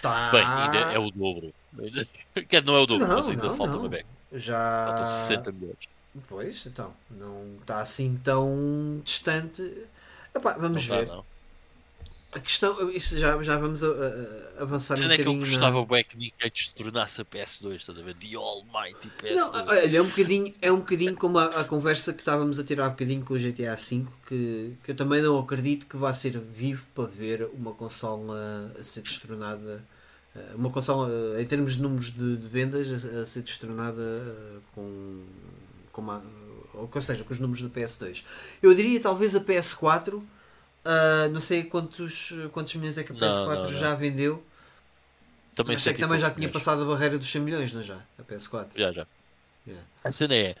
[0.00, 0.30] Tá.
[0.30, 1.52] Bem, ainda é o dobro.
[2.48, 3.80] Quer não é o dobro, Não, mas ainda não, falta não.
[3.80, 4.06] uma beca.
[4.32, 4.86] Já.
[4.88, 5.88] Faltam 60 milhões.
[6.28, 6.94] Pois, então.
[7.10, 9.62] Não está assim tão distante.
[10.34, 11.06] Epá, vamos Não dá, ver.
[11.08, 11.24] não.
[12.32, 12.90] A questão.
[12.90, 15.78] Isso já, já vamos a- a- avançar um Sendo é que eu gostava na...
[15.80, 18.14] o Back Nick se tornasse a PS2, estás a ver?
[18.14, 19.34] The Almighty PS2.
[19.34, 22.64] Não, olha, é um bocadinho, é um bocadinho como a, a conversa que estávamos a
[22.64, 26.12] tirar há bocadinho com o GTA V, que, que eu também não acredito que vá
[26.12, 29.84] ser vivo para ver uma consola a ser destronada,
[30.36, 34.00] eh, uma consola eh, em termos de números de, de vendas a, a ser destronada
[34.02, 35.24] eh, com,
[35.90, 36.22] com uma,
[36.74, 38.22] ou seja, com os números da PS2.
[38.62, 40.22] Eu diria talvez a PS4,
[40.84, 43.80] ah, não sei quantos, quantos milhões é que a Não, PS4 não, não.
[43.80, 44.44] já vendeu,
[45.54, 47.82] também mas sei que e também já tinha passado a barreira dos 100 milhões, não
[47.82, 47.98] já?
[48.18, 48.72] A PS4.
[48.74, 49.06] Já, já.
[49.66, 49.86] Yeah.
[50.04, 50.56] A cena é,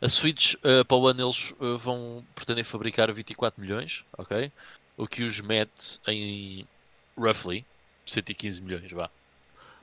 [0.00, 4.52] a Switch uh, para o ano eles uh, vão pretender fabricar 24 milhões, ok?
[4.96, 6.66] O que os mete em
[7.16, 7.66] roughly
[8.06, 9.10] 115 milhões, vá.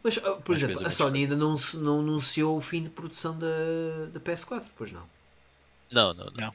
[0.03, 3.47] Mas, por Mais exemplo, a Sony ainda não, não anunciou o fim de produção da,
[4.11, 5.09] da PS4, pois não.
[5.91, 6.45] Não, não, não.
[6.47, 6.53] Não.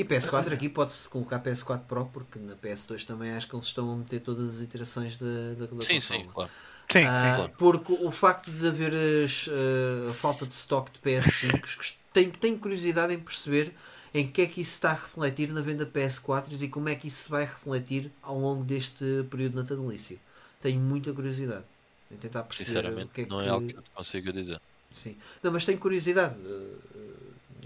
[0.00, 3.92] E PS4 aqui pode-se colocar PS4 Pro, porque na PS2 também acho que eles estão
[3.92, 6.00] a meter todas as iterações da, da, da Sim, consola.
[6.00, 6.50] sim, claro.
[6.90, 7.32] Sim, Ah, sim.
[7.34, 7.52] claro.
[7.58, 8.92] Porque o facto de haver
[9.24, 13.74] as, ah, a falta de stock de PS5, tenho, tenho curiosidade em perceber
[14.12, 16.94] em que é que isso está a refletir na venda de PS4 e como é
[16.96, 20.18] que isso se vai refletir ao longo deste período natalício.
[20.60, 21.64] Tenho muita curiosidade
[22.10, 23.46] em tentar perceber o Sinceramente, que é não que...
[23.46, 24.60] é algo que eu consigo dizer.
[24.90, 25.16] Sim.
[25.42, 26.34] Não, mas tenho curiosidade.
[26.44, 26.76] eh,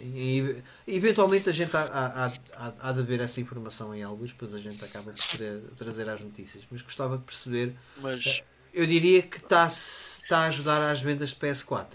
[0.01, 4.55] e- eventualmente a gente há, há, há, há de haver essa informação em alguns, depois
[4.55, 6.65] a gente acaba por tra- trazer às notícias.
[6.71, 7.75] Mas gostava de perceber.
[7.99, 8.43] Mas
[8.73, 11.87] Eu diria que está, está a ajudar às vendas de PS4.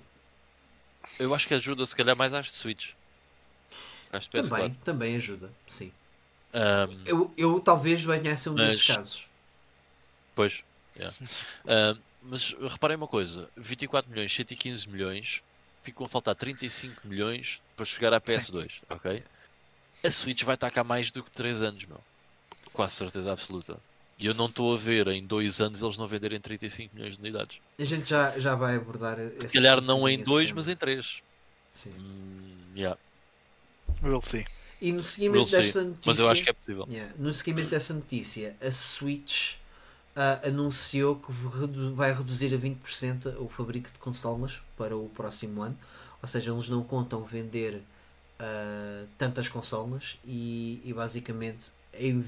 [1.20, 2.92] eu acho que ajuda se calhar mais às Switch.
[4.12, 4.50] Às de PS4.
[4.50, 5.52] Também, também ajuda.
[5.68, 5.92] Sim.
[6.54, 9.26] Ahm, Eu, eu talvez venha a ser um desses Mas- casos.
[10.36, 10.64] Pois,
[10.96, 11.16] yeah.
[11.68, 15.44] Ah, mas reparem uma coisa: 24 milhões, 115 milhões,
[15.84, 19.24] ficam a faltar 35 milhões para chegar à PS2, ok?
[20.04, 22.00] A Switch vai estar cá mais do que 3 anos, meu.
[22.74, 23.78] Quase certeza absoluta.
[24.18, 27.22] E eu não estou a ver em 2 anos eles não venderem 35 milhões de
[27.22, 27.60] unidades.
[27.80, 29.18] A gente já, já vai abordar.
[29.20, 30.60] Esse, Se calhar não em esse 2, tema.
[30.60, 31.24] mas em 3.
[31.72, 31.94] Sim.
[31.98, 33.00] Hum, yeah.
[34.04, 34.46] We'll see.
[34.82, 35.58] E no We'll seguimento see.
[35.58, 36.02] desta notícia.
[36.06, 36.88] Mas eu acho que é possível.
[36.90, 37.14] Yeah.
[37.18, 39.56] No seguimento dessa notícia, a Switch
[40.20, 41.32] ah, anunciou que
[41.96, 45.78] vai reduzir a 20% o fabrico de consolas para o próximo ano.
[46.22, 47.82] Ou seja, eles não contam vender
[48.38, 52.22] ah, tantas consolas e, e basicamente em,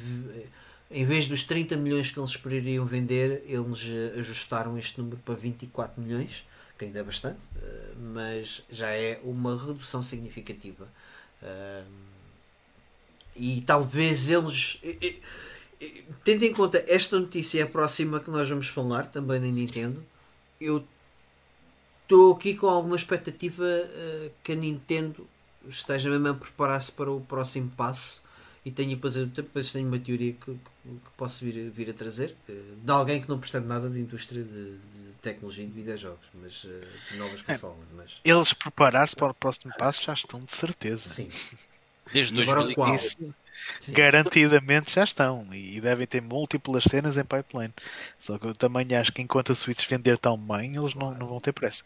[0.89, 3.81] em vez dos 30 milhões que eles esperariam vender, eles
[4.17, 6.45] ajustaram este número para 24 milhões,
[6.79, 10.87] que ainda é bastante, ah, mas já é uma redução significativa.
[13.35, 14.79] E talvez eles.
[15.81, 19.07] E- e- e- Tendo em conta esta notícia é a próxima que nós vamos falar,
[19.07, 20.05] também da Nintendo,
[20.59, 20.85] eu
[22.03, 25.27] estou aqui com alguma expectativa eh, que a Nintendo
[25.67, 28.21] esteja mesmo a preparar-se para o próximo passo
[28.65, 32.35] e tenho depois, depois tenho uma teoria que, que- que posso vir, vir a trazer
[32.49, 32.53] eh,
[32.83, 36.65] de alguém que não percebe nada de indústria de, de tecnologia e de videojogos, mas
[36.67, 37.87] eh, de novas consolas.
[37.95, 41.15] Mas Eles preparar-se para o próximo passo já estão de certeza.
[41.15, 41.29] sim,
[42.11, 43.35] Desde E agora 2015.
[43.79, 43.93] Sim.
[43.93, 47.73] garantidamente já estão e devem ter múltiplas cenas em pipeline.
[48.19, 51.27] Só que eu também acho que enquanto a Switch vender tão bem, eles não, não
[51.27, 51.83] vão ter pressa.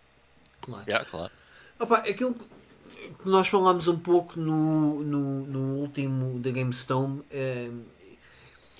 [0.62, 0.84] claro.
[0.88, 1.32] Yeah, claro.
[1.80, 7.70] Opa, aquilo que nós falámos um pouco no, no, no último da GameStone, eh,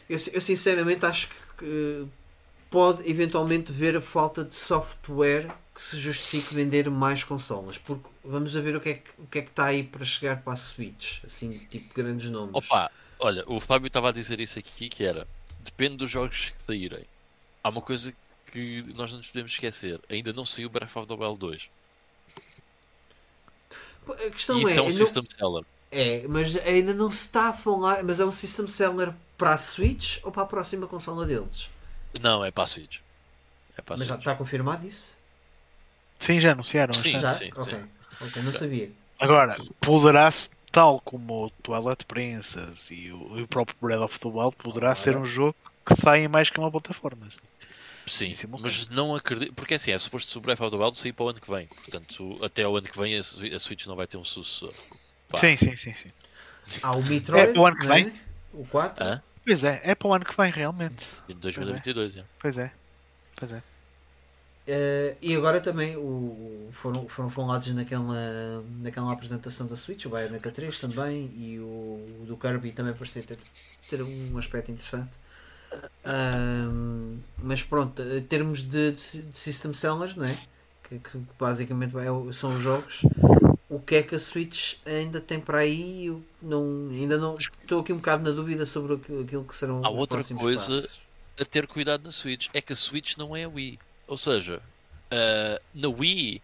[0.10, 2.08] eu, eu sinceramente acho que, que
[2.76, 8.54] pode eventualmente ver a falta de software que se justifique vender mais consolas, porque vamos
[8.54, 10.52] a ver o que é que, o que, é que está aí para chegar para
[10.52, 12.54] a Switch, assim, tipo grandes nomes.
[12.54, 15.26] Opa, olha, o Fábio estava a dizer isso aqui que era
[15.64, 17.06] depende dos jogos que saírem.
[17.64, 18.14] Há uma coisa
[18.52, 21.70] que nós não nos podemos esquecer, ainda não saiu Breath of the Wild 2.
[24.06, 25.64] Pô, A questão isso é, um não- system seller.
[25.94, 29.58] é, mas ainda não se está a falar, mas é um system seller para a
[29.58, 31.70] Switch ou para a próxima consola deles?
[32.22, 33.00] Não, é para a Switch.
[33.78, 35.18] É para a Mas já está confirmado isso?
[36.20, 36.94] Sim, já anunciaram.
[36.94, 37.12] Sim.
[37.12, 37.20] já.
[37.20, 37.30] Já?
[37.30, 37.74] sim, ok.
[37.74, 37.90] sim.
[38.22, 38.92] Ok, não sabia.
[39.20, 40.30] Agora, poderá,
[40.72, 44.90] tal como o Twilight Princess e o, e o próprio Breath of the Wild, poderá
[44.90, 44.96] Ora.
[44.96, 45.56] ser um jogo
[45.86, 47.28] que sai em mais que uma plataforma.
[47.28, 47.40] assim.
[48.08, 48.72] Sim, Em simultâneo.
[48.72, 49.54] mas não acredito.
[49.54, 51.50] Porque assim, é suposto que o Breath of the Wild sair para o ano que
[51.50, 51.68] vem.
[51.68, 54.74] Portanto, até o ano que vem a, Swi- a Switch não vai ter um sucessor.
[55.30, 55.40] Pá.
[55.40, 56.12] Sim, sim, sim, sim.
[56.82, 57.88] Há o Metroid, É para o ano que é?
[57.88, 58.14] vem?
[58.54, 59.04] o 4.
[59.04, 59.22] Hã?
[59.46, 61.06] Pois é, é para o ano que vem, realmente.
[61.30, 62.24] Em 2022, já.
[62.40, 62.72] Pois é.
[63.36, 63.62] Pois é.
[64.68, 70.10] Eh, e agora também o, o- foram, foram falados naquela, naquela apresentação da Switch, o
[70.10, 73.38] Bayonetta 3 também, e o, do Kirby também parecia ter,
[73.88, 75.12] ter um aspecto interessante.
[76.04, 80.36] Ahm, mas pronto, em termos de, de, de System Sellers, né?
[80.90, 83.02] que, que basicamente é o- são os jogos,
[83.70, 86.06] o que é que a Switch ainda tem para aí?
[86.08, 89.90] Eu não, ainda não estou aqui um bocado na dúvida sobre aquilo que serão Há
[89.90, 91.02] os outra próximos coisa passos.
[91.40, 93.80] a ter cuidado na Switch é que a Switch não é a Wii.
[94.08, 94.62] Ou seja,
[95.12, 96.42] ah, na Wii,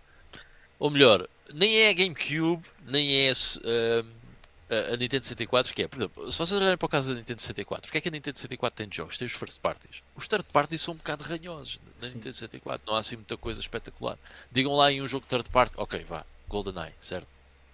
[0.80, 5.98] ou melhor, nem é a GameCube, nem é a- a Nintendo 64, que é, por
[5.99, 8.11] exemplo, se vocês olharem para o caso da Nintendo 64, o que é que a
[8.11, 9.18] Nintendo 64 tem de jogos?
[9.18, 10.02] Tem os first parties.
[10.15, 12.15] Os third parties são um bocado ranhosos na Sim.
[12.15, 14.18] Nintendo 64, não há assim muita coisa espetacular.
[14.52, 17.28] Digam lá em um jogo third party, ok, vá, GoldenEye, certo?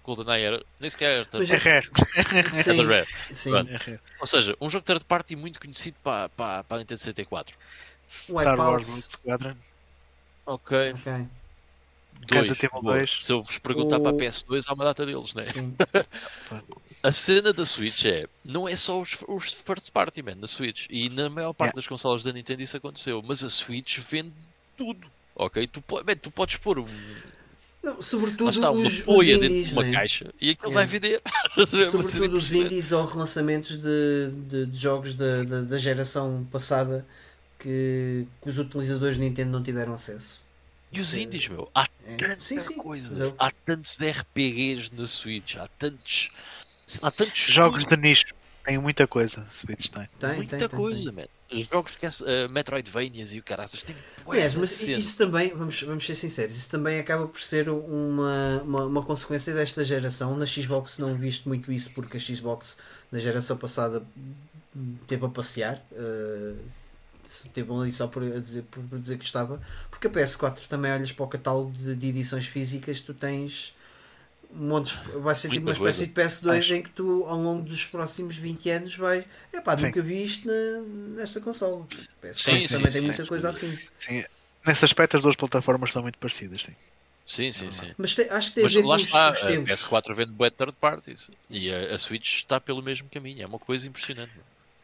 [0.04, 1.90] GoldenEye era, nem sequer era third Mas É rare.
[2.16, 3.08] é Sim, Rare.
[3.34, 3.52] sim.
[3.52, 3.72] Pronto.
[3.72, 3.99] É rare.
[4.20, 7.58] Ou seja, um jogo third party muito conhecido para, para, para a Nintendo 64.
[8.08, 8.90] Star Wars Wipeout.
[8.90, 9.56] Rogue Squadron.
[10.45, 10.94] Ok.
[10.94, 11.28] Ok,
[12.30, 12.82] Casa Dois, Table.
[12.82, 13.18] 2.
[13.26, 15.44] Se eu vos perguntar para a O- PS2, há uma data deles, né?
[17.04, 20.88] A cena da Switch é, não é só os, os first party, man, na Switch.
[20.90, 21.76] E na maior parte Yeah.
[21.76, 23.22] das consolas da Nintendo isso aconteceu.
[23.22, 24.34] Mas a Switch vende
[24.78, 25.68] tudo, ok?
[25.68, 26.88] Tu, man, tu podes pôr um,
[27.84, 29.91] Não, sobretudo lá está, os, os poia dentro indies, de uma né?
[29.94, 30.74] caixa e aquilo Yeah.
[30.74, 31.22] vai vender.
[31.68, 37.06] Sobretudo os indies ou relançamentos de, de, de jogos da, da, da geração passada
[37.60, 40.41] que, que os utilizadores Nintendo não tiveram acesso.
[40.91, 42.78] E os é- indies, meu, há é- tanta Sim, sim.
[42.78, 43.28] coisa.
[43.28, 46.30] é Há tantos RPGs na Switch, há tantos.
[47.02, 48.26] Há tantos Jogos de nicho.
[48.64, 49.45] Tem muita coisa.
[49.52, 50.08] Switch tem.
[50.20, 51.24] Tem, Muita tem, tem, coisa, tem.
[51.24, 51.28] man.
[51.52, 53.86] Os jogos que é uh, Metroidvanias e o caraças
[54.28, 54.99] Aliás, mas cena.
[54.99, 59.53] isso também, vamos, vamos ser sinceros, isso também acaba por ser uma, uma, uma consequência
[59.53, 60.36] desta geração.
[60.36, 62.78] Na Xbox não visto muito isso porque a Xbox
[63.11, 64.03] na geração passada
[65.07, 65.82] teve a passear.
[65.94, 66.53] eh,
[67.53, 69.61] teve ali só por dizer, por, por dizer que estava.
[69.90, 73.76] Porque a PS4 também olhas para o catálogo de, de edições físicas, tu tens
[74.52, 76.74] montes, vai ser tipo uma espécie de PS2 Acho.
[76.74, 79.26] em que tu ao longo dos próximos 20 anos vais.
[79.53, 79.88] Epá, Sim.
[79.88, 81.86] nunca vi isto na, nesta consola.
[82.24, 83.30] PS4 Sim, também sim, tem sim, muita sim.
[83.30, 83.78] coisa assim.
[83.98, 84.24] Sim.
[84.65, 86.64] Nesse aspecto, as duas plataformas são muito parecidas.
[86.64, 86.76] Sim.
[87.26, 87.91] Sim, sim, sim.
[87.98, 89.69] Mas tem- acho que tem Mas a ver lá com está, os a tempos.
[89.72, 93.60] PS4 vende bué third parties e a, a Switch está pelo mesmo caminho, é uma
[93.60, 94.32] coisa impressionante.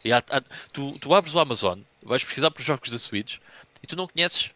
[0.04, 3.38] E há- há- tu, tu abres o Amazon, vais pesquisar por jogos da Switch
[3.82, 4.52] e tu não conheces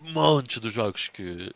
[0.00, 1.52] montes dos jogos que,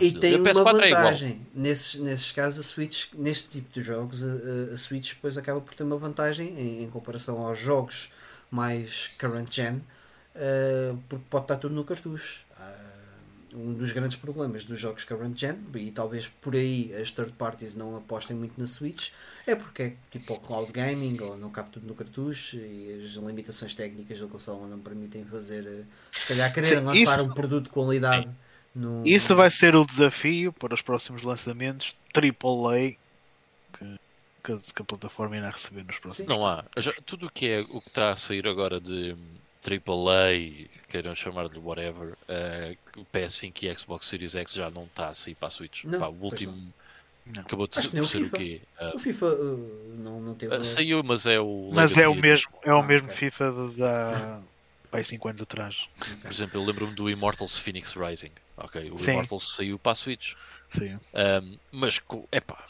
[0.00, 1.46] E tem uma PS4 é vantagem.
[1.54, 5.74] Nesses, nesses casos, a Switch, neste tipo de jogos, a, a- Switch depois acaba por
[5.74, 8.10] ter uma vantagem em, em comparação aos jogos
[8.50, 9.80] mais current gen,
[10.34, 12.40] eh, porque pode estar tudo no cartucho.
[12.58, 12.74] Ah,
[13.54, 17.74] um dos grandes problemas dos jogos current gen, e talvez por aí as third parties
[17.74, 19.10] não apostem muito na Switch,
[19.46, 23.10] é porque é tipo o cloud gaming ou não cabe tudo no cartucho e as
[23.12, 27.34] limitações técnicas da consola não permitem fazer, eh, se calhar, querer Sim, lançar isso- um
[27.34, 28.28] produto de qualidade.
[28.74, 32.92] No, Isso vai ser o desafio para os próximos lançamentos AAA
[33.72, 33.96] que,
[34.42, 36.28] que, a, que a plataforma irá receber nos próximos.
[36.28, 36.64] Não há.
[36.78, 39.14] Já- tudo o que é o que está a sair agora de
[39.62, 45.14] AAA, queiram chamar-lhe whatever, eh, o PS5 e Xbox Series X já não está a
[45.14, 45.84] sair para a Switch.
[45.84, 46.72] Não, Pá, o último
[47.26, 47.42] Não.
[47.42, 48.36] acabou de ser, ser o FIFA.
[48.36, 48.60] quê?
[48.78, 50.54] Ah, O FIFA uh, não, não teve.
[50.54, 51.70] ah, saiu, mas é o.
[51.72, 53.16] Mas é o mesmo, é o Ah, mesmo ok.
[53.18, 54.42] FIFA de, da
[54.90, 55.88] há 5 anos atrás.
[56.20, 58.32] Por exemplo, eu lembro-me do Immortals Phoenix Rising.
[58.62, 59.12] Ok, o Sim.
[59.12, 60.34] Immortals saiu para a Switch.
[60.70, 60.98] Sim.
[61.14, 62.64] Ahm, mas, epá,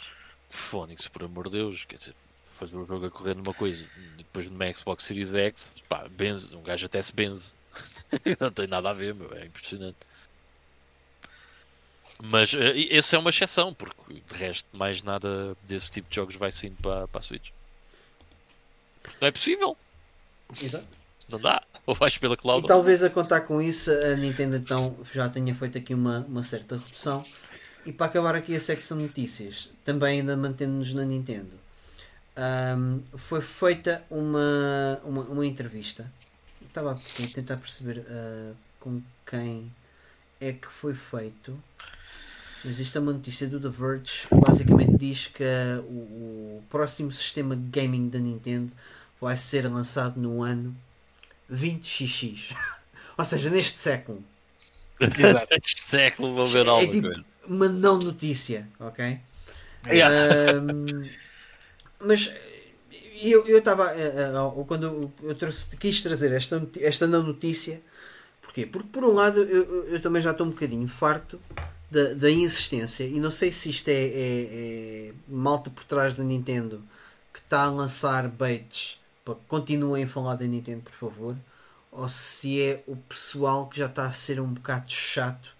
[0.50, 2.14] Phoenix, por amor de Deus, quer dizer,
[2.44, 5.54] fazer o jogo a correr numa coisa, e depois numa Xbox Series X,
[5.88, 7.54] pá, benze, um gajo até se benze.
[8.40, 9.98] não tem nada a ver, meu, é impressionante.
[12.22, 16.14] Mas eh, e- essa é uma exceção, porque de resto, mais nada desse tipo de
[16.16, 17.50] jogos vai saindo para, para a Switch.
[19.02, 19.76] Porque não é possível,
[20.60, 21.01] Exato.
[21.30, 21.62] Não dá.
[21.86, 22.64] Ou vais pela cloud.
[22.64, 26.42] E talvez a contar com isso, a Nintendo então já tenha feito aqui uma, uma
[26.42, 27.24] certa redução.
[27.84, 31.50] E para acabar aqui a secção de notícias, também ainda mantendo-nos na Nintendo,
[32.36, 36.10] ahm, foi feita uma, uma, uma entrevista.
[36.64, 39.70] Estava a tentar perceber ah, com quem
[40.40, 41.58] é que foi feito.
[42.64, 44.28] Mas isto é uma notícia do The Verge.
[44.30, 48.70] Basicamente diz que ah, o, o próximo sistema gaming da Nintendo
[49.20, 50.76] vai ser lançado no ano
[51.52, 52.54] 20xx.
[53.18, 54.24] Ou seja, neste século.
[55.16, 55.54] Exato.
[55.64, 57.28] Este século vão ver É alguma tipo coisa.
[57.46, 59.18] uma não notícia, ok?
[59.86, 60.16] Yeah.
[60.58, 61.10] Ahm,
[62.00, 62.30] mas
[63.22, 63.92] eu eu estava
[64.66, 67.82] quando eu, trouxe, quis trazer esta, esta não notícia,
[68.42, 68.66] porquê?
[68.66, 71.40] Porque por um lado eu, eu- também já estou um bocadinho farto
[71.90, 76.24] da, da insistência, e não sei se isto é, é, é malta por trás da
[76.24, 76.82] Nintendo
[77.32, 78.98] que está a lançar baits
[79.48, 81.36] continuem a falar da Nintendo, por favor,
[81.90, 85.54] ou se é o pessoal que já está a ser um bocado chato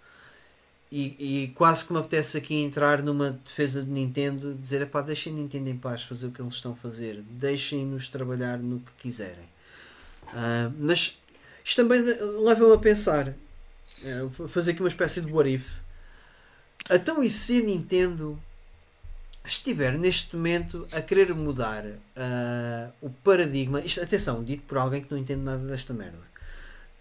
[0.95, 5.33] e, e quase que me apetece aqui entrar numa defesa de Nintendo, dizer pá, deixem
[5.33, 9.45] Nintendo em paz fazer o que eles estão a fazer, deixem-nos trabalhar no que quiserem.
[10.27, 11.17] Uh, mas
[11.65, 15.67] isto também leva-me a pensar, uh, fazer aqui uma espécie de what if.
[16.91, 18.39] Então, e se a Nintendo
[19.45, 25.11] estiver neste momento a querer mudar uh, o paradigma, isto, atenção, dito por alguém que
[25.11, 26.17] não entende nada desta merda,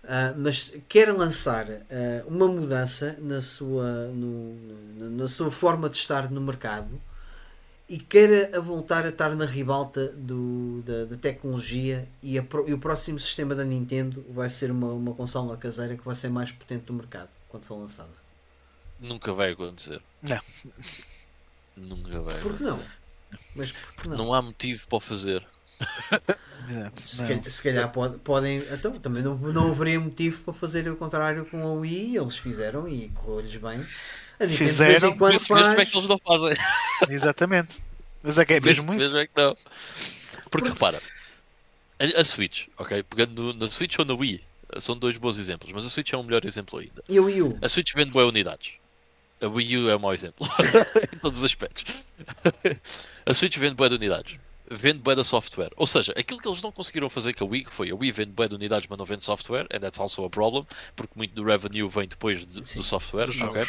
[0.04, 1.82] uh, mas quer lançar uh,
[2.26, 7.00] uma mudança na sua, no, na sua forma de estar no mercado
[7.88, 12.78] e queira voltar a estar na ribalta do, da, da tecnologia e, a, e, o
[12.78, 16.84] próximo sistema da Nintendo vai ser uma, uma consola caseira que vai ser mais potente
[16.86, 18.22] do mercado quando for lançada.
[18.98, 20.00] Nunca vai acontecer.
[20.22, 20.40] Não.
[21.76, 22.40] Nunca vai.
[22.40, 22.82] Por que não?
[23.54, 24.16] Mas porque não?
[24.16, 25.46] Não há motivo para o fazer.
[26.70, 27.00] Exato.
[27.00, 28.58] Se, calhar, se calhar pode, podem.
[28.70, 32.16] Então, também não, não haveria motivo para fazer o contrário com a Wii.
[32.16, 33.84] Eles fizeram e correu-lhes bem.
[34.40, 35.68] A Fizeram, quando isso faz...
[35.68, 36.56] mesmo é que eles não fazem.
[37.08, 37.82] Exatamente.
[38.22, 39.04] Mas é que é mesmo isso.
[39.04, 39.56] Mesmo é que não.
[40.50, 41.00] Porque repara,
[41.98, 43.02] a, a Switch, ok?
[43.02, 44.42] Pegando na Switch ou na Wii,
[44.78, 47.02] são dois bons exemplos, mas a Switch é um melhor exemplo ainda.
[47.08, 47.58] E o Wii U?
[47.62, 48.74] A Switch vende boas unidades.
[49.42, 50.46] A Wii U é um mau exemplo
[51.12, 51.84] em todos os aspectos.
[53.26, 54.38] a Switch vende boas unidades.
[54.70, 55.70] Vende boa de software.
[55.76, 58.12] Ou seja, aquilo que eles não conseguiram fazer com a Wii, que foi a Wii
[58.12, 60.66] vende boa de unidades, mas não vende software, and that's also a problem,
[60.96, 63.32] porque muito do revenue vem depois de, do software.
[63.32, 63.64] Sim, okay?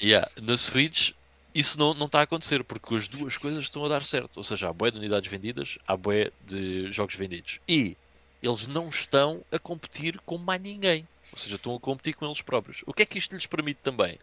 [0.00, 0.28] Yeah.
[0.40, 1.12] Na Switch,
[1.54, 4.38] isso não, não está a acontecer, porque as duas coisas estão a dar certo.
[4.38, 7.60] Ou seja, há boa de unidades vendidas, há boa de jogos vendidos.
[7.68, 7.96] E
[8.42, 11.06] eles não estão a competir com mais ninguém.
[11.32, 12.82] Ou seja, estão a competir com eles próprios.
[12.86, 14.18] O que é que isto lhes permite também?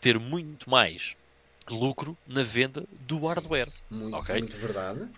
[0.00, 1.16] Ter muito mais
[1.70, 3.72] lucro na venda do Sim, hardware.
[3.90, 4.38] Muito, okay?
[4.38, 5.08] muito verdade.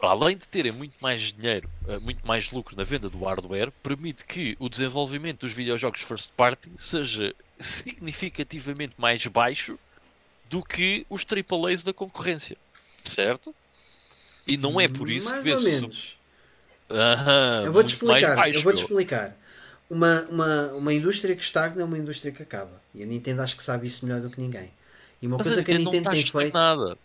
[0.00, 4.24] Além de terem muito mais dinheiro, eh, muito mais lucro na venda do hardware, permite
[4.24, 9.76] que o desenvolvimento dos videojogos first party seja significativamente mais baixo
[10.48, 12.56] do que os AAAs da concorrência.
[13.02, 13.52] Certo?
[14.46, 16.16] E não é por isso mais que ou menos.
[17.64, 18.54] eu vou-te explicar.
[18.54, 19.36] Eu vou-te explicar
[19.90, 22.80] uma, uma, uma indústria que estagna é uma indústria que acaba.
[22.94, 24.70] E a Nintendo acho que sabe isso melhor do que ninguém.
[25.20, 26.54] E uma Mas coisa a que a Nintendo tem feito.
[26.54, 26.98] Nada.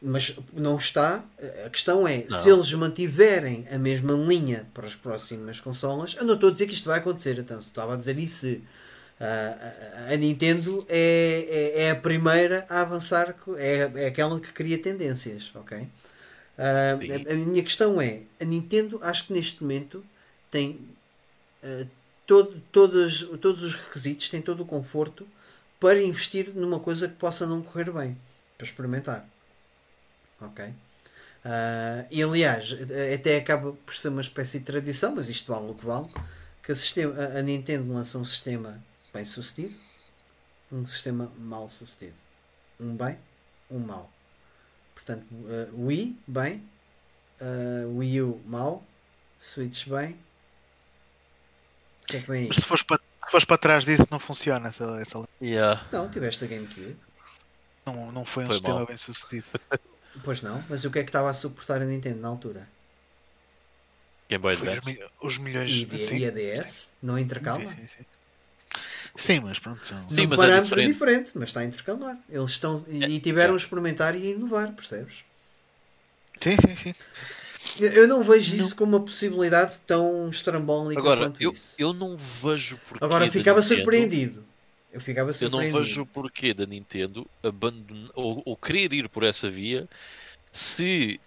[0.00, 1.24] Mas não está.
[1.64, 2.38] A questão é, não.
[2.38, 6.66] se eles mantiverem a mesma linha para as próximas consolas, eu não estou a dizer
[6.66, 7.38] que isto vai acontecer.
[7.38, 8.62] Então, estava a dizer isso, uh,
[9.20, 14.78] a, a, Nintendo é, é, é, a primeira a avançar, é, é aquela que cria
[14.78, 15.78] tendências, ok?
[15.78, 15.88] Uh,
[16.58, 20.04] a, a, minha questão é, a Nintendo acho que neste momento
[20.50, 20.78] tem
[21.64, 21.86] eh,
[22.26, 25.26] todo, todos, todos os requisitos, tem todo o conforto
[25.80, 28.18] para investir numa coisa que possa não correr bem,
[28.56, 29.26] para experimentar.
[30.40, 30.64] Ok?
[30.66, 32.74] Uh, e aliás,
[33.14, 36.08] até acaba por ser uma espécie de tradição, mas isto vale o que vale,
[36.62, 38.82] que a, sistema, a Nintendo lança um sistema
[39.12, 39.74] bem sucedido,
[40.72, 42.16] um sistema mal sucedido.
[42.80, 43.18] Um bem,
[43.70, 44.10] um mau.
[44.94, 46.62] Portanto, uh, Wii, bem,
[47.40, 48.82] uh, Wii U, mau,
[49.38, 50.16] Switch, bem,
[52.06, 52.54] que é que vem aí?
[52.54, 55.28] Se fores para, se fores para trás disso, não funciona essa, essa...
[55.42, 55.86] Yeah.
[55.92, 56.96] Não, tiveste a GameCube.
[57.86, 58.86] Não, não foi um foi sistema mal.
[58.86, 59.46] bem sucedido.
[60.22, 62.68] Pois não, mas o que é que estava a suportar a Nintendo na altura?
[64.28, 64.98] Game Boy Advance.
[65.20, 66.70] Os, milhões e, de, e a DS?
[66.70, 66.90] Sim.
[67.02, 67.68] Não intercala?
[67.70, 68.04] Sim, sim,
[69.16, 69.40] sim.
[69.40, 70.92] mas pronto, são sim, um parâmetro é diferente.
[70.92, 71.30] diferente.
[71.34, 72.18] mas está a intercalar.
[72.28, 73.56] Eles estão é, e tiveram é.
[73.56, 75.24] a experimentar e a inovar, percebes?
[76.40, 76.94] Sim, sim, sim.
[77.80, 81.74] Eu não vejo isso como uma possibilidade tão estrambólica Agora, quanto eu, isso.
[81.78, 83.04] Eu não vejo porquê.
[83.04, 84.44] Agora ficava surpreendido.
[84.92, 85.68] Eu ficava surpreendido.
[85.68, 89.88] Eu não vejo o porquê da Nintendo abandonar ou, ou querer ir por essa via
[90.52, 91.20] se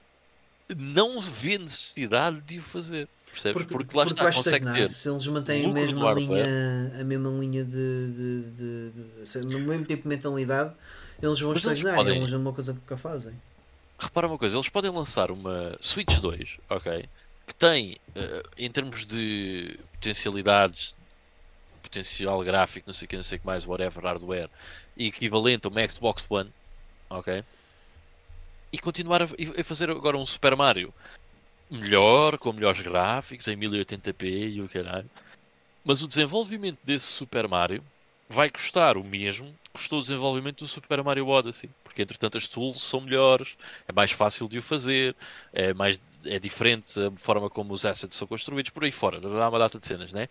[0.75, 3.09] não vê necessidade de o fazer.
[3.31, 3.53] Percebes?
[3.53, 4.89] Porque, porque lá porque está, consegue ter.
[4.89, 8.91] Se eles mantêm a mesma linha, a mesma linha de, de, de,
[9.23, 10.73] de, no mesmo tipo de mentalidade,
[11.21, 11.93] eles vão Mas estagnar.
[11.93, 12.33] Eles podem...
[12.33, 13.33] É uma coisa que nunca fazem
[13.97, 17.09] repara uma coisa, eles podem lançar uma Switch 2, ok?
[17.45, 20.95] Que tem, uh, em termos de potencialidades,
[21.81, 24.49] potencial gráfico, não sei o que, não sei o que mais, whatever, hardware,
[24.97, 26.51] equivalente a uma Xbox One,
[27.09, 27.43] ok?
[28.71, 30.93] E continuar a, a fazer agora um Super Mario
[31.69, 35.09] melhor, com melhores gráficos, em 1080p e o caralho.
[35.83, 37.83] Mas o desenvolvimento desse Super Mario
[38.29, 42.47] vai custar o mesmo que custou o desenvolvimento do Super Mario Odyssey porque entretanto as
[42.47, 43.57] tools são melhores,
[43.87, 45.15] é mais fácil de o fazer,
[45.51, 49.49] é, mais, é diferente a forma como os assets são construídos, por aí fora, há
[49.49, 50.27] uma data de cenas, né?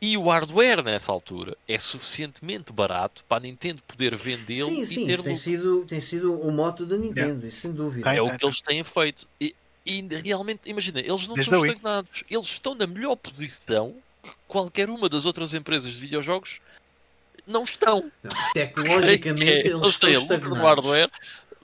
[0.00, 4.86] E o hardware nessa altura é suficientemente barato para a Nintendo poder vendê-lo Sim, e
[4.86, 5.36] sim, ter tem lucro.
[5.36, 8.08] sido, tem sido o moto da Nintendo, isso sem dúvida.
[8.08, 8.18] Tem.
[8.18, 9.26] É o que eles têm feito.
[9.40, 9.54] E,
[9.84, 12.24] e realmente, imagina, eles não Desde estão estagnados.
[12.30, 16.60] Eles estão na melhor posição que qualquer uma das outras empresas de videojogos
[17.46, 18.12] não estão.
[18.22, 21.10] Não, É, tecnologicamente eles eles estão têm lucro no hardware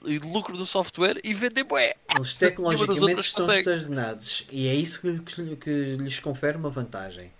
[0.05, 1.95] e lucro do software e vendem bué.
[2.15, 3.59] Eles tecnologicamente estão consegue.
[3.59, 7.31] estagnados e é isso que, que lhe- que lhes confere uma vantagem.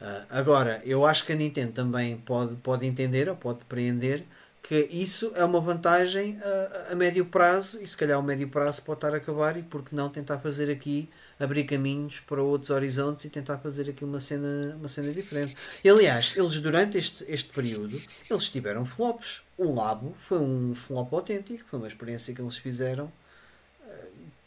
[0.00, 4.26] Ah, agora, eu acho que a Nintendo também pode, pode entender ou pode compreender
[4.62, 8.82] que isso é uma vantagem a, a médio prazo e se calhar o médio prazo
[8.82, 13.24] pode estar a acabar e porque não tentar fazer aqui abrir caminhos para outros horizontes
[13.24, 15.54] e tentar fazer aqui uma cena, uma cena diferente.
[15.84, 18.00] E, aliás, eles durante este, este período
[18.30, 19.42] eles tiveram flops.
[19.58, 23.10] O Labo foi um flop autêntico, foi uma experiência que eles fizeram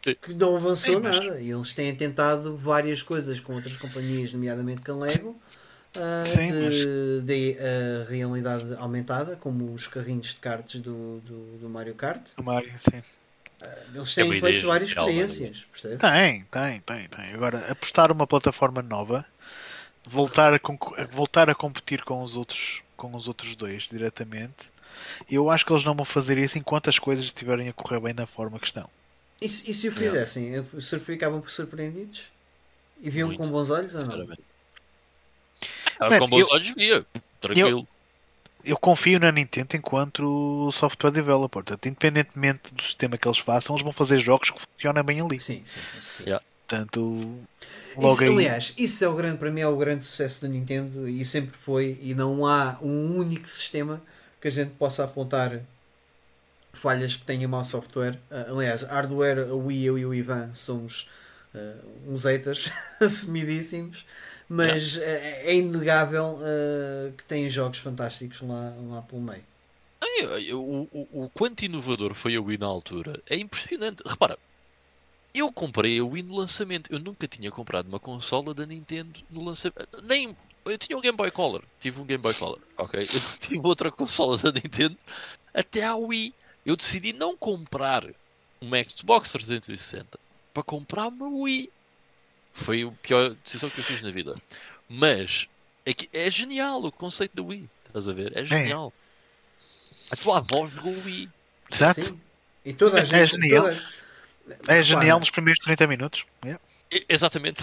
[0.06, 1.40] eh, que não avançou Sim, mas- nada.
[1.42, 5.40] E eles têm tentado várias coisas com outras companhias, nomeadamente com Lego,
[5.96, 11.70] ah, Sim, de, de, ah, realidade aumentada, como os carrinhos de karts do, do, do
[11.70, 12.30] Mario Kart.
[12.38, 13.02] Mario, sim.
[13.94, 15.18] Eles É têm feito várias Mario.
[15.20, 16.00] experiências, percebes?
[16.00, 17.34] Tem, tem, tem, tem.
[17.34, 19.26] Agora, apostar uma plataforma nova,
[20.06, 20.60] voltar a,
[21.12, 24.72] voltar a competir com os outros com os outros dois diretamente,
[25.30, 28.14] eu acho que eles não vão fazer isso enquanto as coisas estiverem a correr bem
[28.14, 28.90] da forma que estão.
[29.42, 30.10] E, se- e se o Yeah.
[30.12, 32.24] fizessem, surpre- ficavam por surpreendidos?
[33.02, 34.36] E viam Muito, com bons olhos ou não?
[35.98, 37.06] Ah, Man, com bons eu- olhos via.
[37.40, 37.70] Tranquilo.
[37.70, 37.88] Eu
[38.80, 41.64] confio na Nintendo enquanto software developer.
[41.64, 45.40] Portanto, independentemente do sistema que eles façam, eles vão fazer jogos que funcionam bem ali.
[45.40, 46.02] Sim, sim.
[46.02, 46.24] sim.
[46.24, 46.44] Yeah.
[46.70, 47.40] Portanto,
[47.98, 48.30] logo Isso, aí.
[48.30, 51.58] aliás, isso é o grande, para mim é o grande sucesso da Nintendo e sempre
[51.66, 54.00] foi, e não há um único sistema
[54.40, 55.60] que a gente possa apontar
[56.72, 58.20] falhas que tenha mau software.
[58.30, 61.10] Ah, aliás, hardware, a Wii, eu e o Ivan somos
[61.56, 61.74] ah,
[62.08, 62.72] uns haters
[63.02, 64.06] assumidíssimos,
[64.50, 69.44] mas eh, é inegável ah, que tem jogos fantásticos lá, lá pelo meio.
[70.54, 74.02] O, o, o quanto inovador foi a Wii na altura é impressionante.
[74.06, 74.38] Repara,
[75.34, 76.92] eu comprei a Wii no lançamento.
[76.92, 80.02] Eu nunca tinha comprado uma consola da Nintendo no lançamento.
[80.04, 80.36] Nem.
[80.66, 81.64] Eu tinha um Game Boy Color.
[81.80, 83.02] Tive um Game Boy Color, ok?
[83.14, 84.96] Eu não tive outra consola da Nintendo
[85.54, 86.34] até à Wii.
[86.66, 88.06] Eu decidi não comprar
[88.60, 90.20] uma Xbox 360
[90.54, 91.72] para comprar uma Wii.
[92.64, 94.36] Foi a pior decisão que eu fiz na vida.
[94.88, 95.48] Mas
[95.86, 97.70] é, que é genial o conceito da Wii.
[97.88, 98.36] Estás a ver?
[98.38, 98.94] É genial.
[100.12, 101.30] A tua avó jogou Wii.
[101.72, 102.02] Exato.
[102.04, 102.20] Sim.
[102.66, 103.32] E toda a É gente.
[103.42, 103.64] genial.
[103.66, 103.82] toda-
[104.68, 106.26] É genial nos primeiros 30 minutos.
[106.44, 106.62] Yeah.
[106.92, 107.62] E- Exatamente.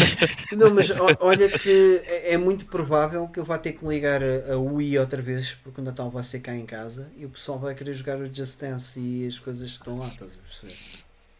[0.56, 4.22] Não, mas o- olha que é é muito provável que eu vá ter que ligar
[4.22, 7.28] a, a Wii outra vez porque o Natal vai ser cá em casa e o
[7.28, 10.38] pessoal vai querer jogar o Just Dance e as coisas que estão lá, estás a
[10.48, 10.76] perceber?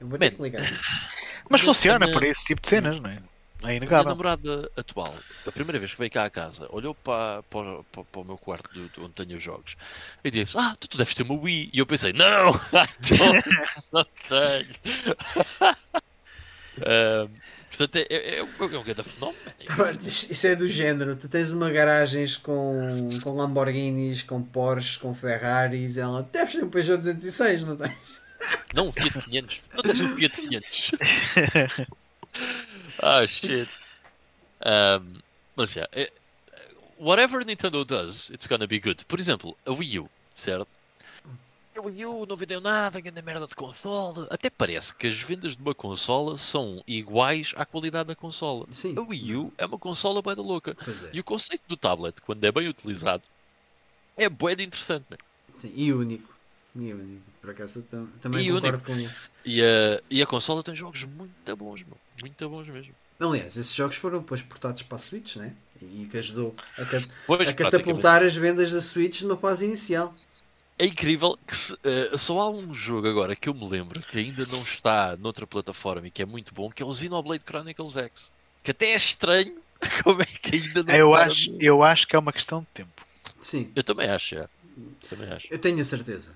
[0.03, 0.37] Eu vou ter Man.
[0.37, 0.62] que ligar.
[0.73, 0.83] Mas
[1.51, 3.15] Mas funciona na- para esse tipo de cenas, não é?
[3.15, 4.09] É A minha inegável.
[4.11, 5.15] namorada atual,
[5.47, 8.37] a primeira vez que veio cá à casa, olhou para, para, para, para o meu
[8.37, 9.77] quarto do, do- onde tenho os jogos
[10.24, 11.70] e disse: Ah, tu, tu deves ter uma Wii.
[11.73, 12.53] E eu pensei: Não, não,
[13.93, 15.77] não tenho.
[16.85, 17.29] Ahm,
[17.69, 19.39] portanto, é, é, é, um- é um grande fenómeno.
[19.66, 21.15] Tá Isso é do género.
[21.16, 25.97] Tu tens uma garagens com, com Lamborghinis, com Porsches, com Ferraris.
[25.97, 28.22] Ela deves ter um Peugeot 206, não tens?
[28.74, 29.60] Não, um Fiat 500.
[29.74, 30.90] Não tens um Fiat 500.
[32.98, 33.69] ah, shit.
[34.64, 35.19] Um,
[35.56, 36.12] mas, já, é-
[36.98, 39.05] whatever Nintendo does, it's gonna be good.
[39.05, 40.69] Por exemplo, a Wii U, certo?
[41.77, 44.27] A Wii U não vendeu nada, grande merda de consola.
[44.31, 48.66] Até parece que as vendas de uma consola são iguais à qualidade da consola.
[48.70, 48.94] Sim.
[48.97, 50.77] A Wii U é uma consola bué da louca.
[50.85, 51.10] Pois é.
[51.12, 53.23] E o conceito do tablet, quando é bem utilizado,
[54.16, 55.06] é bué de interessante.
[55.10, 55.16] né?
[55.55, 56.31] Sim, e único.
[56.74, 57.23] E único.
[57.40, 59.31] Por acaso tam- também E concordo com isso.
[59.44, 61.97] E a, e a consola tem jogos muito bons, meu.
[62.20, 62.94] Muito bons mesmo.
[63.20, 65.55] Aliás, esses jogos foram depois portados para a Switch, né?
[65.81, 70.15] E que ajudou a, ca- Pois, a catapultar as vendas da Switch numa fase inicial.
[70.78, 74.19] É incrível que se- eh, só há um jogo agora que eu me lembro que
[74.19, 77.97] ainda não está noutra plataforma e que é muito bom, que é o Xenoblade Chronicles
[77.97, 78.32] X.
[78.62, 79.61] Que até é estranho
[80.03, 82.61] como é que ainda não Eu está acho, no- eu acho que é uma questão
[82.61, 83.07] de tempo.
[83.40, 84.49] Sim, Eu também acho, é.
[85.09, 85.47] Também acho.
[85.51, 86.35] eu tenho a certeza.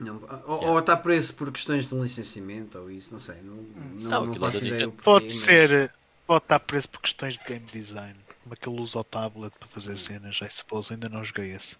[0.00, 0.16] Não,
[0.46, 0.66] ou, Yeah.
[0.70, 3.36] ou está preso por questões de licenciamento ou isso, não sei.
[3.42, 4.84] Não, não, Não, não faço é da ideia.
[4.88, 5.94] porquê, Pode mas- ser,
[6.26, 8.14] pode estar preso por questões de game design.
[8.42, 11.50] Como é que ele usa o tablet para fazer cenas, I suppose, ainda não joguei
[11.52, 11.76] esse.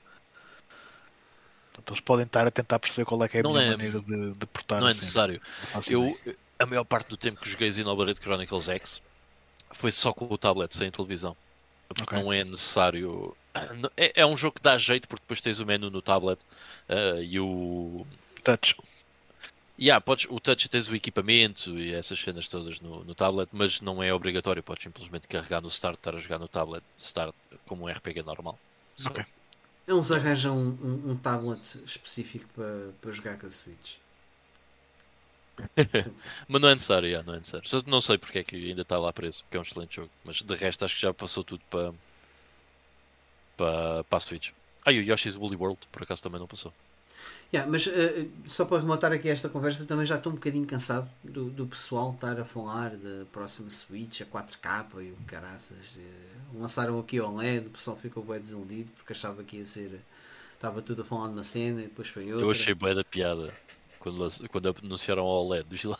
[1.72, 3.70] Portanto, eles podem estar a tentar perceber qual é que é a Não melhor é-
[3.76, 5.40] maneira de, de portar Não é necessário.
[5.72, 5.80] Não.
[5.88, 6.18] Eu,
[6.58, 9.00] a maior parte do tempo que joguei Xenoblade Chronicles X
[9.72, 11.36] foi só com o tablet, sem televisão.
[11.88, 12.22] Porque Ok.
[12.22, 13.36] não é necessário.
[13.96, 16.40] É, é um jogo que dá jeito porque depois tens o menu no tablet
[16.88, 18.06] eh, e o.
[18.44, 18.76] Touch.
[19.80, 23.80] Yeah, podes, o touch tens o equipamento e essas cenas todas no, no tablet, mas
[23.80, 24.62] não é obrigatório.
[24.62, 27.34] Podes simplesmente carregar no start, estar a jogar no tablet, start
[27.66, 28.58] como um RPG normal.
[29.06, 29.24] Ok.
[29.86, 33.96] Eles arranjam um, um- um tablet específico para, para jogar com a Switch.
[36.48, 37.68] Mas não é necessário, yeah, não é necessário.
[37.68, 40.10] Só não sei porque é que ainda está lá preso, porque é um excelente jogo.
[40.24, 41.92] Mas de resto acho que já passou tudo para
[43.56, 44.50] para, para a Switch.
[44.84, 46.72] Ah, e o Yoshi's Woolly World, por acaso também não passou.
[47.52, 51.08] Yeah, mas eh, só para rematar aqui esta conversa, também já estou um bocadinho cansado
[51.24, 55.98] do, do pessoal estar a falar da próxima Switch, a 4K e o caraças.
[55.98, 60.00] eh, lançaram aqui ao LED, o pessoal ficou bem desiludido porque achava que ia ser.
[60.54, 62.46] Estava tudo a falar de uma cena e depois foi outra.
[62.46, 63.54] Eu achei bem da piada
[63.98, 65.66] quando, quando anunciaram ao OLED.
[65.68, 65.98] Diz lá.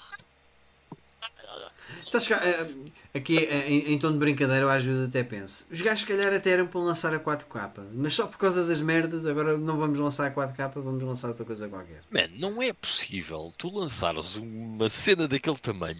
[2.06, 2.70] Sabes que, eh,
[3.14, 6.06] aqui eh, em, em tom de brincadeira, eu às vezes até penso: os gajos, se
[6.06, 9.78] calhar, até eram para lançar a 4K, mas só por causa das merdas, agora não
[9.78, 12.02] vamos lançar a 4K, vamos lançar outra coisa qualquer.
[12.10, 15.96] Man, não é possível tu lançares uma cena daquele tamanho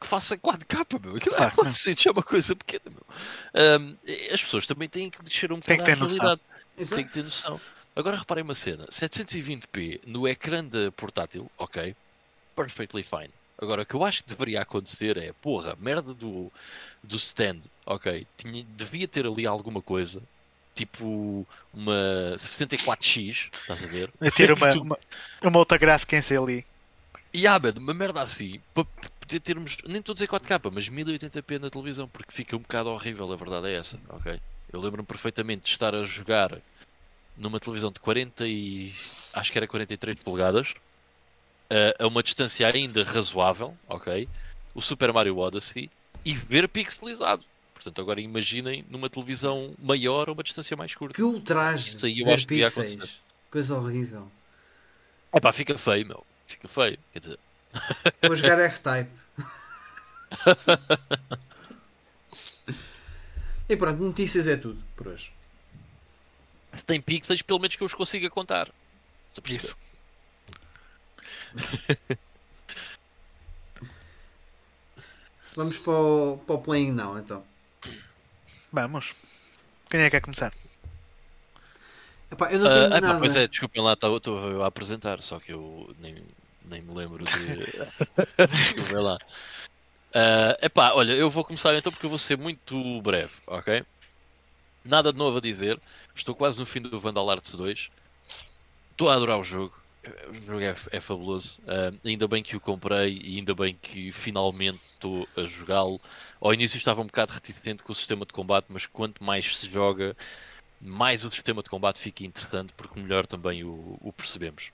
[0.00, 1.16] que faça 4K, meu.
[1.16, 3.06] Aquilo é é uma coisa pequena, meu.
[3.54, 3.94] Ahm,
[4.32, 6.18] as pessoas também têm que descer um Tem bocado que à ter noção.
[6.18, 6.40] realidade.
[6.76, 6.96] Exato.
[6.96, 7.60] Tem que ter noção.
[7.98, 11.96] Agora reparem uma cena: 720p no ecrã da portátil, ok,
[12.56, 13.34] perfectly fine.
[13.60, 16.52] Agora o que eu acho que deveria acontecer é, porra, merda do,
[17.04, 20.26] do stand, ok, tinha, devia ter ali alguma coisa,
[20.74, 24.12] tipo uma 64x, estás a ver?
[24.24, 24.96] A ter uma, Tu- uma,
[25.44, 26.64] uma outra gráfica em si ali.
[27.32, 28.86] E há, mano, uma merda assim, para
[29.20, 32.90] poder termos, nem estou a dizer 4K, mas 1080p na televisão, porque fica um bocado
[32.90, 34.40] horrível, a verdade é essa, ok?
[34.72, 36.62] Eu lembro-me perfeitamente de estar a jogar
[37.38, 38.92] numa televisão de 40 e
[39.32, 40.74] acho que era 43 polegadas,
[41.70, 44.28] a, a uma distância ainda razoável, ok?
[44.74, 45.90] O Super Mario Odyssey
[46.24, 47.44] e ver pixelizado.
[47.74, 51.14] Portanto, agora imaginem numa televisão maior a uma distância mais curta.
[51.14, 51.88] Que ultraje!
[51.88, 53.08] Isso aí eu acho que acontecer.
[53.50, 54.30] Coisa horrível.
[55.32, 56.26] É pá, fica feio, meu.
[56.46, 56.98] Fica feio.
[57.12, 57.38] Quer dizer,
[58.22, 59.10] Vou jogar R-Type.
[63.68, 65.30] e pronto, notícias é tudo por hoje.
[66.78, 68.68] Se tem pixels, pelo menos que eu os consiga contar.
[69.46, 69.76] Isso.
[75.56, 77.44] Vamos para o, para o Playing Now então.
[78.72, 79.14] Vamos.
[79.90, 80.52] Quem é que quer começar?
[82.30, 83.18] Epá, eu não Ah, tenho epá, nada.
[83.18, 84.20] pois é, desculpem lá, estou
[84.62, 86.14] a apresentar, só que eu nem,
[86.64, 87.32] nem me lembro de.
[88.46, 89.18] Desculpem lá.
[90.14, 93.84] Ah, epá, olha, eu vou começar então porque eu vou ser muito breve, ok?
[94.84, 95.80] Nada de novo a dizer.
[96.18, 97.90] Estou quase no fim do Vandal Arts 2.
[98.90, 99.72] Estou a adorar o jogo.
[100.28, 101.60] O jogo é, é fabuloso.
[101.66, 106.00] Ah, ainda bem que o comprei e ainda bem que finalmente estou a jogá-lo.
[106.40, 109.70] Ao início estava um bocado reticente com o sistema de combate, mas quanto mais se
[109.70, 110.16] joga,
[110.80, 114.72] mais o sistema de combate fica interessante porque melhor também o, o percebemos.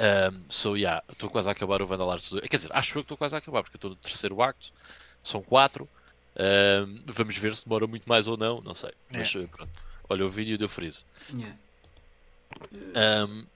[0.00, 2.48] Um, so, yeah, estou quase a acabar o Vandal Arts 2.
[2.48, 4.72] Quer dizer, acho que estou quase a acabar porque estou no terceiro acto.
[5.22, 5.88] São quatro.
[6.36, 8.60] Um, vamos ver se demora muito mais ou não.
[8.60, 8.90] Não sei.
[9.08, 9.91] Mas uh, pronto.
[10.12, 11.06] Olha o vídeo do Freeze.
[11.32, 11.56] Yeah.
[13.26, 13.46] Um,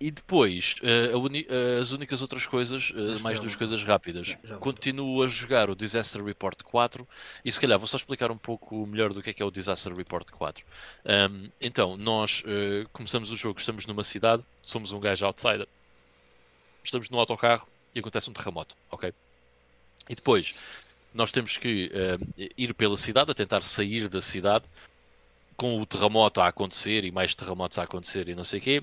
[0.00, 4.26] e depois, uh, uni- uh, as únicas outras coisas, uh, mais duas coisas rápidas.
[4.28, 4.58] Já- já voltou.
[4.60, 7.08] Continuo a jogar o Disaster Report 4
[7.44, 9.50] e se calhar vou só explicar um pouco melhor do que é que é o
[9.50, 10.64] Disaster Report 4.
[11.04, 12.44] Um, então, nós
[12.92, 15.66] começamos o jogo, estamos numa cidade, somos um gajo outsider,
[16.84, 19.12] estamos no autocarro e acontece um terremoto, ok?
[20.08, 20.54] E depois,
[21.18, 24.66] nós temos que uh, ir pela cidade, a tentar sair da cidade,
[25.56, 28.82] com o terremoto a acontecer e mais terremotos a acontecer e não sei o quê.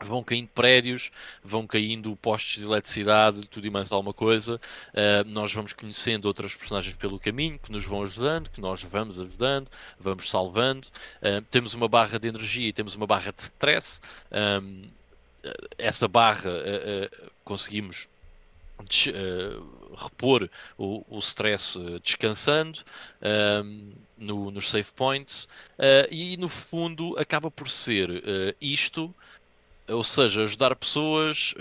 [0.00, 1.12] Vão caindo prédios,
[1.44, 4.60] vão caindo postos de eletricidade, tudo e mais alguma coisa.
[4.92, 9.16] Uh, nós vamos conhecendo outras personagens pelo caminho que nos vão ajudando, que nós vamos
[9.16, 9.68] ajudando,
[10.00, 10.88] vamos salvando.
[11.22, 14.00] Uh, temos uma barra de energia e temos uma barra de stress.
[14.32, 14.82] Um,
[15.78, 16.50] essa barra
[17.44, 18.08] conseguimos
[18.80, 22.80] uh, repor o, o stress uh, descansando
[23.64, 25.46] um, no- nos save points
[25.78, 29.14] uh, e no fundo acaba por ser uh, isto,
[29.88, 31.54] ou seja, ajudar pessoas,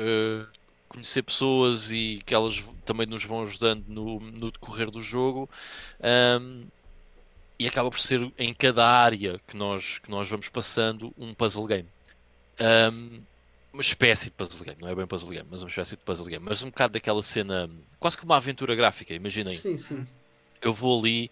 [0.87, 5.49] conhecer pessoas e que elas também nos vão ajudando no, no decorrer do jogo.
[6.39, 6.69] um,
[7.59, 11.65] e acaba por ser em cada área que nós, que nós vamos passando um puzzle
[11.67, 11.89] game.
[12.59, 13.25] Um,
[13.73, 16.27] uma espécie de puzzle game, não é bem puzzle game, mas uma espécie de puzzle
[16.27, 16.45] game.
[16.45, 17.67] Mas um bocado daquela cena,
[17.99, 19.57] quase que uma aventura gráfica, imaginem.
[19.57, 20.07] Sim, sim.
[20.61, 21.29] Eu vou ali,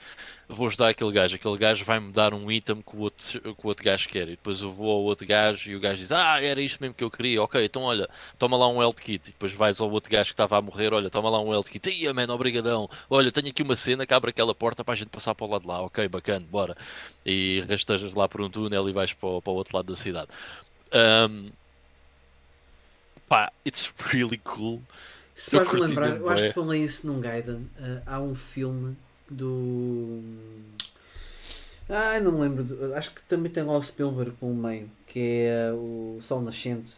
[0.49, 3.67] vou ajudar aquele gajo, aquele gajo vai-me dar um item que o, outro, que o
[3.67, 6.41] outro gajo quer, e depois eu vou ao outro gajo e o gajo diz, ah,
[6.41, 9.31] era isto mesmo que eu queria, ok, então olha, toma lá um health kit, e
[9.31, 11.89] depois vais ao outro gajo que estava a morrer, olha, toma lá um health kit,
[11.89, 15.07] ia, man, obrigadão, olha, tenho aqui uma cena que abre aquela porta para a gente
[15.07, 16.75] passar para o lado de lá, ok, bacana, bora,
[17.25, 19.95] e rastejas lá por um túnel e vais para o, para o outro lado da
[19.95, 20.27] cidade.
[20.93, 21.49] Um,
[23.31, 24.81] pá, it's really cool.
[25.33, 26.47] Se Eu curti lembrar, eu acho é.
[26.47, 27.67] que falei isso num Gaiden.
[27.79, 28.95] ah, há um filme
[29.29, 30.21] do.
[31.89, 32.63] Ai, não me lembro.
[32.63, 36.41] do- acho que também tem lá o Spielberg pelo meio, que é ah, o Sol
[36.41, 36.95] Nascente.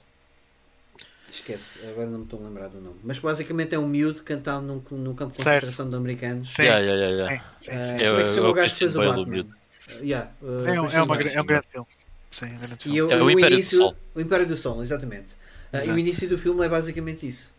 [1.30, 3.00] Esquece, agora não me estou a lembrar do nome.
[3.04, 5.38] Mas basicamente é um miúdo cantando num, num campo de Certo.
[5.38, 6.54] concentração de americanos.
[6.56, 7.32] Sim, Yeah, yeah, yeah, yeah.
[7.56, 8.06] sim, sim, Ah, sim.
[8.08, 9.44] como é que se É chama o gajo que fez o Batman?
[9.90, 11.88] Ah, yeah, ah, Sim, é, um- é, uma, é um grande filme.
[12.32, 13.02] Sim, um grande E filme.
[13.02, 13.98] o, É o o Império do início, Sol.
[14.16, 15.36] o Império do Sol, exatamente.
[15.74, 16.00] Ah, e o Exato.
[16.00, 17.52] início do filme é basicamente isso.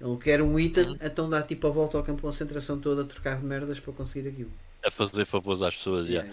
[0.00, 0.98] Ele quer um item, Uhum.
[1.02, 3.92] então dá tipo a volta ao campo de concentração todo a trocar de merdas para
[3.92, 4.50] conseguir aquilo.
[4.84, 6.30] A fazer favores às pessoas, yeah.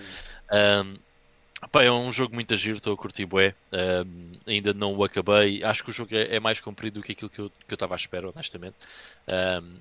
[0.52, 0.82] Yeah.
[0.84, 3.56] Um, pá, é um jogo muito agir, estou a curtir bué.
[3.72, 5.64] Um, ainda não o acabei.
[5.64, 7.76] Acho que o jogo é, é mais comprido do que aquilo que eu que eu
[7.76, 8.76] estava à espera, honestamente.
[9.28, 9.76] Um,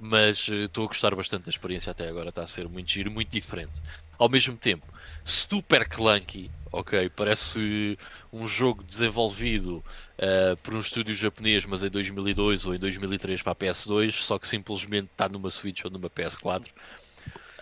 [0.00, 2.28] mas eh, estou a gostar bastante da experiência até agora.
[2.28, 3.80] Está a ser muito giro, muito diferente.
[4.18, 4.86] Ao mesmo tempo,
[5.24, 6.50] super clunky.
[6.72, 7.96] Ok, parece
[8.32, 9.84] um jogo desenvolvido
[10.18, 14.38] eh, por um estúdio japonês, mas em 2002 ou em 2003 para a PS2, só
[14.40, 16.66] que simplesmente está numa Switch ou numa PS4.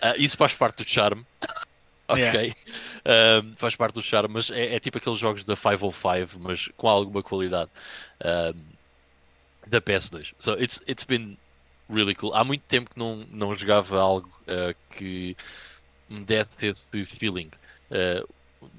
[0.00, 1.26] Ah, isso faz parte do charme.
[2.08, 2.22] ok.
[2.22, 3.44] Yeah.
[3.44, 6.88] Um, faz parte do charme, mas é, é tipo aqueles jogos da 505, mas com
[6.88, 7.70] alguma qualidade
[9.66, 10.34] da PS2.
[10.38, 11.36] So it's, it's been
[11.92, 12.34] really cool.
[12.34, 15.36] Há muito tempo que não, não jogava algo uh, que
[16.08, 17.50] me desse esse feeling.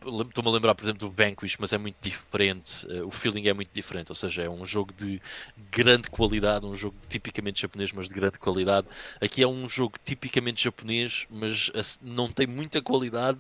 [0.06, 2.86] Lem- Estou-me a lembrar, por exemplo, do Vanquish, mas é muito diferente.
[2.88, 4.12] uh, o feeling é muito diferente.
[4.12, 5.22] Ou seja, é um jogo de
[5.58, 8.88] grande qualidade, um jogo tipicamente japonês, mas de grande qualidade.
[9.22, 11.70] Aqui é um jogo tipicamente japonês, mas
[12.02, 13.40] não tem muita qualidade,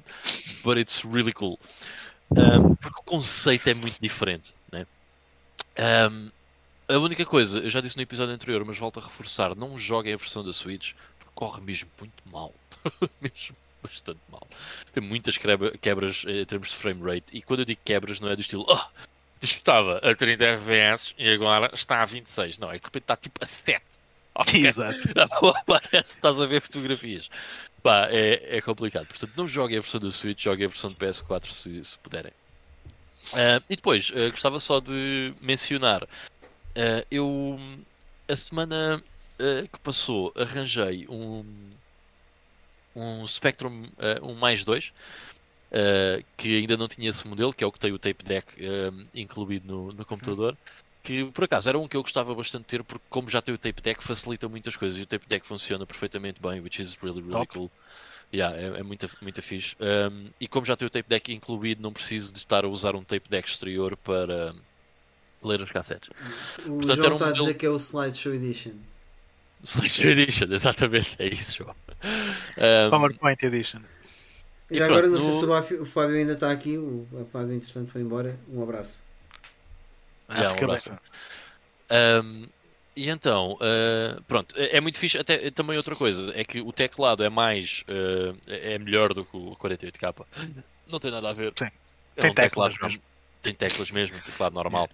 [0.63, 1.57] but it's really cool.
[2.37, 4.85] Um, porque o conceito é muito diferente, né?
[5.79, 6.31] Um,
[6.87, 10.13] a única coisa, eu já disse no episódio anterior, mas volto a reforçar, não joguem
[10.13, 12.53] a versão da Switch, porque corre mesmo muito mal.
[13.21, 14.47] mesmo bastante mal.
[14.91, 18.19] Tem muitas quebra- quebras eh, em termos de frame rate, e quando eu digo quebras
[18.19, 18.79] não é do estilo, oh,
[19.41, 22.57] estava a 30 FPS e agora está a 26.
[22.59, 23.81] Não, é de repente está tipo a 7.
[24.35, 24.65] Ok?
[24.65, 24.97] Exato.
[25.67, 27.29] Parece que estás a ver fotografias.
[27.83, 29.05] Pá, é, é complicado.
[29.05, 32.31] Portanto, não joguem a versão da Switch, joguem a versão do PS4 se, se puderem.
[33.31, 36.07] Ah, e depois, ah, gostava só de mencionar,
[36.75, 37.55] ah, eu
[38.27, 39.03] a semana
[39.39, 41.43] ah, que passou arranjei um,
[42.95, 44.93] um Spectrum ah, um mais 2
[45.71, 48.55] ah, que ainda não tinha esse modelo, que é o que tem o tape deck
[49.13, 50.57] incluído no, no computador.
[51.03, 53.53] Que por acaso era um que eu gostava bastante de ter, porque como já tem
[53.53, 56.95] o tape deck, facilita muitas coisas e o tape deck funciona perfeitamente bem, which is
[57.01, 57.53] really, really Top.
[57.53, 57.69] cool.
[58.33, 59.75] Yeah, é, é muito, muito fixe.
[59.79, 62.95] Um, e como já tem o tape deck incluído, não preciso de estar a usar
[62.95, 64.55] um tape deck exterior para
[65.47, 66.09] ler os cassetes.
[66.65, 68.71] O Portanto, João era um está a dizer que é o Slideshow Edition.
[69.63, 71.75] Slideshow Edition, exatamente, é isso, João.
[72.57, 73.79] Um, PowerPoint Edition.
[74.71, 76.77] E Já pronto, agora não sei no- se o Fábio, o Fábio ainda está aqui.
[76.77, 78.37] O Fábio, entretanto, foi embora.
[78.49, 79.01] Um abraço.
[80.27, 80.89] Ah, um abraço.
[82.23, 82.47] Um,
[82.95, 85.17] e então, uh, pronto, é, é muito fixe.
[85.17, 89.25] Até também outra coisa é que o teclado é mais uh, é é melhor do
[89.25, 90.25] que o 48K.
[90.87, 91.53] Não tem nada a ver.
[91.55, 91.65] Sim.
[92.15, 93.03] É Tem um teclas teclado mesmo.
[93.41, 94.89] Tem teclas mesmo, teclado normal.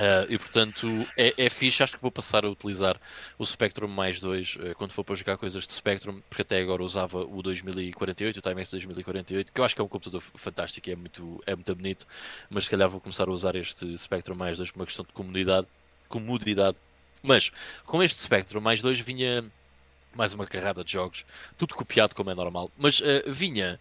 [0.00, 2.98] Uh, e portanto é, é fixe, acho que vou passar a utilizar
[3.38, 6.82] o Spectrum mais 2 uh, quando for para jogar coisas de Spectrum, porque até agora
[6.82, 10.92] usava o 2048, o Timex 2048, que eu acho que é um computador fantástico e
[10.92, 12.06] é muito, é muito bonito,
[12.48, 15.12] mas se calhar vou começar a usar este Spectrum mais 2 por uma questão de
[15.12, 15.66] comunidade,
[16.08, 16.78] comodidade.
[17.22, 17.52] Mas
[17.84, 19.44] com este Spectrum mais 2 vinha
[20.14, 21.26] mais uma carrada de jogos,
[21.58, 23.78] tudo copiado como é normal, mas uh, vinha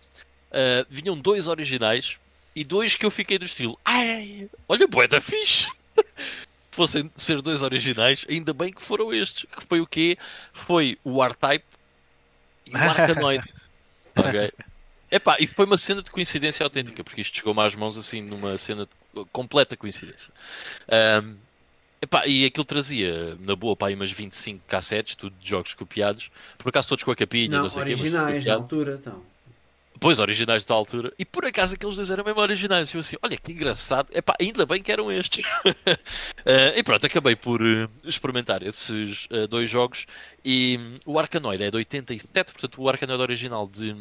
[0.90, 2.18] vinham dois originais
[2.54, 5.70] e dois que eu fiquei do estilo, ai, olha, bué da fixe
[6.72, 9.46] fossem ser dois originais, ainda bem que foram estes.
[9.46, 10.18] Que foi o quê?
[10.54, 11.66] Foi o R-Type
[12.66, 13.54] e o Arkanoid.
[14.16, 14.52] ok?
[15.12, 18.58] Epá, e foi uma cena de coincidência autêntica, porque isto chegou-me às mãos assim numa
[18.58, 20.32] cena de completa coincidência.
[20.88, 21.36] Ahm,
[22.00, 26.30] epá, e aquilo trazia, na boa, pá, aí umas 25 cassetes, tudo de jogos copiados,
[26.60, 29.00] por acaso todos com a capinha, não, Não, sei o quê, mas originais, na altura.
[29.02, 29.24] Então.
[30.00, 31.12] Pois, originais da altura.
[31.20, 32.90] E por acaso aqueles dois eram mesmo originais.
[32.90, 34.10] E eu assim, olha que engraçado.
[34.14, 35.46] Epá, ainda bem que eram estes.
[36.46, 40.08] Eh, e pronto, acabei por eh, experimentar esses eh, dois jogos.
[40.44, 43.94] E hum, o Arkanoid é de 87, portanto o Arkanoid original de,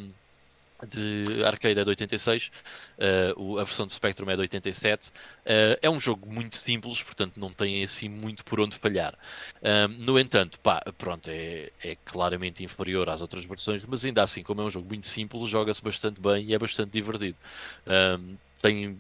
[0.87, 2.51] de arcade é de 86,
[2.99, 5.11] eh, o- a versão de Spectrum é de 87.
[5.45, 9.17] Eh, é um jogo muito simples, portanto não tem assim muito por onde falhar.
[9.63, 14.43] Um, no entanto, pá, pronto, é, é claramente inferior às outras versões, mas ainda assim,
[14.43, 17.39] como é um jogo muito simples, joga-se bastante bem e é bastante divertido.
[17.87, 18.99] Um, tem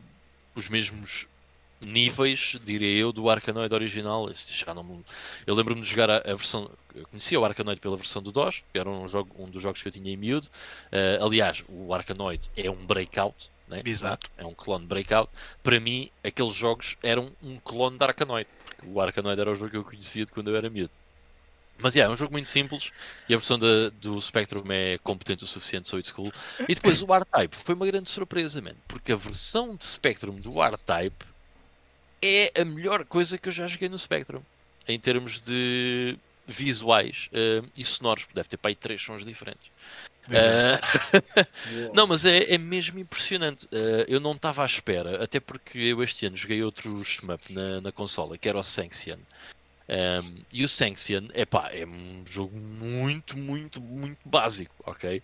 [0.55, 1.27] os mesmos
[1.81, 4.29] níveis, diria eu, do Arkanoid original.
[4.33, 5.05] Já não
[5.47, 6.71] Eu lembro-me de jogar a, a versão.
[6.95, 9.83] Eu conhecia o Arkanoid pela versão do DOS, que era um, jogo, um dos jogos
[9.83, 10.49] que eu tinha em miúdo.
[10.93, 13.51] Uh, aliás, o Arkanoid é um breakout.
[13.69, 13.83] Né?
[13.85, 14.31] Exato.
[14.37, 15.31] É um clone de breakout.
[15.63, 18.49] Para mim, aqueles jogos eram um clone de Arkanoid.
[18.67, 20.91] porque o Arkanoid era o jogo que eu conhecia de quando eu era miúdo.
[21.81, 22.91] Mas yeah, é um jogo muito simples
[23.29, 26.33] e a versão da, do Spectrum é competente o suficiente, so it's cool.
[26.69, 30.61] E depois o R-Type foi uma grande surpresa, man, porque a versão de Spectrum do
[30.61, 31.25] R-Type
[32.23, 34.43] é a melhor coisa que eu já joguei no Spectrum
[34.86, 38.27] em termos de visuais uh, e sonoros.
[38.32, 39.70] Deve ter para aí três sons diferentes.
[40.28, 43.66] Uh, não, mas é, é mesmo impressionante.
[43.66, 47.81] Uh, eu não estava à espera, até porque eu este ano joguei outro shmup na,
[47.81, 49.19] na consola, que era o Sanction.
[49.89, 55.23] Um, e o Sanction epá, é um jogo muito, muito, muito básico, ok?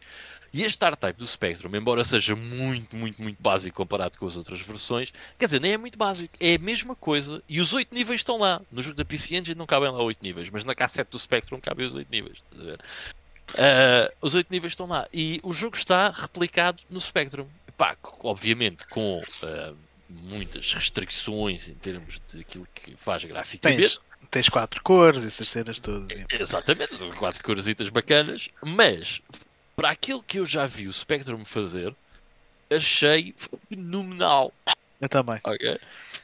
[0.54, 4.60] E este R-Type do Spectrum, embora seja muito, muito, muito básico comparado com as outras
[4.60, 7.42] versões, quer dizer, nem é muito básico, é a mesma coisa.
[7.48, 8.62] E os 8 níveis estão lá.
[8.70, 11.58] No jogo da PC Engine não cabem lá 8 níveis, mas na cassete do Spectrum
[11.60, 12.38] cabem os 8 níveis.
[12.52, 15.08] Uh, os 8 níveis estão lá.
[15.12, 17.48] E o jogo está replicado no Spectrum.
[17.66, 19.76] Epá, obviamente com uh,
[20.08, 23.80] muitas restrições em termos daquilo que faz graficamente.
[23.80, 24.00] Tens,
[24.30, 26.16] tens quatro cores, essas cenas todas.
[26.30, 29.20] Exatamente, quatro coresitas bacanas, mas
[29.76, 31.94] para aquilo que eu já vi o Spectrum fazer,
[32.70, 33.34] achei
[33.68, 34.52] fenomenal.
[35.00, 35.40] Eu também.
[35.42, 35.78] Okay.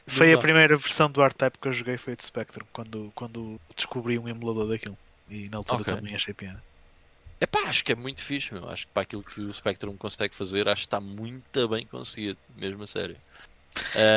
[0.07, 4.17] Foi a primeira versão do R-Type que eu joguei, foi de Spectrum, quando, quando descobri
[4.17, 4.97] um emulador daquilo.
[5.29, 5.95] E na altura okay.
[5.95, 6.61] também achei pena.
[7.39, 8.69] É pá, acho que é muito fixe, meu.
[8.69, 12.37] Acho que para aquilo que o Spectrum consegue fazer, acho que está muito bem conseguido,
[12.55, 13.17] mesmo a sério.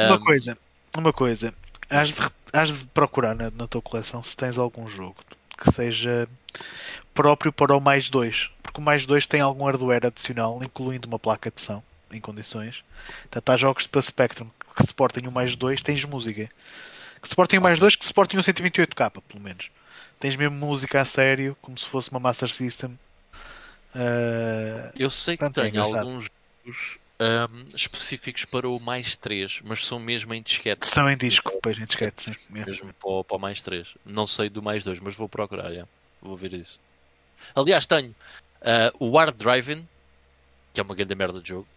[0.09, 0.59] Uma coisa,
[0.97, 1.55] uma coisa,
[1.89, 2.21] has de,
[2.53, 5.17] has de procurar na, na tua coleção se tens algum jogo
[5.57, 6.29] que seja
[7.13, 11.19] próprio para o mais 2, porque o mais 2 tem algum hardware adicional, incluindo uma
[11.19, 12.83] placa de som em condições.
[13.23, 16.51] Portanto, há jogos para Spectrum que suportem o mais 2, tens música.
[17.23, 19.71] Que suportem o mais 2, que suportem o 128k, pelo menos.
[20.19, 22.99] Tens mesmo música a sério, como se fosse uma Master System.
[23.95, 24.91] Uh...
[24.97, 26.27] Eu sei que Pronto, é tenho é alguns
[26.65, 30.87] jogos um, específicos para o mais 3, mas são mesmo em disquete.
[30.87, 32.35] São em disco, pois em disquete, sim.
[32.51, 33.95] Mesmo para, para o mais 3.
[34.05, 35.87] Não sei do mais 2, mas vou procurar, já.
[36.21, 36.81] vou ver isso.
[37.55, 39.87] Aliás, tenho uh, o Hard Driving,
[40.73, 41.69] que é uma grande merda de jogo,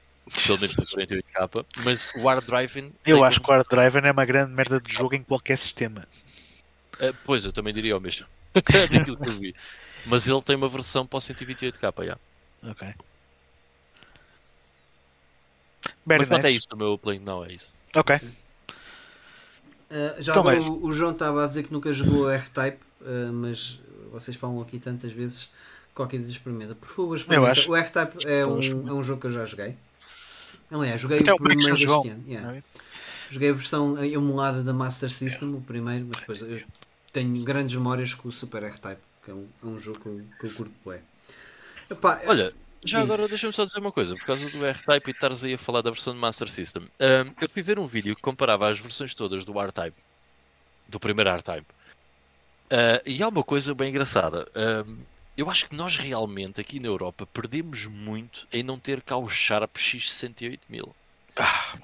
[0.46, 2.94] pelo menos para 48k, mas o Hard Driving.
[3.06, 6.08] Eu acho que o Hard Driving é uma grande merda de jogo em qualquer sistema.
[6.96, 8.26] Uh, pois, eu também diria o mesmo.
[8.56, 9.56] Daquilo que eu vi.
[10.06, 12.18] Mas ele tem uma versão para o 128k, já.
[12.64, 12.88] Ok.
[16.08, 16.48] Very Mas nice.
[16.48, 17.74] é isso do meu play, não é isso.
[17.94, 18.16] Ok.
[18.16, 18.22] Uh,
[20.20, 23.34] já então agora é o, o, João estava a dizer que nunca jogou R-Type, uh,
[23.34, 23.80] mas
[24.12, 25.50] vocês falam aqui tantas vezes
[25.94, 26.76] qualquer dia experimenta.
[26.76, 27.70] Por favor, experimenta.
[27.70, 29.76] O R-Type é um, é um jogo que eu já joguei.
[30.72, 32.24] Aliás, joguei Até o primeiro deste ano.
[32.26, 32.62] Yeah.
[33.30, 36.62] Joguei a versão emulada da Master System, o primeiro, mas depois eu
[37.12, 40.22] tenho grandes memórias com o Super R-Type, que é um, é um jogo que eu,
[40.40, 41.00] que eu curto bem.
[42.28, 45.54] Olha, já agora deixa-me só dizer uma coisa, por causa do R-Type e estares aí
[45.54, 46.84] a falar da versão de Master System.
[46.84, 49.98] Um, eu fui ver um vídeo que comparava as versões todas do R-Type,
[50.88, 51.68] do primeiro R-Type.
[52.72, 54.48] Uh, e há uma coisa bem engraçada.
[54.86, 54.98] Um,
[55.38, 59.30] eu acho que nós realmente aqui na Europa perdemos muito em não ter cá o
[59.30, 60.90] Sharp X68000.
[61.38, 61.78] Ah.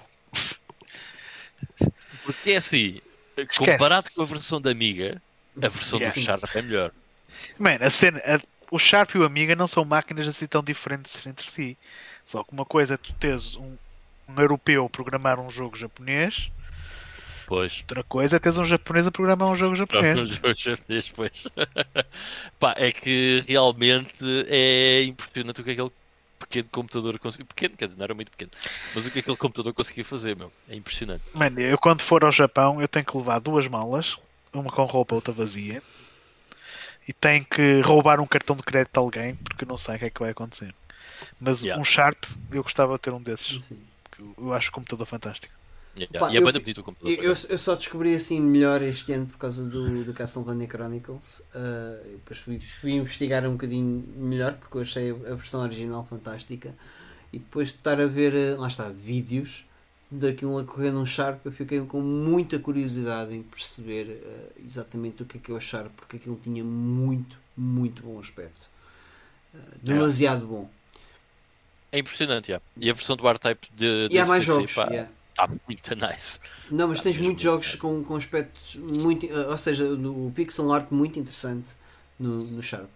[2.23, 2.99] Porque é assim,
[3.37, 3.59] Esquece.
[3.59, 5.21] comparado com a versão da Amiga,
[5.61, 6.15] a versão yeah.
[6.15, 6.91] do Sharp é melhor.
[7.59, 8.21] Man, a cena,
[8.73, 11.77] o Sharp e o Amiga não são máquinas assim tão diferentes entre si.
[12.25, 13.77] Só que uma coisa é tu tens um,
[14.27, 16.49] um europeu programar um jogo japonês.
[17.45, 17.81] Pois.
[17.81, 20.19] Outra coisa é teres um japonês a programar um jogo japonês.
[20.19, 21.43] Um jogo japonês, pois.
[22.59, 25.91] Pá, é que realmente é impressionante o que aquele
[26.39, 27.45] pequeno computador conseguiu.
[27.45, 28.49] Pequeno, quer dizer, não era muito pequeno.
[28.95, 30.51] Mas o que aquele computador conseguia fazer, meu.
[30.67, 31.23] É impressionante.
[31.31, 34.17] Mano, eu quando for ao Japão, eu tenho que levar duas malas,
[34.51, 35.79] uma com roupa, outra vazia
[37.07, 40.05] e tem que roubar um cartão de crédito a alguém porque não sei o que
[40.05, 40.73] é que vai acontecer.
[41.39, 41.79] Mas yeah.
[41.79, 43.63] um Sharp, eu gostava de ter um desses.
[43.63, 43.79] Sim.
[44.37, 45.53] Eu acho o computador fantástico.
[45.95, 47.23] Yeah, Pá, e é bem bonito o computador.
[47.23, 51.39] Eu, eu, só descobri assim melhor este ano por causa do, do Castlevania Chronicles.
[51.53, 56.73] Uh, depois fui, fui, investigar um bocadinho melhor porque eu achei a versão original fantástica.
[57.31, 59.65] E depois de estar a ver, ah, lá está, vídeos
[60.13, 65.25] daquilo a correr num Sharp, eu fiquei com muita curiosidade em perceber uh, exatamente o
[65.25, 68.69] que é que é o Sharp, porque aquilo tinha muito, muito bom aspecto.
[69.53, 70.47] Uh, demasiado é.
[70.47, 70.69] bom.
[71.91, 72.63] É impressionante, yeah.
[72.77, 74.15] E a versão do R-Type de, de.
[74.15, 75.09] E há mais jogos, está yeah.
[75.67, 76.39] muito nice.
[76.69, 79.25] Não, mas tens muitos jogos com, com aspectos muito.
[79.25, 81.73] Uh, ou seja, o pixel art muito interessante
[82.19, 82.89] no, no Sharp.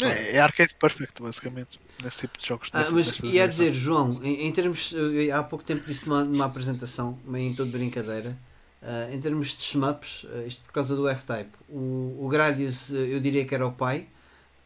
[0.00, 2.70] É, é arcade perfect, basicamente, nesse tipo de jogos.
[2.72, 4.94] Ah, mas ia dizer, João, em, em, termos.
[5.34, 8.36] Há pouco tempo disse numa, numa apresentação, meio em toda brincadeira,
[8.82, 13.20] uh, em termos de shmups, uh, isto por causa do R-Type, o, o Gradius eu
[13.20, 14.06] diria que era o pai,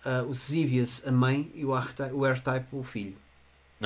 [0.04, 3.16] uh, o Zivius a mãe e o R-Type o, o filho.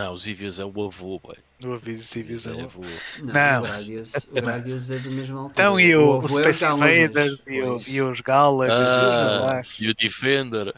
[0.00, 1.36] Não, os Evios é o avô, boy.
[1.62, 2.58] O e Isso é Visão.
[2.58, 2.80] avô.
[3.18, 3.58] Não, Não.
[3.58, 5.52] o Gradius, o Gradius é do mesmo altura.
[5.52, 9.14] Então, e o, o é Space Galagas, Invaders e, o, e os Galagas e os
[9.14, 10.74] Ah, e o Defender.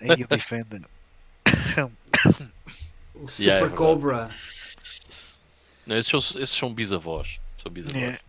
[0.00, 0.82] e o Defender.
[3.14, 3.70] O Super Yeah, é.
[3.70, 4.30] Cobra.
[5.86, 7.40] Não, esses, são, esses são bisavós.
[7.56, 8.00] São bisavós.
[8.00, 8.20] Yeah.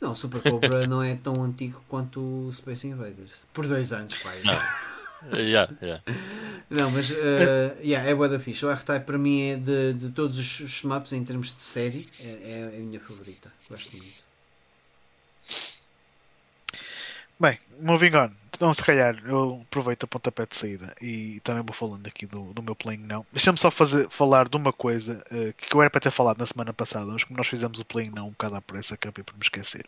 [0.00, 3.46] Não, o Super Cobra não é tão antigo quanto o Space Invaders.
[3.52, 4.40] Por dois anos, pai.
[4.44, 4.54] Não.
[5.30, 6.02] Yeah, yeah.
[6.68, 8.64] Não, mas uh, yeah, é bué da fixe.
[8.64, 12.70] O R-Type para mim é de, de todos os shmups em termos de série, é,
[12.72, 13.52] é a minha favorita.
[13.68, 14.22] Gosto muito.
[17.38, 18.30] Bem, moving on.
[18.54, 22.52] Então, se calhar, eu aproveito a pontapé de saída e também vou falando aqui do,
[22.52, 23.26] do meu playing não.
[23.32, 26.46] Deixa-me só fazer, falar de uma coisa eh, que eu era para ter falado na
[26.46, 29.34] semana passada, mas como nós fizemos o playing não um bocado à pressa, acabei por
[29.34, 29.84] me esquecer.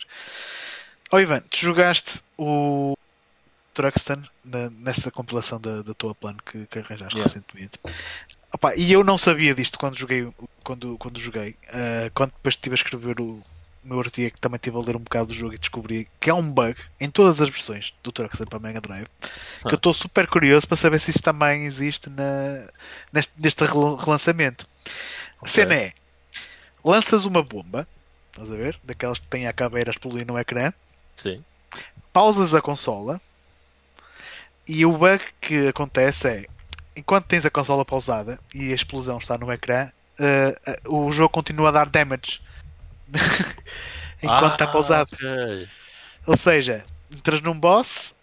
[1.12, 2.96] Oh Ivan, tu jogaste o
[3.74, 7.22] Truxton na- nessa compilação da, da tua plano que, que arranjaste Yeah.
[7.24, 7.78] recentemente.
[8.52, 10.32] Opa, e eu não sabia disto quando joguei,
[10.62, 11.56] quando, quando joguei.
[11.68, 13.42] Eh, quando depois estive a escrever o,
[13.82, 16.34] meu artigo, que também estive a ler um bocado do jogo e descobri que há
[16.34, 19.06] um bug em todas as versões do Truxton para Mega Drive.
[19.20, 19.28] Que
[19.64, 19.70] Ah.
[19.72, 22.66] eu estou super curioso para saber se isso também existe na,
[23.12, 24.66] neste, neste rel- relançamento.
[24.86, 25.48] A Ok.
[25.52, 25.92] cena é:
[26.84, 27.86] lanças uma bomba,
[28.30, 28.78] estás a ver?
[28.84, 30.72] Daquelas que têm a caveira a explodir no ecrã
[31.16, 31.44] Sim.
[32.12, 33.20] pausas a consola
[34.66, 36.46] e o bug que acontece é
[36.96, 41.30] enquanto tens a consola pausada e a explosão está no ecrã, eh, eh, o jogo
[41.30, 42.40] continua a dar damage
[44.22, 45.10] enquanto está Ah, pausado.
[45.12, 45.68] ok.
[46.26, 48.14] Ou seja, entras num boss,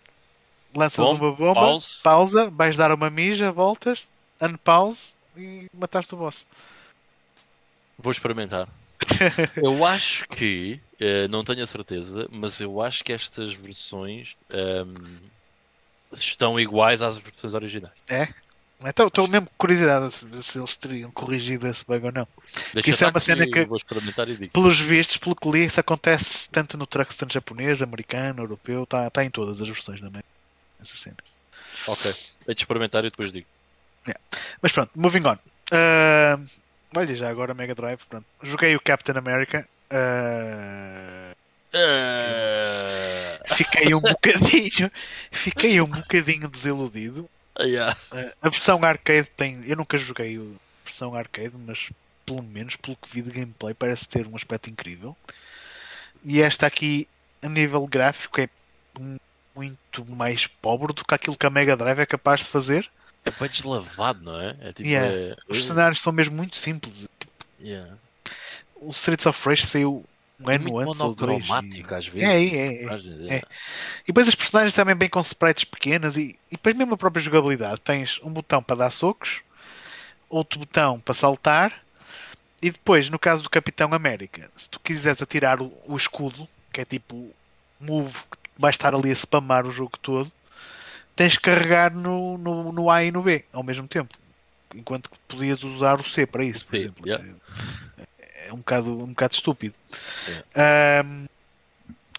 [0.75, 2.01] lanças Bom, uma bomba, pause.
[2.03, 4.03] pausa, vais dar uma mija, voltas,
[4.41, 6.47] unpause e mataste o boss.
[7.97, 8.67] Vou experimentar.
[9.57, 15.17] Eu acho que, eh, não tenho a certeza, mas eu acho que estas versões ehm,
[16.13, 17.93] estão iguais às versões originais.
[18.83, 22.27] Então, estou mesmo curiosidade se, eles teriam corrigido esse bug ou não.
[22.73, 24.51] Deixa isso é uma cena eu que- Vou experimentar e digo.
[24.51, 29.23] pelos vistos, pelo que li, isso acontece tanto no Truxton japonês, americano, europeu, está tá
[29.23, 30.23] em todas as versões também.
[30.81, 31.17] Essa cena.
[31.85, 32.11] Ok.
[32.47, 33.45] Hei de experimentar e depois digo.
[34.63, 35.37] Mas pronto, moving on.
[35.71, 36.39] Ah,
[36.95, 37.99] olha, já agora Mega Drive.
[38.09, 38.25] Pronto.
[38.41, 39.67] Joguei o Captain America.
[39.91, 41.33] ah,
[41.73, 44.91] Eh, fiquei um bocadinho.
[45.31, 47.29] Fiquei um bocadinho desiludido.
[47.55, 47.97] ah, yeah.
[48.11, 49.61] Ah, a versão arcade tem.
[49.65, 51.89] Eu nunca joguei a versão arcade, mas
[52.25, 55.15] pelo menos pelo que vi de gameplay parece ter um aspecto incrível.
[56.23, 57.07] E esta aqui,
[57.41, 58.47] a nível gráfico, é
[59.55, 62.89] muito mais pobre do que aquilo que a Mega Drive é capaz de fazer.
[63.25, 64.55] É bem deslavado, não é?
[64.61, 64.87] É tipo.
[64.87, 65.11] Yeah.
[65.11, 67.07] é- Os cenários são mesmo muito simples.
[67.59, 67.95] Yeah.
[68.75, 70.03] O Streets of Rage saiu
[70.43, 72.09] um É ano muito antes monocromático às E...
[72.09, 72.27] vezes.
[72.27, 73.35] É, é, é.
[73.35, 73.41] É.
[74.03, 77.21] E depois os personagens também bem com sprites pequenas e, e depois mesmo a própria
[77.21, 77.81] jogabilidade.
[77.81, 79.41] Tens um botão para dar socos,
[80.29, 81.83] outro botão para saltar
[82.61, 86.81] e depois, no caso do Capitão América, se tu quiseres atirar o, o escudo, que
[86.81, 87.33] é tipo
[87.79, 90.31] move que vai estar ali a spamar o jogo todo,
[91.15, 94.15] tens que carregar no, no, no A e no B ao mesmo tempo.
[94.73, 97.07] Enquanto que podias usar o C para isso, por Sim, exemplo.
[97.07, 97.25] yeah.
[98.51, 99.75] É um bocado, um bocado estúpido.
[100.53, 101.25] Ahm,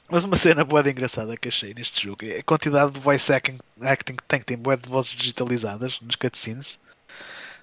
[0.09, 3.33] mas uma cena boa de engraçada que achei neste jogo é a quantidade de voice
[3.33, 6.79] acting, acting que tem, que tem boa de vozes digitalizadas nos cutscenes,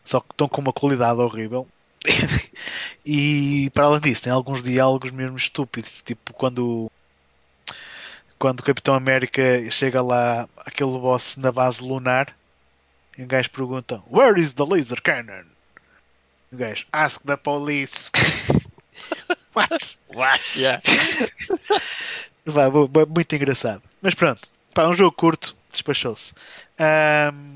[0.05, 1.67] só que estão com uma qualidade horrível.
[3.05, 6.91] e para além disso, tem alguns diálogos mesmo estúpidos, tipo quando
[8.37, 12.33] quando o Capitão América chega lá, aquele boss na base lunar,
[13.17, 15.43] e o gajo pergunta: Where is the laser cannon?
[16.51, 18.09] E o gajo, ask the police.
[19.55, 19.97] What?
[20.13, 20.41] What?
[20.55, 20.81] Yeah.
[22.45, 23.81] Bo- muito engraçado.
[24.01, 24.41] Mas pronto,
[24.73, 26.33] pá, um jogo curto, despachou-se.
[26.79, 27.55] Ahm,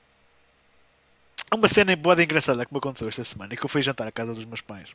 [1.54, 4.08] uma cena boa de engraçada que me aconteceu esta semana é que eu fui jantar
[4.08, 4.90] à casa dos meus pais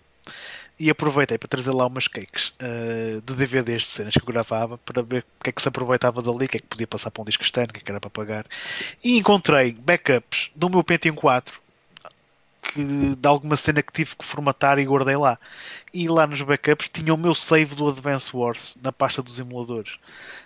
[0.79, 4.77] e aproveitei para trazer lá umas cakes ah, de DVDs de cenas que eu gravava
[4.79, 7.11] para ver o que é que se aproveitava dali, o que é que podia passar
[7.11, 8.47] para um disco externo, o que é que era para pagar.
[9.03, 11.61] E encontrei backups do meu Pentium 4
[12.69, 15.39] que, de alguma cena que tive que formatar e guardei lá.
[15.93, 19.99] E lá nos backups tinha o meu save do Advance Wars na pasta dos emuladores.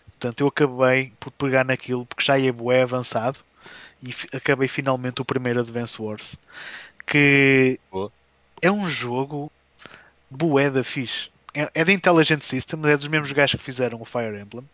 [0.07, 3.41] Portanto, eu acabei por pegar naquilo porque já ia bué avançado
[4.03, 6.37] e acabei finalmente o primeiro Advance Wars.
[7.07, 8.13] Que Boa.
[8.61, 9.51] é um jogo
[10.31, 11.29] bué da fixe.
[11.55, 14.69] É, é da Intelligent Systems, é dos mesmos gajos que fizeram o Fire Emblem.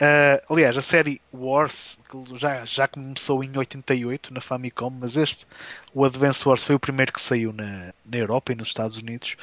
[0.00, 1.98] Ah, aliás, a série Wars
[2.34, 5.46] já, já começou em 88 na Famicom, mas este,
[5.94, 9.36] o Advance Wars, foi o primeiro que saiu na, na Europa e nos Estados Unidos.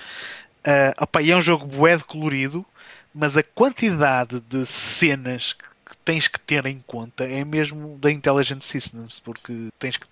[0.63, 2.65] Ah, opá, e é um jogo bué de colorido,
[3.13, 8.11] mas a quantidade de cenas que que tens que ter em conta é mesmo da
[8.11, 10.07] Intelligent Systems, porque tens que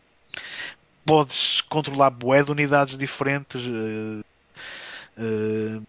[1.05, 4.23] podes controlar bué de unidades diferentes, uh,
[5.17, 5.83] uh,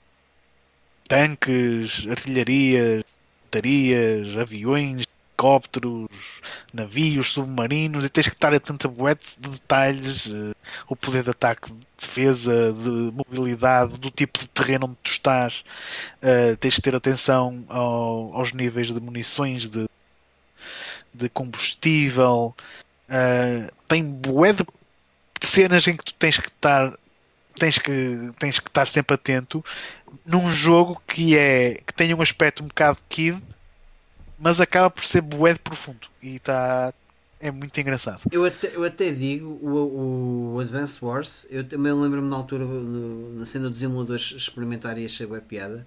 [1.08, 3.04] tanques, artilharias,
[3.44, 5.04] batarias, aviões,
[5.42, 6.08] helicópteros,
[6.72, 10.54] navios, submarinos, e tens que estar atento a bué de detalhes, uh,
[10.88, 15.64] o poder de ataque, de defesa, de mobilidade, do tipo de terreno onde tu estás,
[16.60, 19.88] tens que ter atenção ao, aos níveis de munições, de,
[21.12, 22.54] de combustível,
[23.88, 24.64] tem bué de
[25.42, 26.96] cenas em que tu tens que estar
[27.58, 29.64] tens que, tens que estar sempre atento
[30.24, 33.40] num jogo que é que tem um aspecto um bocado kid,
[34.38, 36.92] mas acaba por ser bué de profundo e está
[37.42, 38.22] é muito engraçado.
[38.30, 43.36] Eu até, eu até digo o, o Advance Wars, eu também lembro-me na altura no,
[43.36, 45.84] na cena dos emuladores experimentar e achei boa piada.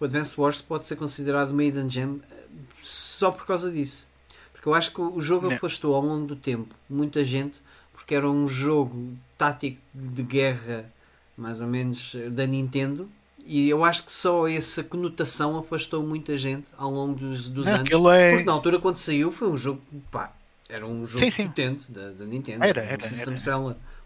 [0.00, 2.34] O Advance Wars pode ser considerado uma hidden gem eh,
[2.80, 4.06] só por causa disso.
[4.54, 7.60] Porque eu acho que o jogo afastou ao longo do tempo muita gente
[7.92, 10.90] porque era um jogo tático de guerra,
[11.36, 13.08] mais ou menos, da Nintendo.
[13.46, 17.90] E eu acho que só essa conotação afastou muita gente ao longo dos, dos anos.
[17.90, 18.30] É...
[18.30, 19.82] Porque na altura, quando saiu, foi um jogo.
[20.10, 20.32] Pá,
[20.68, 21.46] era um jogo sim, sim.
[21.48, 22.64] potente da, da Nintendo.
[22.64, 23.02] Era, era.
[23.02, 23.34] System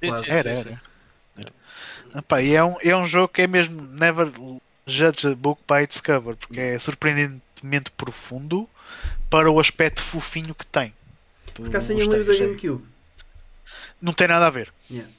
[0.03, 0.21] era.
[0.29, 0.83] Era, era.
[2.17, 4.33] Epá, e é um, é um jogo que é mesmo never
[4.87, 8.69] judge a book by its cover, porque é surpreendentemente profundo
[9.31, 10.93] para o aspecto fofinho que tem.
[11.55, 12.83] Por acaso tenho um livro da GameCube
[14.01, 14.73] não tem nada a ver.
[14.91, 15.11] Yeah.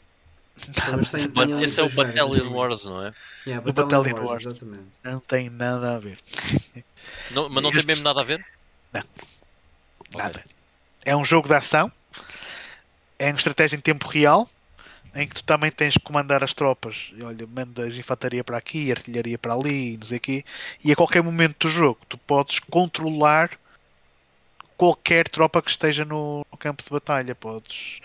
[1.11, 3.13] Tem, tem Esse é o Battalion Wars, não é?
[3.45, 4.61] Yeah, o Battalion Wars, Wars
[5.03, 6.19] não tem nada a ver.
[7.31, 7.85] Não, mas não este...
[7.85, 8.43] tem mesmo nada a ver?
[8.91, 9.03] Não.
[10.15, 10.39] Nada.
[10.39, 10.51] Okay.
[11.05, 11.91] É um jogo de ação,
[13.17, 14.49] é uma estratégia em tempo real,
[15.13, 17.11] em que tu também tens que comandar as tropas.
[17.21, 20.45] Olha, mandas infantaria para aqui, artilharia para ali, não sei o quê.
[20.83, 23.51] E a qualquer momento do jogo tu podes controlar
[24.77, 27.35] qualquer tropa que esteja no, no campo de batalha.
[27.35, 27.99] Podes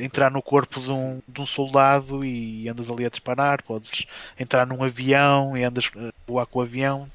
[0.00, 3.62] entrar no corpo de um, de um, soldado e andas ali a disparar.
[3.62, 4.06] Podes
[4.38, 7.10] entrar num avião e andas a voar com o avião.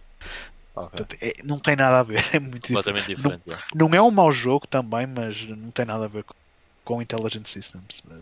[0.75, 0.89] Okay.
[0.89, 2.23] Portanto, é, não tem nada a ver.
[2.33, 3.43] É muito Completamente diferente.
[3.45, 3.59] Não, é.
[3.75, 6.35] não, é um mau jogo também, mas não tem nada a ver com,
[6.83, 8.15] com Intelligent Systems, eh,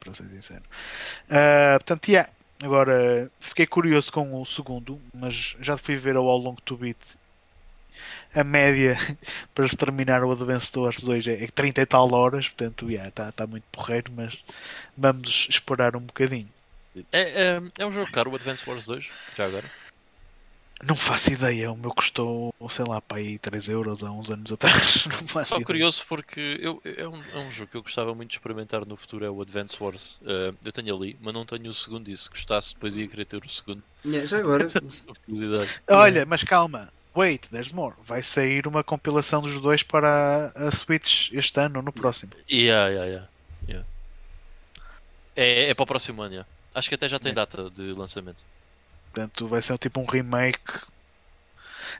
[0.00, 0.62] para ser sincero.
[1.28, 2.28] Uh, portanto, yeah.
[2.62, 7.16] Agora fiquei curioso com o segundo, mas já fui ver ao How Long to Beat
[8.34, 8.96] a média
[9.54, 13.32] para se terminar o Advance Wars 2 é 30 e tal horas, portanto, está yeah,
[13.32, 14.38] tá muito porreiro, mas
[14.96, 16.48] vamos esperar um bocadinho.
[16.94, 19.70] É, é, é um jogo caro o Advance Wars 2, já agora?
[20.84, 24.50] Não faço ideia, o meu custou, sei lá, para aí 3 euros há uns anos
[24.50, 25.04] atrás.
[25.30, 25.64] Só ideia.
[25.64, 28.96] curioso porque eu, é, um, é um jogo que eu gostava muito de experimentar no
[28.96, 30.20] futuro, é o Advance Wars.
[30.22, 33.26] Uh, eu tenho ali, mas não tenho o segundo, e se gostasse depois ia querer
[33.26, 33.82] ter o segundo.
[34.04, 34.66] Yeah, já agora.
[35.88, 37.94] Olha, mas calma, Wait, there's more.
[38.04, 42.32] Vai sair uma compilação dos dois para a Switch este ano ou no próximo.
[42.50, 43.28] Yeah, yeah, yeah.
[43.68, 43.88] yeah.
[45.36, 46.48] É, é para o próximo ano, yeah.
[46.74, 48.42] Acho que até já tem data de lançamento.
[49.12, 50.80] Portanto, vai ser tipo um remake.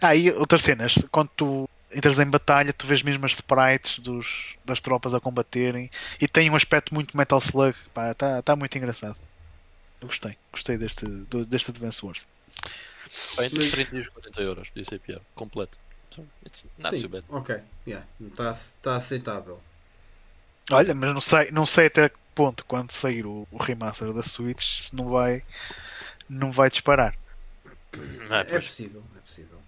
[0.01, 0.95] Ah, e outras cenas.
[1.11, 5.91] Quando tu entras em batalha, tu vês mesmo as sprites dos, das tropas a combaterem
[6.19, 7.77] e tem um aspecto muito Metal Slug.
[8.11, 9.17] Está tá muito engraçado.
[10.01, 10.37] Eu gostei.
[10.51, 11.07] Gostei deste,
[11.47, 12.27] deste Advance Wars.
[13.37, 15.79] Bem, entre 30 e 40 euros, ser pior, completo.
[16.15, 17.25] So, it's not Sim, too bad.
[17.31, 18.07] Ok, yeah.
[18.21, 19.61] está tá aceitável.
[20.71, 24.23] Olha, mas não sei, não sei até que ponto, quando sair o, o remaster da
[24.23, 25.43] Switch, se não vai,
[26.29, 27.15] não vai disparar.
[28.29, 29.59] Não, é, é possível, é possível.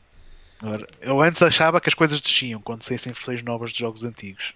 [0.61, 4.55] Agora, eu antes achava que as coisas desciam quando saíssem versões novas de jogos antigos.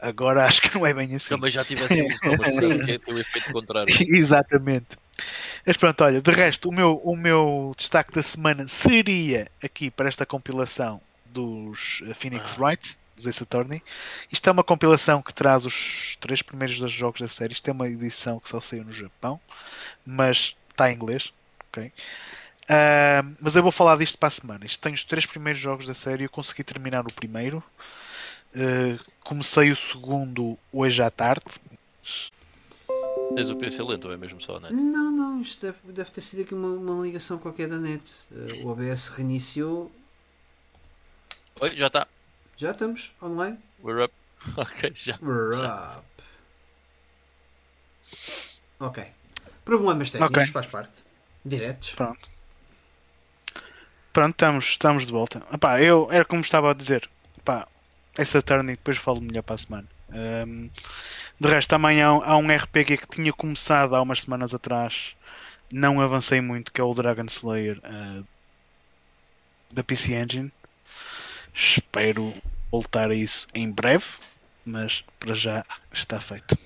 [0.00, 1.34] Agora acho que não é bem assim.
[1.34, 3.94] Também já tive assim, mas parece que tem o efeito contrário.
[4.00, 4.96] Exatamente.
[5.66, 10.08] Mas pronto, olha, de resto, o meu, o meu destaque da semana seria aqui para
[10.08, 12.62] esta compilação dos eh, Phoenix ah.
[12.62, 13.82] Wright, dos Ace Attorney.
[14.32, 17.52] Isto é uma compilação que traz os três primeiros dos jogos da série.
[17.52, 19.40] Isto é uma edição que só saiu no Japão,
[20.06, 21.32] mas está em inglês.
[21.68, 21.92] ok?
[22.64, 24.66] Uh, mas eu vou falar disto para a semana.
[24.66, 26.24] Isto tem os três primeiros jogos da série.
[26.24, 27.62] Eu consegui terminar o primeiro.
[28.54, 31.44] Uh, comecei o segundo hoje à tarde.
[33.34, 34.74] Tens o PC lento ou é mesmo só a net?
[34.74, 38.04] Não, não, isto deve, deve ter sido aqui uma, uma ligação qualquer da net.
[38.30, 39.92] Uh, o OBS reiniciou.
[41.60, 42.08] Oi, já está.
[42.56, 43.58] Já estamos online?
[43.82, 44.14] We're up.
[44.56, 45.18] Ok, já.
[45.20, 45.96] We're já.
[45.96, 46.06] up.
[48.80, 49.04] Ok.
[49.64, 50.52] Problemas técnicos, okay.
[50.52, 51.02] faz parte.
[51.44, 51.90] Diretos.
[51.90, 52.28] Pronto.
[54.12, 55.42] Pronto, estamos, estamos de volta.
[55.52, 57.08] Epá, eu era como estava a dizer.
[57.36, 57.68] Epá,
[58.16, 59.88] essa turn e depois falo melhor para a semana.
[60.10, 60.70] Um,
[61.40, 65.14] de resto, também há, um RPG que tinha começado há umas semanas atrás,
[65.72, 68.26] não avancei muito, que é o Dragon Slayer uh,
[69.70, 70.52] da PC Engine.
[71.54, 72.32] Espero
[72.70, 74.06] voltar a isso em breve,
[74.64, 76.56] mas para já está feito.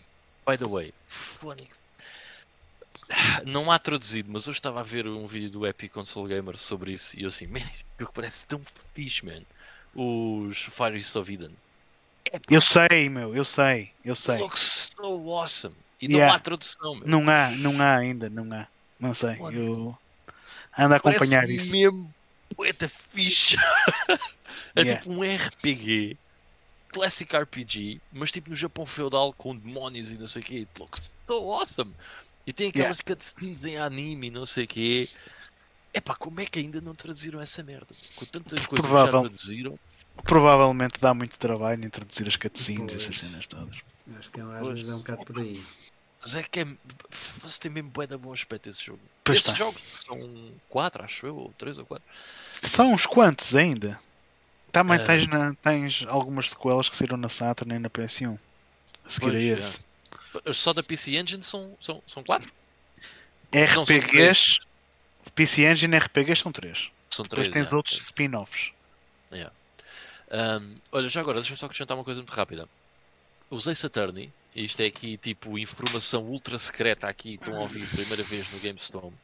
[0.46, 0.92] By the way.
[3.44, 6.92] Não há traduzido, mas eu estava a ver um vídeo do Epic Console Gamer sobre
[6.92, 7.60] isso e eu assim, man,
[8.00, 8.60] o que parece tão
[8.94, 9.42] fixe, man.
[9.94, 11.54] Os Fires of Eden.
[12.50, 14.38] Eu sei, meu, eu sei, eu sei.
[14.38, 15.76] Looks so awesome.
[16.00, 16.26] E Yeah.
[16.26, 17.06] não há tradução, meu.
[17.06, 18.68] Não há, não há ainda, não há.
[18.98, 19.36] Não sei.
[19.52, 19.96] Eu
[20.78, 21.72] ando a acompanhar Parece isso.
[21.72, 22.14] mesmo
[22.56, 23.56] poeta fixe.
[24.76, 25.00] é Yeah.
[25.00, 26.18] tipo um RPG,
[26.92, 30.54] classic RPG, mas tipo no Japão feudal com demónios e não sei o quê.
[30.56, 31.94] It looks so awesome.
[32.46, 35.08] E tem aquelas cutscenes em anime e não sei o quê.
[35.94, 37.94] Epá, como é que ainda não traduziram essa merda?
[38.16, 39.78] Com tantas coisas que já traduziram.
[40.24, 43.76] Provavelmente dá muito trabalho introduzir as cutscenes e essas cenas todas.
[44.18, 44.72] Acho que é, às Pois.
[44.74, 45.62] vezes é um bocado por aí.
[46.20, 46.66] Mas é que é.
[47.42, 49.00] Você tem mesmo bué de bom aspecto esse jogo.
[49.24, 49.56] Pois Esses tá.
[49.58, 52.04] jogos são 4, acho eu, ou 3 ou 4.
[52.62, 53.98] São uns quantos ainda?
[54.70, 55.04] Também Ah.
[55.04, 58.38] tens, na- tens algumas sequelas que saíram na Saturn e na PS1.
[59.04, 59.58] A seguir Pois, a é.
[59.58, 59.80] esse.
[60.52, 62.50] Só da PC Engine são, são, são 4?
[63.52, 64.60] Não, são RPGs,
[65.34, 66.90] PC Engine RPGs são três.
[67.10, 67.66] São Depois 3.
[67.66, 68.70] tens outros spin-offs.
[70.32, 72.66] Um, olha, já agora, deixa-me só acrescentar uma coisa muito rápida.
[73.50, 78.22] Os Ace Attorney, isto é aqui tipo informação ultra secreta aqui, estão a ouvir primeira
[78.22, 79.14] vez no GameStone.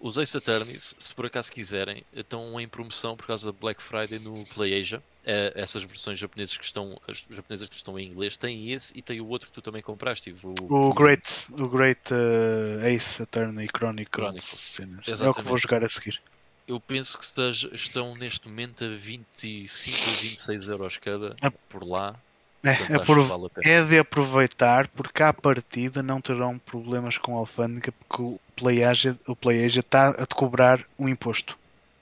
[0.00, 0.38] Os Ace
[0.78, 5.02] se por acaso quiserem, estão em promoção por causa da Black Friday no PlayAsia.
[5.26, 9.00] Eh, essas versões japonesas que estão, as japonesas que estão em inglês têm esse e
[9.00, 13.66] tem o outro que tu também compraste, Ivo, O Great, o Great uh, Ace Attorney
[13.74, 14.10] Chronicles.
[14.12, 14.78] Chronicles.
[15.20, 16.20] É o que vou jogar a seguir.
[16.66, 21.86] Eu penso que esteja- estão neste momento a 25 ou 26 euros cada É- por
[21.86, 22.16] lá.
[22.62, 27.40] É, Portanto, é, vale é de aproveitar porque à partida não terão problemas com a
[27.40, 31.58] alfândega porque o PlayAsia o PlayAsia está a te cobrar um imposto.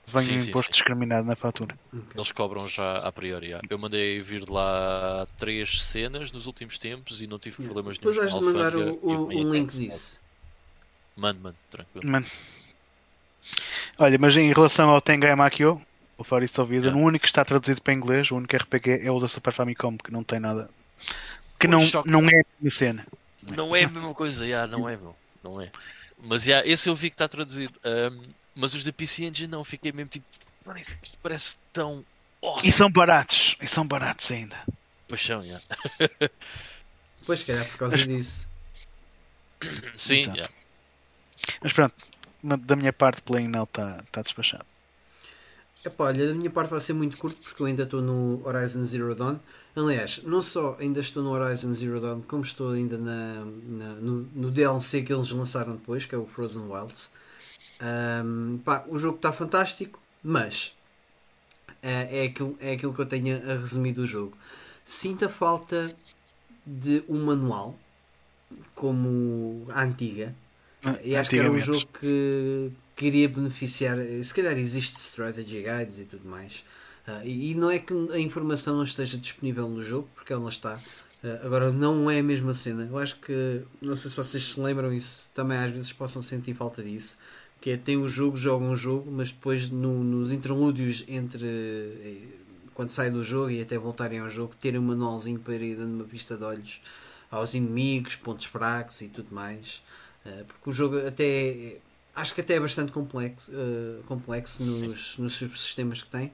[0.07, 0.71] Vem Sim, um imposto sim.
[0.73, 1.77] discriminado na fatura.
[2.15, 3.49] Eles cobram já a priori.
[3.49, 3.61] já.
[3.69, 8.15] Eu mandei vir de lá três cenas nos últimos tempos e não tive problemas Depois
[8.15, 10.17] nenhum has de mandar o, o, um o link disso.
[11.17, 12.07] Mano, mano, tranquilo.
[12.09, 12.25] Mano.
[13.97, 15.81] Olha, mas em relação ao Tengai Makyo,
[16.17, 17.01] o Forest of Eden, Yeah.
[17.01, 19.97] o único que está traduzido para inglês, o único RPG é o da Super Famicom,
[19.97, 20.69] que não tem nada.
[21.59, 23.07] Que não, não é a mesma cena.
[23.55, 25.15] Não é a mesma coisa, já, não é, meu.
[25.43, 25.71] Não é.
[26.17, 27.73] Mas já, esse eu vi que está traduzido.
[27.83, 28.21] Ahm,
[28.55, 30.25] mas os da PC Engine não, fiquei mesmo tipo.
[30.65, 32.05] "Mano, Isto parece tão
[32.41, 32.69] awesome.
[32.69, 34.57] E são baratos, e são baratos ainda.
[35.09, 35.59] Paixão, já.
[37.25, 38.47] Pois, se calhar por causa disso.
[39.97, 40.49] Sim, já.
[41.61, 41.95] Mas pronto,
[42.43, 44.65] da minha parte, Play Now está tá despachado.
[45.85, 48.83] Epá, olha, da minha parte vai ser muito curto porque eu ainda estou no Horizon
[48.85, 49.37] Zero Dawn.
[49.75, 54.21] Aliás, não só ainda estou no Horizon Zero Dawn, como estou ainda na, na- no,
[54.33, 57.11] no DLC que eles lançaram depois, que é o Frozen Wilds.
[57.81, 60.75] Ahm, pá, o jogo está fantástico, mas
[61.81, 64.37] eh, é, aquilo, é aquilo que eu tenho a resumir do jogo.
[64.85, 65.95] Sinto a falta
[66.65, 67.79] de um manual
[68.75, 70.35] como a antiga.
[71.03, 73.97] E acho que era um jogo que queria beneficiar.
[74.23, 76.63] Se calhar existe strategy guides e tudo mais.
[77.07, 80.49] Ah, e, e não é que a informação não esteja disponível no jogo, porque ela
[80.49, 80.79] está.
[81.23, 82.87] Ah, agora não é a mesma cena.
[82.89, 83.61] Eu acho que.
[83.81, 85.29] Não sei se vocês se lembram isso.
[85.33, 87.17] Também às vezes possam sentir falta disso.
[87.61, 91.45] Que é tem o jogo, jogam o jogo, mas depois no- nos interlúdios entre.
[91.45, 92.37] eh,
[92.73, 95.93] Quando sai do jogo e até voltarem ao jogo, terem um manualzinho para ir dando
[95.93, 96.81] uma pista de olhos
[97.29, 99.81] aos inimigos, pontos fracos e tudo mais.
[100.25, 101.77] Uh, porque o jogo até é-
[102.15, 106.31] acho que até é bastante complexo, uh, complexo nos, nos subsistemas que tem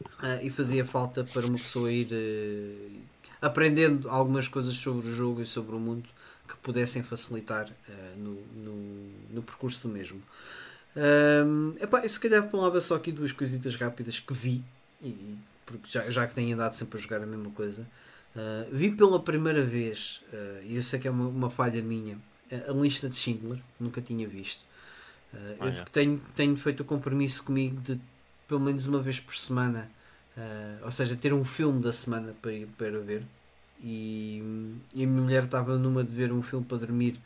[0.00, 3.00] Uh, e fazia falta para uma pessoa ir uh,
[3.42, 6.08] aprendendo algumas coisas sobre o jogo e sobre o mundo
[6.46, 7.68] que pudessem facilitar
[8.16, 10.22] no, no, no percurso mesmo.
[10.96, 14.64] Um, epá, eu se calhar falava só aqui duas coisitas rápidas que vi,
[15.02, 15.36] e,
[15.66, 17.86] porque já, já que tenho andado sempre a jogar a mesma coisa.
[18.70, 20.22] Vi pela primeira vez,
[20.62, 22.16] e eu sei que é uma, uma falha minha,
[22.50, 24.64] a- lista de Schindler, nunca tinha visto.
[25.32, 25.86] Uh, Ah, eu é.
[25.92, 28.00] tenho, tenho feito o compromisso comigo de
[28.48, 29.90] pelo menos uma vez por semana,
[30.36, 33.22] uh, ou seja, ter um filme da semana para, para ver.
[33.80, 34.42] E,
[34.94, 37.16] e a minha mulher estava numa de ver um filme para dormir.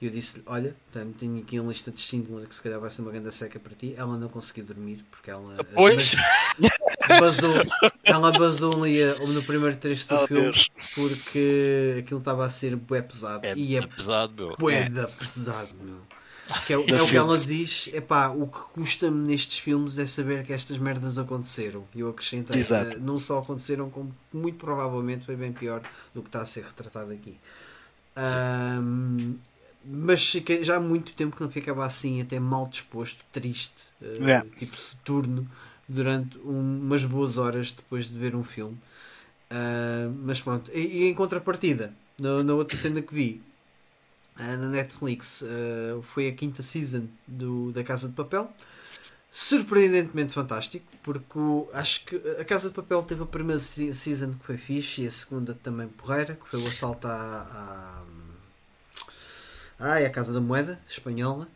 [0.00, 2.88] E eu disse Olha, tenho, tenho aqui uma lista de Schindler que se calhar vai
[2.88, 3.94] ser uma grande seca para ti.
[3.96, 6.14] Ela não conseguiu dormir porque ela Pois.
[7.20, 7.54] basou,
[8.04, 10.68] ela basou ali a- no primeiro trecho do Oh, filme Deus.
[10.94, 13.44] porque aquilo estava a ser bué pesado.
[13.46, 14.56] É, e é pesado, meu.
[14.56, 15.98] bué da pesado, meu.
[16.66, 20.06] Que é, é o que ela diz, é pá, o que custa-me nestes filmes é
[20.06, 21.84] saber que estas merdas aconteceram.
[21.94, 22.96] E eu acrescentei, Exato.
[22.96, 25.82] eh, não só aconteceram, como muito provavelmente foi bem pior
[26.14, 27.36] do que está a ser retratado aqui.
[28.16, 29.34] Ahm,
[29.84, 34.46] mas fiquei- já há muito tempo que não ficava assim, até mal disposto, triste, Yeah.
[34.56, 35.48] tipo soturno,
[35.88, 38.76] durante um- umas boas horas depois de ver um filme.
[39.50, 43.40] Ah, mas pronto, e, e em contrapartida, na, na outra cena que vi
[44.38, 48.50] uh, na Netflix uh, foi a quinta season do, da Casa de Papel.
[49.30, 54.44] Surpreendentemente fantástico, porque o, acho que a Casa de Papel teve a primeira season que
[54.46, 58.02] foi fixe e a segunda também porreira, que foi o assalto à, à,
[59.78, 61.48] à, à Casa da Moeda espanhola.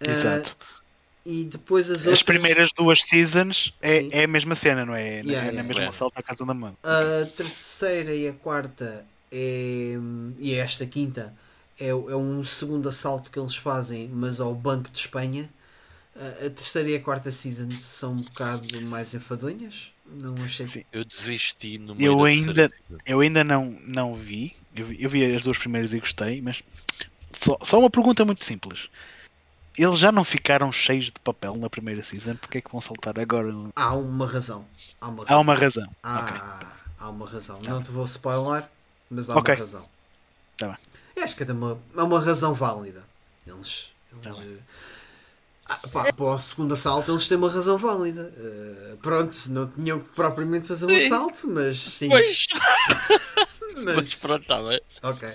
[0.00, 0.56] Exato.
[0.60, 0.82] Uh,
[1.24, 2.22] e depois as, as outras...
[2.22, 5.20] primeiras duas seasons é, é a mesma cena, não é?
[5.20, 5.90] Yeah, é yeah, na mesma yeah.
[5.90, 6.76] assalto à Casa da Moeda.
[6.82, 9.94] A terceira e a quarta é,
[10.38, 11.32] e esta quinta
[11.78, 15.48] é, é um segundo assalto que eles fazem, mas ao Banco de Espanha.
[16.14, 19.90] A terceira e a quarta season são um bocado mais enfadonhas.
[20.06, 20.66] Não achei.
[20.66, 20.84] Sim.
[20.92, 22.68] Eu desisti no meio Eu da ainda,
[23.06, 24.54] eu ainda não, não vi.
[24.76, 25.02] Eu, vi.
[25.02, 26.62] eu vi as duas primeiras e gostei, mas
[27.38, 28.88] só, só uma pergunta muito simples.
[29.76, 33.18] Eles já não ficaram cheios de papel na primeira season, porque é que vão saltar
[33.18, 33.48] agora?
[33.74, 34.66] Há uma razão.
[35.00, 35.90] Há uma Há uma razão.
[36.02, 36.36] Há, Ok.
[37.00, 37.58] há uma razão.
[37.60, 38.64] Tá Não te vou spoiler,
[39.10, 39.54] mas há Ok.
[39.54, 39.88] uma razão.
[40.58, 40.76] Tá bem.
[41.16, 43.02] Eu acho que é uma, é uma razão válida.
[43.46, 43.90] Eles.
[44.12, 44.58] eles Tá bem.
[44.58, 44.62] eh,
[45.66, 48.32] ah, pá, para o segundo assalto eles têm uma razão válida.
[48.36, 52.08] Eh, pronto, não tinham que propriamente fazer um assalto, mas sim.
[52.10, 52.46] Pois,
[53.76, 54.80] mas, mas pronto, está bem.
[55.02, 55.28] Ok.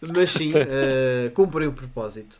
[0.00, 0.52] Mas sim,
[1.34, 2.38] cumprem o propósito.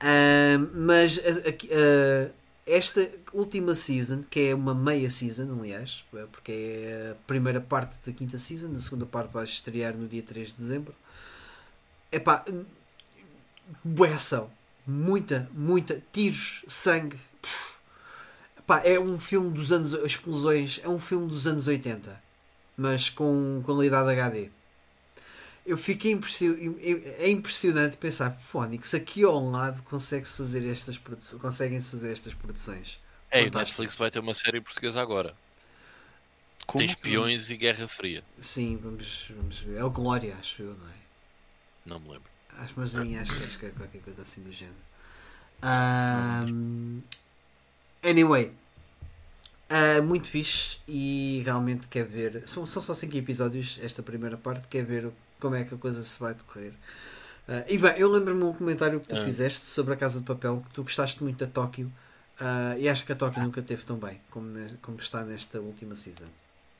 [0.00, 2.30] Ahm, mas ah,
[2.66, 7.94] esta última season, que é uma meia season, aliás, eh, porque é a primeira parte
[8.04, 10.94] da quinta season, a segunda parte vai estrear no dia 3 de dezembro.
[12.10, 12.44] É pá,
[13.84, 14.50] boa ação,
[14.84, 17.18] muita, muita, tiros, sangue.
[18.66, 22.20] Pá, é um filme dos anos, explosões, é um filme dos anos 80,
[22.76, 24.50] mas com qualidade HD.
[25.66, 26.78] Eu fiquei impressionado.
[27.18, 31.40] É impressionante pensar, Fónix, aqui ao lado consegue-se fazer estas produções.
[31.42, 33.00] Conseguem-se fazer estas produções.
[33.30, 33.82] É, e o Fantástico.
[33.82, 35.36] Netflix vai ter uma série portuguesa agora.
[36.66, 36.78] Como?
[36.78, 38.22] Tem espiões e Guerra Fria.
[38.40, 39.76] Sim, vamos, vamos ver.
[39.78, 40.94] É o Glória, acho eu, não é?
[41.86, 42.30] Não me lembro.
[42.58, 44.76] Acho, mas sim, acho, que- acho que é qualquer coisa assim do género.
[45.62, 47.02] Ahm,
[48.02, 48.52] anyway,
[49.68, 52.46] ah, muito fixe e realmente quer ver.
[52.46, 54.68] São, são só 5 episódios esta primeira parte.
[54.68, 55.10] Quer ver
[55.46, 56.72] como é que a coisa se vai decorrer.
[57.48, 59.24] Ah, e bem, eu lembro-me um comentário que tu Ah.
[59.24, 61.90] fizeste sobre a Casa de Papel que tu gostaste muito da Tóquio.
[62.40, 65.60] ah, e acho que a Tóquio nunca teve tão bem como, ne- como está nesta
[65.60, 66.26] última season.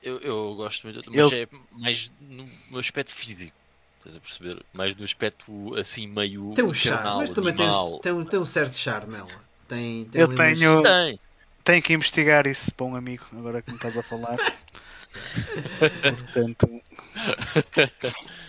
[0.02, 3.52] Eu, eu gosto muito, mas Eu- é mais no, no aspecto físico.
[3.98, 4.62] Estás a perceber?
[4.74, 7.68] Mais no aspecto assim meio Tem um charme, mas também tem,
[8.02, 9.28] tem, um, tem um certo charme ela.
[9.66, 11.20] Tem, tem Eu umas- tenho, Tem.
[11.64, 14.36] tenho que investigar isso para um amigo, agora que me estás a falar.
[16.02, 16.68] Portanto,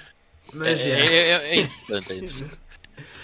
[0.53, 1.05] Mas é, é.
[1.05, 2.57] é, é- é interessante, é interessante.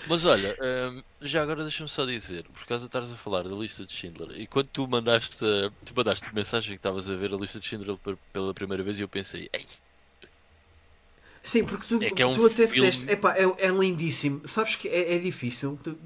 [0.07, 3.55] Mas olha, hum, já agora deixa-me só dizer, por causa de estares a falar da
[3.55, 5.37] lista de Schindler, e quando tu mandaste,
[5.85, 7.97] tu mandaste mensagem que estavas a ver a lista de Schindler
[8.33, 9.65] pela primeira vez, e eu pensei, ei,
[11.41, 14.47] Sim, porque tu, É que é um tu até filme- disseste, epá, é, é lindíssimo.
[14.47, 15.77] Sabes que é, é difícil.
[15.83, 15.97] tu-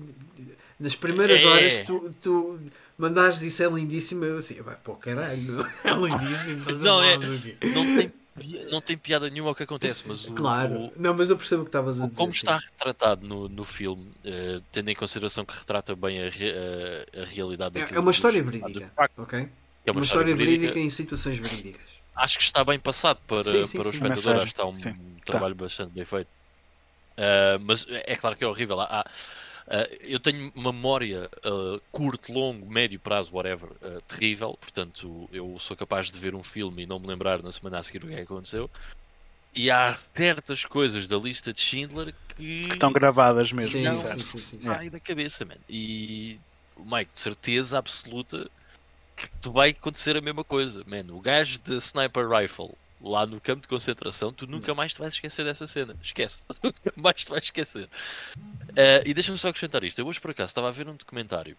[0.79, 1.45] nas primeiras É.
[1.45, 2.59] horas tu, tu
[2.97, 4.25] mandares isso é lindíssimo.
[4.25, 6.65] Eu assim, vai pô, caralho, é lindíssimo.
[6.79, 8.11] Não, é- não tem,
[8.71, 11.61] não tem piada nenhuma ao que acontece, mas o, Claro, o- não, mas eu percebo
[11.63, 12.17] o que estavas a o- dizer.
[12.19, 16.53] como está retratado no, no filme, eh, tendo em consideração que retrata bem a, re-
[17.15, 19.49] a- a realidade É, é uma história verídica, ok?
[19.85, 21.85] é uma, história verídica em situações verídicas.
[22.15, 24.75] acho que está bem passado para, Sim, sim, para o espectador, acho que está um
[24.77, 25.19] sim.
[25.25, 26.29] trabalho bastante bem feito.
[27.17, 28.79] Ah, mas é claro que é horrível.
[28.79, 29.05] Há-
[29.67, 34.57] ah, eu tenho uma memória ah, curto, longo, médio prazo, whatever, ah, terrível.
[34.59, 37.83] Portanto, eu sou capaz de ver um filme e não me lembrar na semana a
[37.83, 38.69] seguir o que é que aconteceu.
[39.53, 43.71] E há certas coisas da lista de Schindler que, que estão gravadas mesmo.
[43.71, 44.19] Sim, não exato.
[44.19, 44.61] sim, sim, sim.
[44.61, 45.55] sai da cabeça, man.
[45.67, 46.39] E
[46.75, 48.49] o Mike, de certeza absoluta
[49.15, 51.11] que tu vai acontecer a mesma coisa, man.
[51.11, 55.13] O gajo de Sniper Rifle lá no campo de concentração, tu nunca mais te vais
[55.13, 55.95] esquecer dessa cena.
[56.01, 56.45] Esquece.
[56.63, 57.89] nunca mais te vais esquecer.
[58.77, 59.99] Ah, e deixa-me só acrescentar isto.
[59.99, 61.57] Eu hoje por acaso estava a ver um documentário.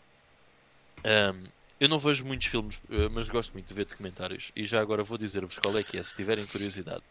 [1.04, 1.44] Ahm,
[1.80, 4.50] eu não vejo muitos filmes, eh, mas gosto muito de ver documentários.
[4.54, 7.02] E já agora vou dizer-vos qual é que é, se tiverem curiosidade.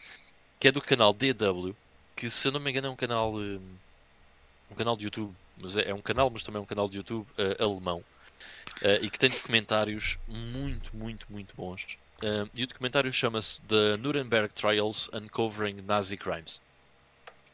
[0.60, 1.74] Que é do canal DW,
[2.16, 3.34] que se eu não me engano é um canal.
[3.42, 3.60] eh,
[4.70, 6.98] um canal de YouTube, mas é, é um canal, mas também é um canal de
[6.98, 8.04] YouTube eh, alemão
[8.82, 11.98] eh, e que tem documentários muito, muito, muito bons.
[12.24, 16.62] Eh, e o documentário chama-se The Nuremberg Trials Uncovering Nazi Crimes.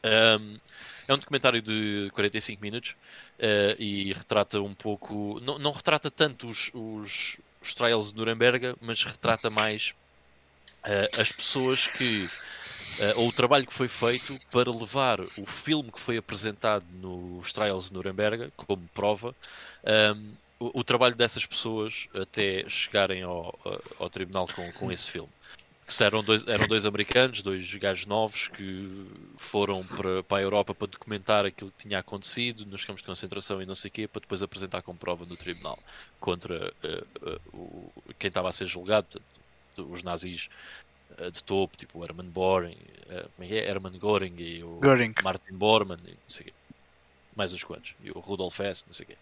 [0.04, 0.60] Um,
[1.08, 2.94] é um documentário de 45 minutos
[3.38, 8.76] eh, e retrata um pouco, não, não retrata tanto os, os, os trials de Nuremberg,
[8.82, 9.94] mas retrata mais
[10.86, 12.30] eh, as pessoas que
[12.98, 17.52] eh, ou o trabalho que foi feito para levar o filme que foi apresentado nos
[17.52, 19.36] Trials de Nuremberg como prova,
[19.84, 23.58] ehm, o, o trabalho dessas pessoas até chegarem ao,
[23.98, 25.28] ao tribunal com, com esse filme.
[25.86, 30.74] que eram dois, eram dois americanos, dois gajos novos que foram para, para a Europa
[30.74, 34.08] para documentar aquilo que tinha acontecido nos campos de concentração e não sei o quê,
[34.08, 35.78] para depois apresentar como prova no tribunal
[36.18, 40.48] contra uh, uh, o, quem estava a ser julgado, portanto, os nazis
[41.18, 42.78] uh, de topo, tipo o Hermann Göring,
[43.36, 43.68] como é que é?
[43.68, 45.12] Hermann Göring e o Göring.
[45.22, 46.54] Martin Bormann, e não sei o quê.
[47.36, 49.16] mais uns quantos, e o Rudolf Hess, não sei o quê.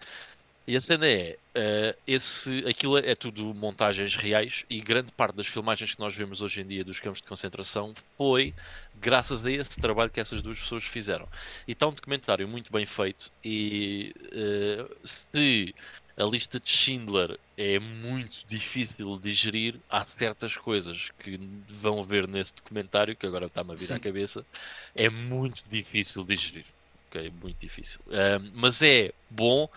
[0.66, 5.46] E a cena é, uh, esse, aquilo é tudo montagens reais e grande parte das
[5.48, 8.54] filmagens que nós vemos hoje em dia dos campos de concentração foi
[9.00, 11.28] graças a esse trabalho que essas duas pessoas fizeram.
[11.66, 15.74] E está um documentário muito bem feito e uh, se
[16.16, 22.28] a lista de Schindler é muito difícil de digerir, há certas coisas que vão ver
[22.28, 23.94] nesse documentário, que agora está-me a vir Sim.
[23.94, 24.46] à cabeça,
[24.94, 26.66] é muito difícil de digerir.
[27.10, 28.00] Okay, muito difícil.
[28.08, 29.68] Um, mas é bom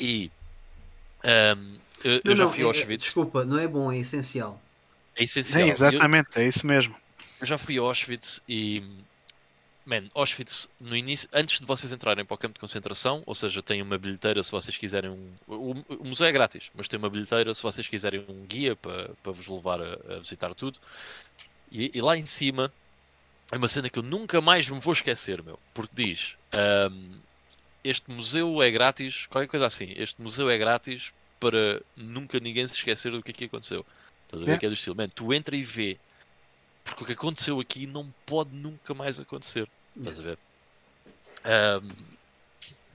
[0.00, 0.30] e
[1.24, 3.04] um, eu, não, já não, fui é, Auschwitz.
[3.04, 4.60] Desculpa, não é bom, é essencial.
[5.14, 5.62] É essencial.
[5.62, 6.94] É, exatamente, eu, é isso mesmo.
[7.40, 8.82] Eu já fui a Auschwitz e.
[9.84, 13.62] Man, Auschwitz, no início, antes de vocês entrarem para o campo de concentração, ou seja,
[13.62, 15.32] tem uma bilheteira se vocês quiserem um.
[15.46, 19.10] O, o museu é grátis, mas tem uma bilheteira se vocês quiserem um guia para,
[19.22, 20.78] para vos levar a, a visitar tudo.
[21.72, 22.72] E, e, lá em cima
[23.50, 26.36] é uma cena que eu nunca mais me vou esquecer, meu, porque diz.
[26.90, 27.29] Um,
[27.82, 32.74] este museu é grátis, qualquer coisa assim, este museu é grátis para nunca ninguém se
[32.74, 33.84] esquecer do que aqui aconteceu.
[34.24, 34.52] Estás a ver?
[34.52, 34.58] É.
[34.58, 35.98] Que é do estilo, man, tu entra e vê,
[36.84, 39.68] porque o que aconteceu aqui não pode nunca mais acontecer.
[39.96, 40.38] Estás a ver?
[41.44, 41.90] Um,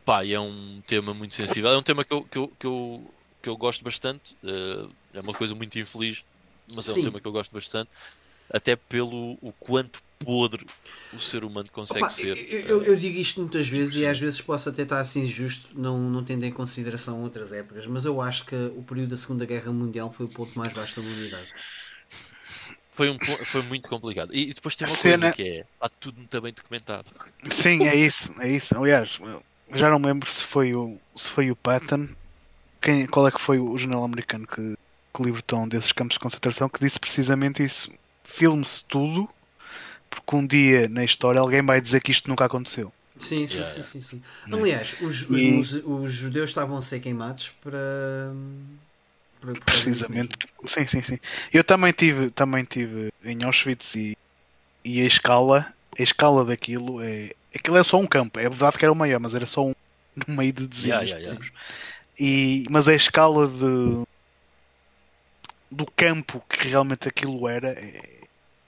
[0.05, 1.71] pá, é um tema muito sensível.
[1.71, 4.35] É um tema que eu, que eu, que eu, que eu gosto bastante.
[4.43, 6.23] Uh, é uma coisa muito infeliz,
[6.73, 7.03] mas é um Sim.
[7.05, 7.89] tema que eu gosto bastante.
[8.49, 10.65] Até pelo o quanto podre
[11.13, 12.37] o ser humano consegue Opa, ser.
[12.67, 15.97] Eu, eu, digo isto muitas vezes e às vezes posso até estar assim justo, não,
[16.09, 19.71] não tendo em consideração outras épocas, mas eu acho que o período da Segunda Guerra
[19.71, 21.47] Mundial foi o ponto mais baixo da humanidade.
[22.95, 24.33] Foi, um, foi muito complicado.
[24.33, 25.17] E depois tem uma cena...
[25.17, 27.11] coisa que é: está tudo muito bem documentado.
[27.51, 28.77] Sim, é isso, é isso.
[28.77, 29.19] Aliás,
[29.73, 32.07] já não lembro se foi o, se foi o Patton,
[32.81, 34.77] quem, qual é que foi o general americano que,
[35.13, 37.91] que libertou um desses campos de concentração que disse precisamente isso.
[38.23, 39.29] Filme-se tudo
[40.15, 42.91] porque um dia na história alguém vai dizer que isto nunca aconteceu.
[43.19, 44.21] Sim, sim, yeah, sim, sim, sim,
[44.51, 45.57] Aliás, os, e...
[45.57, 48.33] os, os, judeus estavam a ser queimados para.
[49.39, 50.35] para Precisamente.
[50.67, 51.19] Sim, sim, sim.
[51.53, 54.17] Eu também tive, também tive em Auschwitz e,
[54.83, 57.31] e a escala, a escala daquilo é.
[57.55, 58.37] Aquilo é só um campo.
[58.37, 59.73] É verdade que era o maior, mas era só um
[60.27, 61.51] no meio de dezenas yeah, yeah, de
[62.19, 64.05] E, mas a escala de
[65.71, 68.14] do campo que realmente aquilo era é,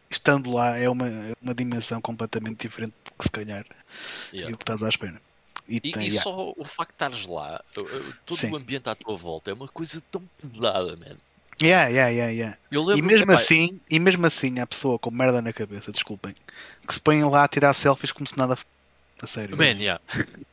[0.10, 3.66] estando lá é uma, é uma dimensão completamente diferente do que se calhar
[4.34, 4.56] yeah.
[4.56, 5.22] que estás à espera.
[5.68, 6.22] E, e, tem, e yeah.
[6.22, 8.52] só o facto de estares lá, todo Sim.
[8.52, 11.18] o ambiente à tua volta é uma coisa tão pesada, man.
[11.62, 12.58] Yeah, yeah, yeah, yeah.
[12.96, 16.36] e mesmo que, assim, e mesmo assim a pessoa com merda na cabeça, desculpem,
[16.88, 18.56] que se põem lá a tirar selfies como se nada
[19.20, 19.58] a sério.
[19.58, 20.00] Man, yeah.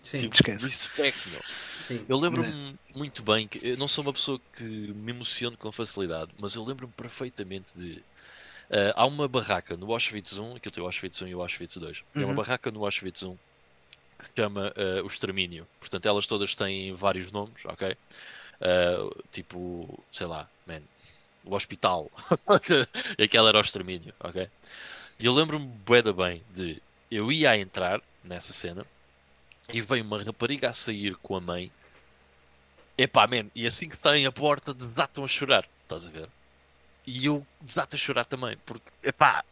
[0.02, 0.22] Sim.
[0.22, 0.66] Tipo, esquece.
[0.66, 1.40] Respect, meu.
[1.42, 2.04] Sim.
[2.08, 6.30] Eu lembro-me muito bem que eu não sou uma pessoa que me emociono com facilidade,
[6.38, 8.02] mas eu lembro-me perfeitamente de
[8.70, 11.76] Uh, há uma barraca no Auschwitz 1, aquilo tem o Auschwitz 1 e o Auschwitz
[11.76, 12.02] 2.
[12.14, 12.22] Uhum.
[12.22, 13.36] É uma barraca no Auschwitz 1
[14.18, 15.66] que se chama uh, o Extermínio.
[15.78, 17.96] Portanto, elas todas têm vários nomes, ok?
[18.60, 20.80] Uh, tipo, sei lá, man,
[21.44, 22.10] o hospital.
[23.22, 24.48] Aquela era o extermínio, ok?
[25.18, 28.84] E eu lembro-me bué bem de eu ia a entrar nessa cena
[29.72, 31.70] e veio uma rapariga a sair com a mãe.
[32.96, 36.28] Epá, man, e assim que têm a porta desatam a chorar, estás a ver?
[37.06, 39.44] E eu desato a chorar também, porque, epá,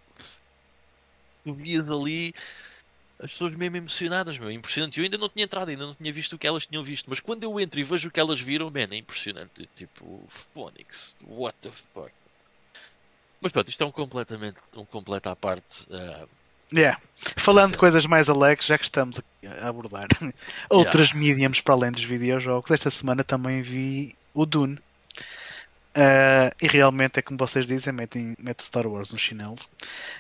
[1.45, 2.35] tu vias ali
[3.23, 4.99] as pessoas mesmo emocionadas, meu, impressionante.
[4.99, 7.21] Eu ainda não tinha entrado, ainda não tinha visto o que elas tinham visto, mas
[7.21, 9.69] quando eu entro e vejo o que elas viram, man, é impressionante.
[9.77, 12.13] Tipo, Phonics, what the fuck.
[13.41, 15.85] Mas pronto, isto é um completamente, um completo à parte.
[15.85, 16.29] Uh,
[16.73, 17.01] yeah.
[17.37, 19.21] Falando de coisas mais alegres, já que estamos
[19.61, 20.09] a abordar
[20.69, 21.21] outras yeah.
[21.21, 24.79] mediums para além dos videojogos, esta semana também vi o Dune.
[25.95, 29.59] Uh, e realmente é como vocês dizem, metem, mete Star Wars no chinelo.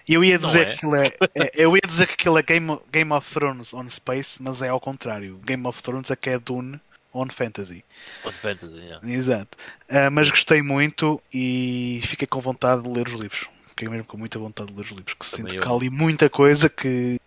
[0.06, 0.64] E eu ia dizer é?
[0.66, 3.88] que aquilo é, é, eu ia dizer que aquilo é Game, Game of Thrones on
[3.88, 5.40] Space, mas é ao contrário.
[5.44, 6.78] Game of Thrones é que é Dune
[7.14, 7.82] on Fantasy.
[8.24, 9.08] On Fantasy, yeah.
[9.08, 9.56] Exato.
[9.88, 13.48] Uh, mas gostei muito e fiquei com vontade de ler os livros.
[13.68, 16.28] Fiquei mesmo com muita vontade de ler os livros, que sinto que há ali muita
[16.28, 17.18] coisa que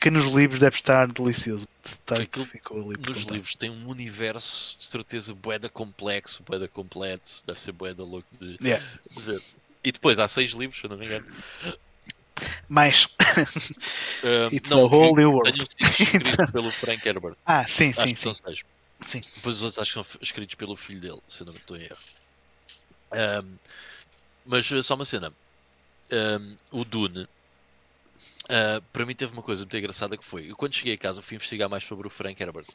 [0.00, 1.68] que nos livros deve estar delicioso.
[2.10, 7.60] Aquilo, ficou ali nos livros tem um universo de certeza boeda complexo, boeda completo, deve
[7.60, 8.84] ser boeda louco de, yeah.
[9.12, 9.40] de,
[9.84, 11.26] E depois há seis livros, se não me engano.
[12.68, 13.04] Mais.
[14.24, 15.50] Uh, It's não, a whole new world.
[15.78, 17.36] escritos pelo Frank Herbert.
[17.44, 18.14] Ah, sim, acho sim.
[18.14, 18.34] Que sim.
[18.34, 18.62] São seis.
[19.00, 19.20] Sim.
[19.36, 21.98] Depois os outros acho que são escritos pelo filho dele, se não estou em erro.
[23.12, 23.54] Um,
[24.46, 25.32] mas só uma cena.
[26.10, 27.28] um, o Dune,
[28.50, 31.22] uh, para mim teve uma coisa muito engraçada que foi, eu quando cheguei a casa
[31.22, 32.66] fui investigar mais sobre o Frank Herbert.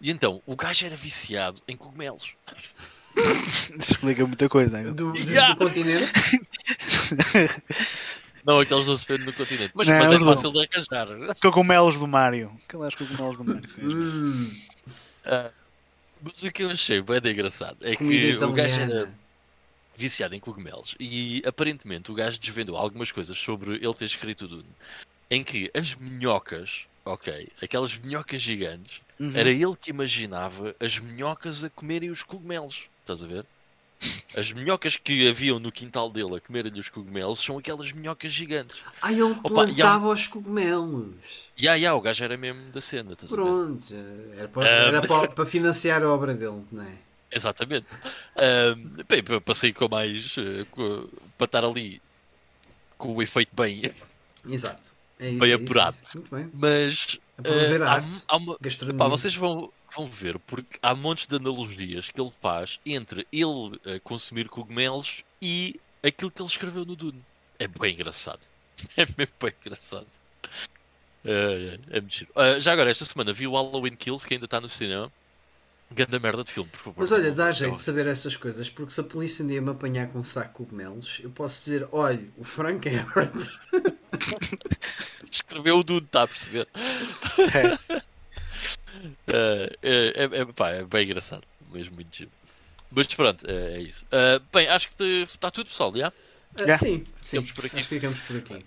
[0.00, 2.34] E então, o gajo era viciado em cogumelos.
[3.78, 4.80] Isso explica muita coisa.
[4.80, 4.92] hein?
[4.94, 5.52] Do, do- Yeah.
[5.54, 6.10] do continente.
[8.44, 11.34] Não aqueles não se vendem no continente, mas, Não, mas é fácil de arranjar.
[11.42, 12.50] Cogumelos do Mário.
[12.66, 13.68] Aquelas cogumelos do Mário.
[13.78, 14.50] Hum,
[15.26, 15.50] Ah,
[16.22, 19.14] mas o que eu achei bem engraçado é comida que o gajo era italiana.
[20.00, 24.48] Viciado em cogumelos e aparentemente o gajo desvendou algumas coisas sobre ele ter escrito o
[24.48, 24.74] Dune,
[25.30, 29.32] em que as minhocas, ok, aquelas minhocas gigantes, Uhum.
[29.36, 33.46] era ele que imaginava as minhocas a comerem os cogumelos, estás a ver?
[34.36, 38.82] As minhocas que haviam no quintal dele a comerem os cogumelos são aquelas minhocas gigantes.
[39.02, 41.52] Ah, ele Opa, há- plantava os cogumelos.
[41.56, 43.42] E ah, yeah, o gajo era mesmo da cena, estás a ver?
[43.44, 43.94] Pronto.
[44.36, 46.98] Era para, Ah, era para, para financiar a obra dele, não é?
[47.32, 47.86] Exatamente.
[48.36, 50.36] Ahm, bem, para sair com mais.
[50.38, 51.08] eh, com-
[51.38, 52.00] para estar ali
[52.98, 53.82] com o efeito bem.
[54.48, 54.90] Exato.
[55.18, 55.96] É isso, Bem é isso, apurado.
[56.02, 56.18] é isso.
[56.18, 56.50] Muito bem.
[56.54, 57.18] Mas.
[57.38, 58.22] É para ver eh, a há, arte.
[58.28, 58.58] há uma,
[58.98, 63.78] pá, vocês vão, vão ver, porque há montes de analogias que ele faz entre ele
[63.84, 67.22] eh, consumir cogumelos e aquilo que ele escreveu no Dune.
[67.58, 68.40] É bem engraçado.
[68.96, 70.06] É mesmo bem engraçado.
[71.24, 72.32] É, é, é muito giro.
[72.60, 75.12] Já agora, esta semana vi o Halloween Kills, que ainda está no cinema.
[75.92, 77.00] Ganda merda de filme, por favor.
[77.00, 79.70] Mas olha, dá jeito de saber essas coisas, porque se a polícia um dia me
[79.70, 83.58] apanhar com um saco de cogumelos, eu posso dizer: olha, o Frank Herbert.
[85.30, 86.68] Escreveu o Dune, está a perceber?
[89.26, 92.30] É, é, é, é, pá, é bem engraçado, mesmo muito giro.
[92.90, 94.04] Mas pronto, é, é isso.
[94.10, 96.12] Ah, bem, acho que está tudo, pessoal, já?
[96.58, 96.76] Já.
[96.76, 97.40] Sim, sim.
[97.40, 97.78] Ficamos por aqui.
[97.78, 98.64] Acho que ficamos por aqui.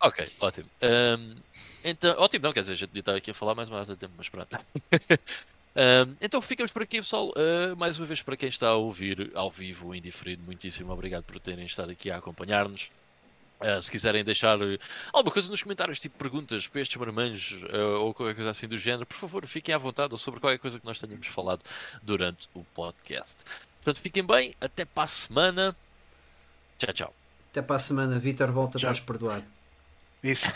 [0.00, 0.68] Ok, ótimo.
[0.82, 1.36] Ahm,
[1.84, 3.86] então, ótimo, não, quer dizer, a gente podia estar aqui a falar mais uma hora
[3.86, 4.58] de tempo, mas pronto.
[5.74, 7.32] Ahm, então ficamos por aqui, pessoal.
[7.36, 11.24] Ah, mais uma vez, para quem está a ouvir ao vivo ou indiferido, muitíssimo obrigado
[11.24, 12.90] por terem estado aqui a acompanhar-nos.
[13.60, 14.78] Ah, se quiserem deixar eh,
[15.12, 18.78] alguma coisa nos comentários, tipo perguntas para estes marmanjos ah, ou qualquer coisa assim do
[18.78, 21.62] género, por favor, fiquem à vontade ou sobre qualquer coisa que nós tenhamos falado
[22.02, 23.30] durante o podcast.
[23.76, 25.76] Portanto, fiquem bem, até para a semana.
[26.78, 27.14] Tchau, tchau.
[27.50, 28.90] Até para a semana, Vitor, volta, Tchau.
[28.90, 29.44] estás perdoado.
[30.22, 30.52] Isso.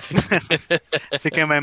[1.21, 1.47] Fiquem bem,